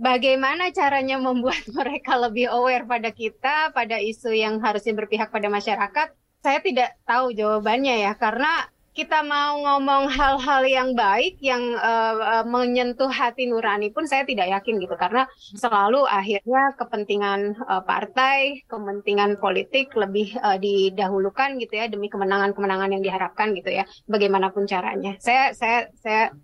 bagaimana 0.00 0.74
caranya 0.74 1.20
membuat 1.20 1.62
mereka 1.78 2.18
lebih 2.18 2.50
aware 2.50 2.86
pada 2.86 3.10
kita, 3.14 3.70
pada 3.70 3.98
isu 4.02 4.34
yang 4.34 4.58
harusnya 4.58 4.94
berpihak 4.96 5.30
pada 5.30 5.46
masyarakat, 5.46 6.08
saya 6.42 6.58
tidak 6.58 6.98
tahu 7.06 7.30
jawabannya 7.30 8.02
ya, 8.02 8.18
karena 8.18 8.66
kita 8.92 9.24
mau 9.24 9.56
ngomong 9.56 10.12
hal-hal 10.12 10.62
yang 10.68 10.92
baik 10.92 11.40
yang 11.40 11.76
uh, 11.80 12.14
uh, 12.20 12.44
menyentuh 12.44 13.08
hati 13.08 13.48
nurani 13.48 13.88
pun 13.88 14.04
saya 14.04 14.28
tidak 14.28 14.52
yakin 14.52 14.76
gitu 14.84 14.92
karena 15.00 15.24
selalu 15.56 16.04
akhirnya 16.04 16.76
kepentingan 16.76 17.56
uh, 17.64 17.80
partai, 17.80 18.60
kepentingan 18.68 19.40
politik 19.40 19.96
lebih 19.96 20.36
uh, 20.44 20.60
didahulukan 20.60 21.56
gitu 21.56 21.72
ya 21.72 21.88
demi 21.88 22.12
kemenangan-kemenangan 22.12 22.92
yang 22.92 23.02
diharapkan 23.02 23.56
gitu 23.56 23.72
ya 23.72 23.88
bagaimanapun 24.12 24.68
caranya. 24.68 25.16
Saya 25.24 25.56
saya 25.56 25.88
saya 25.96 26.36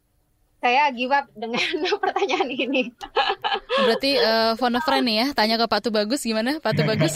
saya 0.59 0.91
give 0.91 1.15
dengan 1.39 1.61
pertanyaan 2.03 2.49
ini. 2.51 2.91
Berarti 3.79 4.11
uh, 4.18 4.53
phone 4.59 4.76
a 4.79 4.83
friend 4.83 5.05
nih 5.07 5.16
ya, 5.22 5.26
tanya 5.35 5.57
ke 5.61 5.66
Pak 5.70 5.81
Tubagus 5.87 6.22
gimana 6.26 6.59
Pak 6.59 6.72
Tubagus? 6.74 7.14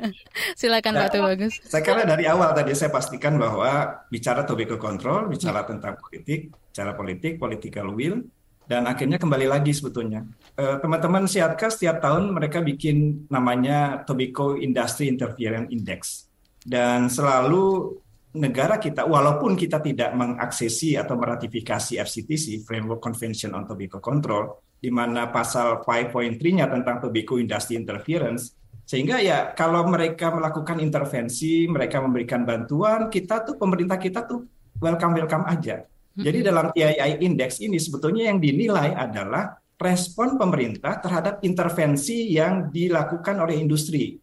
Silakan 0.60 0.92
nah, 0.94 1.00
Pak 1.06 1.10
Tubagus. 1.18 1.54
Saya 1.66 1.82
kira 1.82 2.06
dari 2.06 2.24
awal 2.30 2.54
tadi 2.54 2.72
saya 2.78 2.94
pastikan 2.94 3.34
bahwa 3.40 4.02
bicara 4.10 4.46
tobacco 4.46 4.78
control, 4.78 5.26
bicara 5.26 5.66
tentang 5.66 5.98
politik, 5.98 6.54
bicara 6.70 6.92
politik, 6.94 7.32
political 7.42 7.90
will, 7.90 8.22
dan 8.66 8.86
akhirnya 8.90 9.18
kembali 9.18 9.46
lagi 9.46 9.70
sebetulnya. 9.74 10.26
Uh, 10.58 10.78
teman-teman 10.82 11.30
Siatka 11.30 11.70
setiap 11.70 12.02
tahun 12.02 12.34
mereka 12.34 12.62
bikin 12.62 13.26
namanya 13.30 14.02
Tobacco 14.02 14.58
Industry 14.58 15.06
Interference 15.06 15.70
Index. 15.70 16.26
Dan 16.66 17.06
selalu 17.06 17.94
negara 18.36 18.76
kita, 18.82 19.06
walaupun 19.06 19.54
kita 19.54 19.78
tidak 19.80 20.10
mengaksesi 20.12 20.98
atau 20.98 21.14
meratifikasi 21.14 22.02
FCTC 22.02 22.66
(Framework 22.66 22.98
Convention 22.98 23.54
on 23.54 23.64
Tobacco 23.64 24.02
Control), 24.02 24.65
di 24.86 24.94
mana 24.94 25.34
pasal 25.34 25.82
5.3-nya 25.82 26.70
tentang 26.70 27.02
tobacco 27.02 27.42
industry 27.42 27.74
interference, 27.74 28.54
sehingga 28.86 29.18
ya 29.18 29.50
kalau 29.50 29.82
mereka 29.90 30.30
melakukan 30.30 30.78
intervensi, 30.78 31.66
mereka 31.66 31.98
memberikan 31.98 32.46
bantuan, 32.46 33.10
kita 33.10 33.42
tuh 33.42 33.58
pemerintah 33.58 33.98
kita 33.98 34.22
tuh 34.30 34.46
welcome 34.78 35.18
welcome 35.18 35.42
aja. 35.50 35.82
Jadi 36.14 36.38
dalam 36.46 36.70
TII 36.70 37.18
index 37.18 37.58
ini 37.58 37.82
sebetulnya 37.82 38.30
yang 38.30 38.38
dinilai 38.38 38.94
adalah 38.94 39.58
respon 39.74 40.38
pemerintah 40.38 41.02
terhadap 41.02 41.42
intervensi 41.42 42.30
yang 42.30 42.70
dilakukan 42.70 43.36
oleh 43.42 43.58
industri. 43.58 44.16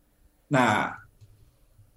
Nah, 0.49 0.95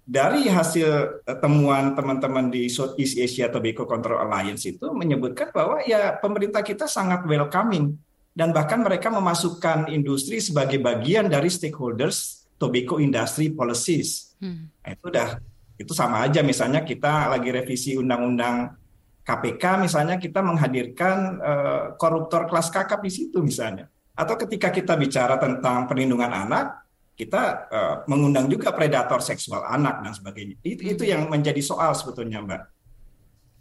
dari 0.03 0.47
hasil 0.47 1.23
eh, 1.23 1.37
temuan 1.39 1.95
teman-teman 1.95 2.51
di 2.51 2.67
Southeast 2.67 3.15
Asia 3.15 3.47
Tobacco 3.47 3.87
Control 3.87 4.27
Alliance 4.27 4.67
itu 4.67 4.91
menyebutkan 4.91 5.55
bahwa 5.55 5.79
ya 5.87 6.19
pemerintah 6.19 6.61
kita 6.61 6.83
sangat 6.83 7.23
welcoming 7.23 7.95
dan 8.37 8.53
bahkan 8.53 8.85
mereka 8.85 9.09
memasukkan 9.09 9.89
industri 9.89 10.37
sebagai 10.37 10.77
bagian 10.77 11.25
dari 11.25 11.49
stakeholders 11.49 12.45
tobacco 12.61 13.01
industry 13.01 13.49
policies. 13.49 14.37
Hmm. 14.37 14.69
Nah, 14.85 14.93
itu 14.93 15.05
udah 15.09 15.29
itu 15.77 15.93
sama 15.97 16.21
aja 16.21 16.45
misalnya 16.45 16.85
kita 16.85 17.33
lagi 17.33 17.49
revisi 17.49 17.97
undang-undang 17.97 18.77
KPK 19.25 19.89
misalnya 19.89 20.21
kita 20.21 20.45
menghadirkan 20.45 21.17
uh, 21.41 21.83
koruptor 21.97 22.45
kelas 22.45 22.69
kakap 22.69 23.01
di 23.01 23.09
situ 23.09 23.41
misalnya. 23.41 23.89
Atau 24.13 24.37
ketika 24.45 24.69
kita 24.69 24.93
bicara 24.93 25.41
tentang 25.41 25.89
perlindungan 25.89 26.29
anak, 26.29 26.85
kita 27.17 27.41
uh, 27.73 27.95
mengundang 28.05 28.45
juga 28.45 28.69
predator 28.69 29.17
seksual 29.25 29.65
anak 29.65 30.05
dan 30.05 30.13
sebagainya. 30.13 30.61
Itu, 30.61 30.81
itu 30.85 31.03
yang 31.09 31.25
menjadi 31.25 31.61
soal 31.61 31.97
sebetulnya, 31.97 32.41
Mbak. 32.45 32.61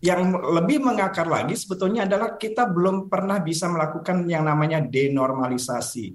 Yang 0.05 0.39
lebih 0.53 0.85
mengakar 0.85 1.25
lagi 1.25 1.57
sebetulnya 1.57 2.05
adalah 2.05 2.37
kita 2.37 2.69
belum 2.69 3.09
pernah 3.09 3.41
bisa 3.41 3.67
melakukan 3.73 4.29
yang 4.29 4.45
namanya 4.45 4.85
denormalisasi. 4.85 6.13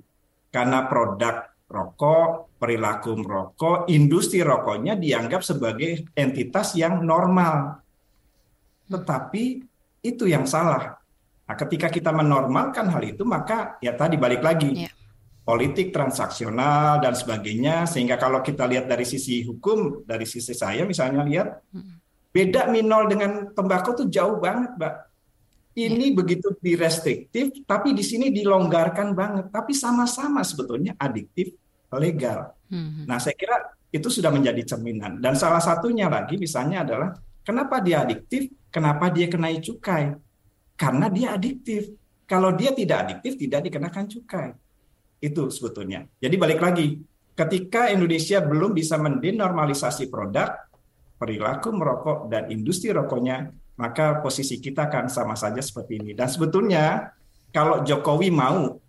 Karena 0.53 0.85
produk 0.85 1.49
rokok, 1.65 2.59
perilaku 2.61 3.11
merokok, 3.17 3.77
industri 3.89 4.45
rokoknya 4.45 4.99
dianggap 4.99 5.41
sebagai 5.41 6.05
entitas 6.13 6.77
yang 6.77 7.01
normal. 7.01 7.81
Tetapi 8.85 9.43
itu 10.05 10.23
yang 10.29 10.45
salah. 10.45 10.99
Nah, 11.47 11.55
ketika 11.57 11.89
kita 11.89 12.13
menormalkan 12.13 12.85
hal 12.91 13.01
itu, 13.01 13.25
maka 13.25 13.81
ya 13.81 13.97
tadi 13.97 14.15
balik 14.15 14.45
lagi. 14.45 14.87
Yeah 14.87 14.93
politik 15.41 15.89
transaksional 15.89 17.01
dan 17.01 17.17
sebagainya 17.17 17.89
sehingga 17.89 18.15
kalau 18.21 18.45
kita 18.45 18.69
lihat 18.69 18.85
dari 18.85 19.03
sisi 19.03 19.41
hukum 19.41 20.05
dari 20.05 20.23
sisi 20.29 20.53
saya 20.53 20.85
misalnya 20.85 21.25
lihat 21.25 21.47
beda 22.31 22.71
minol 22.71 23.11
dengan 23.11 23.51
tembakau 23.51 23.93
itu 23.95 24.07
jauh 24.07 24.39
banget 24.39 24.75
mbak. 24.79 24.95
Ini 25.71 26.11
ya. 26.11 26.15
begitu 26.15 26.51
direstriktif 26.59 27.63
tapi 27.63 27.95
di 27.95 28.03
sini 28.03 28.31
dilonggarkan 28.31 29.15
banget. 29.15 29.45
Tapi 29.51 29.71
sama-sama 29.71 30.43
sebetulnya 30.43 30.95
adiktif 30.99 31.55
legal. 31.91 32.55
Hmm. 32.71 33.03
nah 33.03 33.19
saya 33.19 33.35
kira 33.35 33.75
itu 33.91 34.07
sudah 34.07 34.31
menjadi 34.31 34.63
cerminan. 34.63 35.19
Dan 35.19 35.35
salah 35.35 35.59
satunya 35.59 36.07
lagi 36.07 36.39
misalnya 36.39 36.87
adalah 36.87 37.11
kenapa 37.43 37.83
dia 37.83 38.07
adiktif? 38.07 38.47
Kenapa 38.71 39.11
dia 39.11 39.27
kenai 39.27 39.59
cukai? 39.59 40.15
Karena 40.79 41.11
dia 41.11 41.35
adiktif. 41.35 41.91
Kalau 42.23 42.55
dia 42.55 42.71
tidak 42.71 42.97
adiktif 43.03 43.35
tidak 43.35 43.67
dikenakan 43.67 44.07
cukai. 44.07 44.55
Itu 45.19 45.51
sebetulnya. 45.51 46.07
Jadi 46.23 46.35
balik 46.39 46.63
lagi, 46.63 46.95
ketika 47.35 47.91
Indonesia 47.91 48.39
belum 48.39 48.71
bisa 48.71 48.95
mendenormalisasi 48.95 50.07
produk, 50.07 50.70
perilaku 51.21 51.69
merokok 51.69 52.25
dan 52.33 52.49
industri 52.49 52.89
rokoknya, 52.89 53.53
maka 53.77 54.17
posisi 54.25 54.57
kita 54.57 54.89
akan 54.89 55.05
sama 55.05 55.37
saja 55.37 55.61
seperti 55.61 56.01
ini. 56.01 56.11
Dan 56.17 56.25
sebetulnya 56.25 57.13
kalau 57.53 57.85
Jokowi 57.85 58.33
mau 58.33 58.81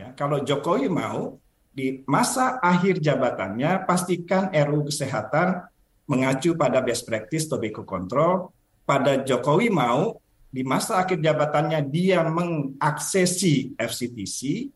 Ya, 0.00 0.16
kalau 0.16 0.40
Jokowi 0.40 0.88
mau 0.88 1.36
di 1.76 2.00
masa 2.08 2.56
akhir 2.64 3.04
jabatannya 3.04 3.84
pastikan 3.84 4.48
RU 4.48 4.88
kesehatan 4.88 5.66
mengacu 6.08 6.56
pada 6.56 6.80
best 6.80 7.04
practice 7.04 7.44
tobacco 7.44 7.84
control. 7.84 8.48
Pada 8.88 9.20
Jokowi 9.20 9.68
mau 9.68 10.16
di 10.48 10.64
masa 10.64 11.04
akhir 11.04 11.20
jabatannya 11.20 11.84
dia 11.92 12.24
mengaksesi 12.26 13.76
FCTC 13.76 14.72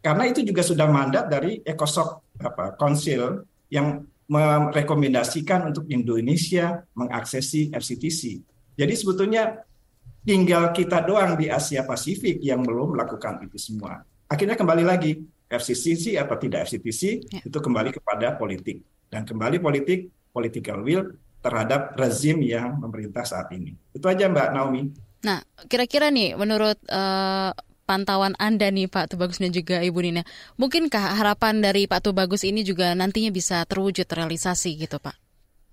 karena 0.00 0.24
itu 0.24 0.40
juga 0.40 0.64
sudah 0.64 0.88
mandat 0.88 1.28
dari 1.28 1.62
ECOSOC 1.62 2.40
apa 2.42 2.74
Council 2.80 3.46
yang 3.70 4.02
merekomendasikan 4.24 5.68
untuk 5.68 5.84
Indonesia 5.92 6.80
mengaksesi 6.96 7.72
FCTC. 7.72 8.22
Jadi 8.74 8.94
sebetulnya 8.96 9.62
tinggal 10.24 10.72
kita 10.72 11.04
doang 11.04 11.36
di 11.36 11.52
Asia 11.52 11.84
Pasifik 11.84 12.40
yang 12.40 12.64
belum 12.64 12.96
melakukan 12.96 13.44
itu 13.44 13.60
semua. 13.60 14.00
Akhirnya 14.24 14.56
kembali 14.56 14.84
lagi 14.84 15.20
FCTC 15.44 16.16
atau 16.16 16.36
tidak 16.40 16.64
FCTC 16.66 17.02
ya. 17.28 17.40
itu 17.44 17.58
kembali 17.60 17.92
kepada 17.92 18.34
politik 18.34 18.80
dan 19.12 19.28
kembali 19.28 19.60
politik 19.60 20.08
political 20.32 20.80
will 20.82 21.14
terhadap 21.44 21.92
rezim 22.00 22.40
yang 22.40 22.80
memerintah 22.80 23.22
saat 23.22 23.52
ini. 23.52 23.76
Itu 23.92 24.08
aja 24.08 24.26
Mbak 24.32 24.48
Naomi. 24.56 24.82
Nah, 25.28 25.44
kira-kira 25.68 26.08
nih 26.08 26.32
menurut 26.40 26.80
uh, 26.88 27.52
pantauan 27.84 28.32
Anda 28.40 28.72
nih 28.72 28.88
Pak 28.88 29.14
Tubagus 29.14 29.38
dan 29.38 29.52
juga 29.52 29.80
Ibu 29.80 30.00
Nina, 30.00 30.22
mungkinkah 30.56 31.20
harapan 31.20 31.60
dari 31.60 31.84
Pak 31.84 32.10
Tubagus 32.10 32.42
ini 32.42 32.64
juga 32.64 32.96
nantinya 32.96 33.30
bisa 33.30 33.62
terwujud 33.68 34.08
realisasi 34.08 34.76
gitu 34.80 34.96
Pak? 34.98 35.14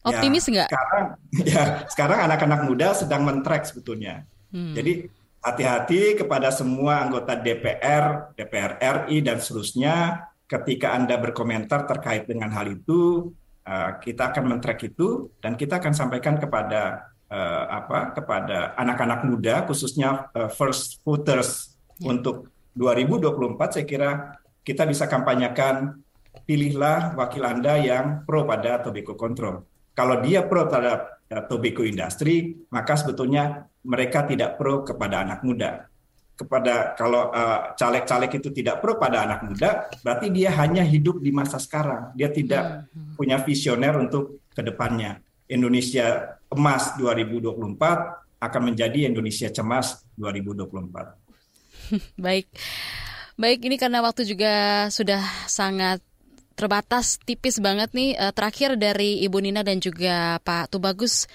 Ya, 0.01 0.07
Optimis 0.11 0.45
nggak? 0.45 0.69
Ya, 0.69 0.75
sekarang, 0.75 1.05
ya, 1.53 1.63
sekarang 1.87 2.19
anak-anak 2.29 2.61
muda 2.67 2.87
sedang 2.93 3.21
mentrek 3.23 3.63
sebetulnya. 3.65 4.27
Hmm. 4.51 4.75
Jadi 4.75 5.07
hati-hati 5.41 6.21
kepada 6.21 6.53
semua 6.53 7.01
anggota 7.01 7.33
DPR, 7.33 8.35
DPR 8.37 8.77
RI 8.77 9.25
dan 9.25 9.41
seterusnya 9.41 10.27
ketika 10.45 10.93
Anda 10.93 11.15
berkomentar 11.17 11.87
terkait 11.87 12.27
dengan 12.27 12.51
hal 12.51 12.67
itu, 12.75 13.31
uh, 13.65 13.89
kita 14.03 14.35
akan 14.35 14.57
mentrek 14.57 14.91
itu 14.91 15.31
dan 15.39 15.55
kita 15.55 15.79
akan 15.79 15.93
sampaikan 15.95 16.35
kepada 16.37 17.11
uh, 17.31 17.63
apa 17.71 18.11
kepada 18.11 18.75
anak-anak 18.75 19.23
muda 19.23 19.63
khususnya 19.63 20.27
uh, 20.35 20.51
first 20.51 20.99
voters 21.07 21.70
ya. 22.01 22.09
untuk 22.09 22.49
2024 22.73 23.77
saya 23.77 23.85
kira 23.85 24.09
kita 24.65 24.89
bisa 24.89 25.05
kampanyekan 25.05 26.01
pilihlah 26.45 27.13
wakil 27.17 27.43
Anda 27.43 27.77
yang 27.81 28.05
pro 28.23 28.47
pada 28.47 28.79
tobacco 28.79 29.13
control. 29.13 29.67
Kalau 29.91 30.23
dia 30.23 30.47
pro 30.47 30.65
terhadap 30.65 31.21
tobacco 31.51 31.83
industry, 31.83 32.55
maka 32.71 32.95
sebetulnya 32.95 33.67
mereka 33.83 34.23
tidak 34.23 34.55
pro 34.55 34.83
kepada 34.87 35.23
anak 35.27 35.43
muda. 35.43 35.87
Kepada 36.31 36.97
kalau 36.97 37.29
uh, 37.29 37.75
caleg-caleg 37.77 38.31
itu 38.41 38.49
tidak 38.49 38.81
pro 38.81 38.97
pada 38.97 39.27
anak 39.27 39.45
muda, 39.45 39.91
berarti 40.01 40.31
dia 40.31 40.49
hanya 40.57 40.81
hidup 40.81 41.19
di 41.21 41.29
masa 41.29 41.59
sekarang. 41.59 42.15
Dia 42.17 42.31
tidak 42.31 42.87
hmm. 42.89 43.19
punya 43.19 43.37
visioner 43.43 43.93
untuk 43.99 44.41
ke 44.55 44.63
depannya. 44.63 45.21
Indonesia 45.51 46.39
emas 46.47 46.95
2024 46.95 48.41
akan 48.41 48.61
menjadi 48.73 49.11
Indonesia 49.11 49.51
cemas 49.51 50.01
2024. 50.17 51.30
Baik. 52.25 52.47
Baik, 53.39 53.59
ini 53.65 53.75
karena 53.79 54.03
waktu 54.03 54.27
juga 54.27 54.85
sudah 54.93 55.23
sangat 55.49 56.03
terbatas 56.53 57.17
tipis 57.23 57.57
banget 57.57 57.89
nih. 57.95 58.13
Uh, 58.19 58.33
terakhir 58.35 58.77
dari 58.77 59.23
Ibu 59.25 59.37
Nina 59.41 59.65
dan 59.65 59.81
juga 59.81 60.37
Pak 60.45 60.69
Tubagus, 60.69 61.25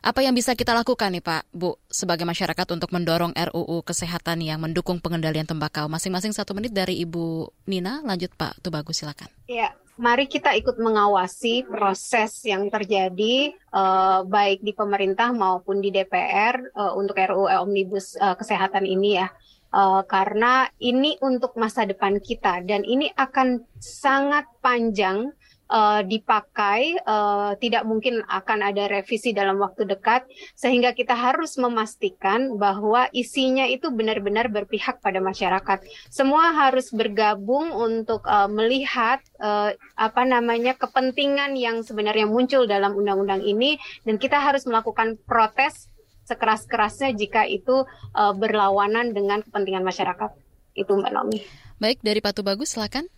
apa 0.00 0.24
yang 0.24 0.32
bisa 0.32 0.56
kita 0.56 0.72
lakukan 0.72 1.12
nih 1.12 1.20
Pak, 1.20 1.52
Bu, 1.52 1.76
sebagai 1.92 2.24
masyarakat 2.24 2.64
untuk 2.72 2.88
mendorong 2.88 3.36
RUU 3.36 3.84
kesehatan 3.84 4.40
yang 4.40 4.56
mendukung 4.56 4.96
pengendalian 4.96 5.44
tembakau? 5.44 5.92
Masing-masing 5.92 6.32
satu 6.32 6.56
menit 6.56 6.72
dari 6.72 6.96
Ibu 7.04 7.52
Nina, 7.68 8.00
lanjut 8.00 8.32
Pak 8.32 8.64
Tubagus, 8.64 9.04
silakan. 9.04 9.28
Ya, 9.44 9.76
mari 10.00 10.24
kita 10.24 10.56
ikut 10.56 10.80
mengawasi 10.80 11.68
proses 11.68 12.40
yang 12.48 12.72
terjadi 12.72 13.52
uh, 13.76 14.24
baik 14.24 14.64
di 14.64 14.72
pemerintah 14.72 15.36
maupun 15.36 15.84
di 15.84 15.92
DPR 15.92 16.72
uh, 16.72 16.96
untuk 16.96 17.20
RUU 17.20 17.52
Omnibus 17.52 18.16
uh, 18.16 18.32
kesehatan 18.32 18.88
ini 18.88 19.20
ya 19.20 19.28
uh, 19.74 20.02
karena 20.06 20.68
ini 20.78 21.16
untuk 21.22 21.56
masa 21.58 21.86
depan 21.86 22.18
kita 22.22 22.62
dan 22.66 22.82
ini 22.86 23.10
akan 23.14 23.64
sangat 23.80 24.44
panjang 24.60 25.32
uh, 25.70 26.02
dipakai, 26.04 26.98
uh, 27.06 27.54
tidak 27.56 27.86
mungkin 27.86 28.20
akan 28.26 28.58
ada 28.66 28.90
revisi 28.90 29.30
dalam 29.30 29.56
waktu 29.62 29.86
dekat, 29.86 30.26
sehingga 30.58 30.92
kita 30.92 31.14
harus 31.14 31.56
memastikan 31.56 32.58
bahwa 32.58 33.06
isinya 33.14 33.64
itu 33.64 33.88
benar-benar 33.88 34.50
berpihak 34.50 34.98
pada 35.00 35.22
masyarakat. 35.22 35.86
Semua 36.10 36.52
harus 36.52 36.90
bergabung 36.90 37.72
untuk 37.72 38.26
uh, 38.26 38.50
melihat 38.50 39.22
uh, 39.40 39.72
apa 39.96 40.22
namanya 40.26 40.74
kepentingan 40.76 41.54
yang 41.56 41.80
sebenarnya 41.86 42.26
muncul 42.26 42.66
dalam 42.66 42.92
undang-undang 42.98 43.40
ini, 43.46 43.78
dan 44.04 44.18
kita 44.18 44.36
harus 44.36 44.66
melakukan 44.66 45.16
protes 45.24 45.88
sekeras-kerasnya 46.30 47.10
jika 47.18 47.42
itu 47.42 47.82
uh, 48.14 48.32
berlawanan 48.34 49.10
dengan 49.10 49.42
kepentingan 49.42 49.82
masyarakat. 49.82 50.30
Itu 50.78 50.94
Mbak 50.94 51.10
Nomi. 51.10 51.42
Baik, 51.82 51.98
dari 52.06 52.22
Patu 52.22 52.46
Bagus 52.46 52.70
silakan. 52.70 53.10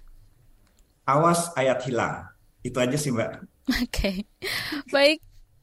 Awas 1.04 1.52
ayat 1.52 1.84
hilang. 1.84 2.32
Itu 2.64 2.80
aja 2.80 2.96
sih 2.96 3.12
Mbak. 3.12 3.30
Oke. 3.84 3.84
Okay. 3.92 4.16
Baik, 4.88 5.20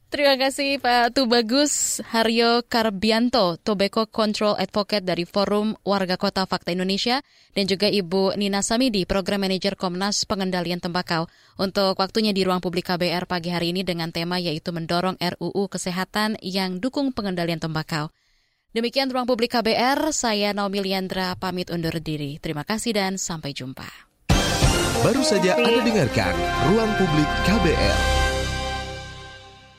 Terima 0.10 0.42
kasih 0.42 0.82
Pak 0.82 1.14
Tubagus 1.14 2.02
Haryo 2.02 2.66
Karbianto, 2.66 3.62
Tobacco 3.62 4.10
Control 4.10 4.58
Advocate 4.58 5.06
dari 5.06 5.22
Forum 5.22 5.78
Warga 5.86 6.18
Kota 6.18 6.50
Fakta 6.50 6.74
Indonesia, 6.74 7.22
dan 7.54 7.70
juga 7.70 7.86
Ibu 7.86 8.34
Nina 8.34 8.66
Samidi, 8.66 9.06
Program 9.06 9.46
Manager 9.46 9.78
Komnas 9.78 10.26
Pengendalian 10.26 10.82
Tembakau, 10.82 11.30
untuk 11.62 11.94
waktunya 12.02 12.34
di 12.34 12.42
ruang 12.42 12.58
publik 12.58 12.90
KBR 12.90 13.30
pagi 13.30 13.54
hari 13.54 13.70
ini 13.70 13.86
dengan 13.86 14.10
tema 14.10 14.42
yaitu 14.42 14.74
mendorong 14.74 15.14
RUU 15.22 15.70
Kesehatan 15.70 16.42
yang 16.42 16.82
dukung 16.82 17.14
pengendalian 17.14 17.62
tembakau. 17.62 18.10
Demikian 18.74 19.14
ruang 19.14 19.30
publik 19.30 19.54
KBR, 19.54 20.10
saya 20.10 20.58
Naomi 20.58 20.82
Liandra 20.82 21.38
pamit 21.38 21.70
undur 21.70 21.94
diri. 22.02 22.42
Terima 22.42 22.66
kasih 22.66 22.98
dan 22.98 23.22
sampai 23.22 23.54
jumpa. 23.54 23.86
Baru 25.06 25.22
saja 25.22 25.54
Anda 25.54 25.86
dengarkan 25.86 26.34
Ruang 26.74 26.92
Publik 26.98 27.30
KBR. 27.46 28.19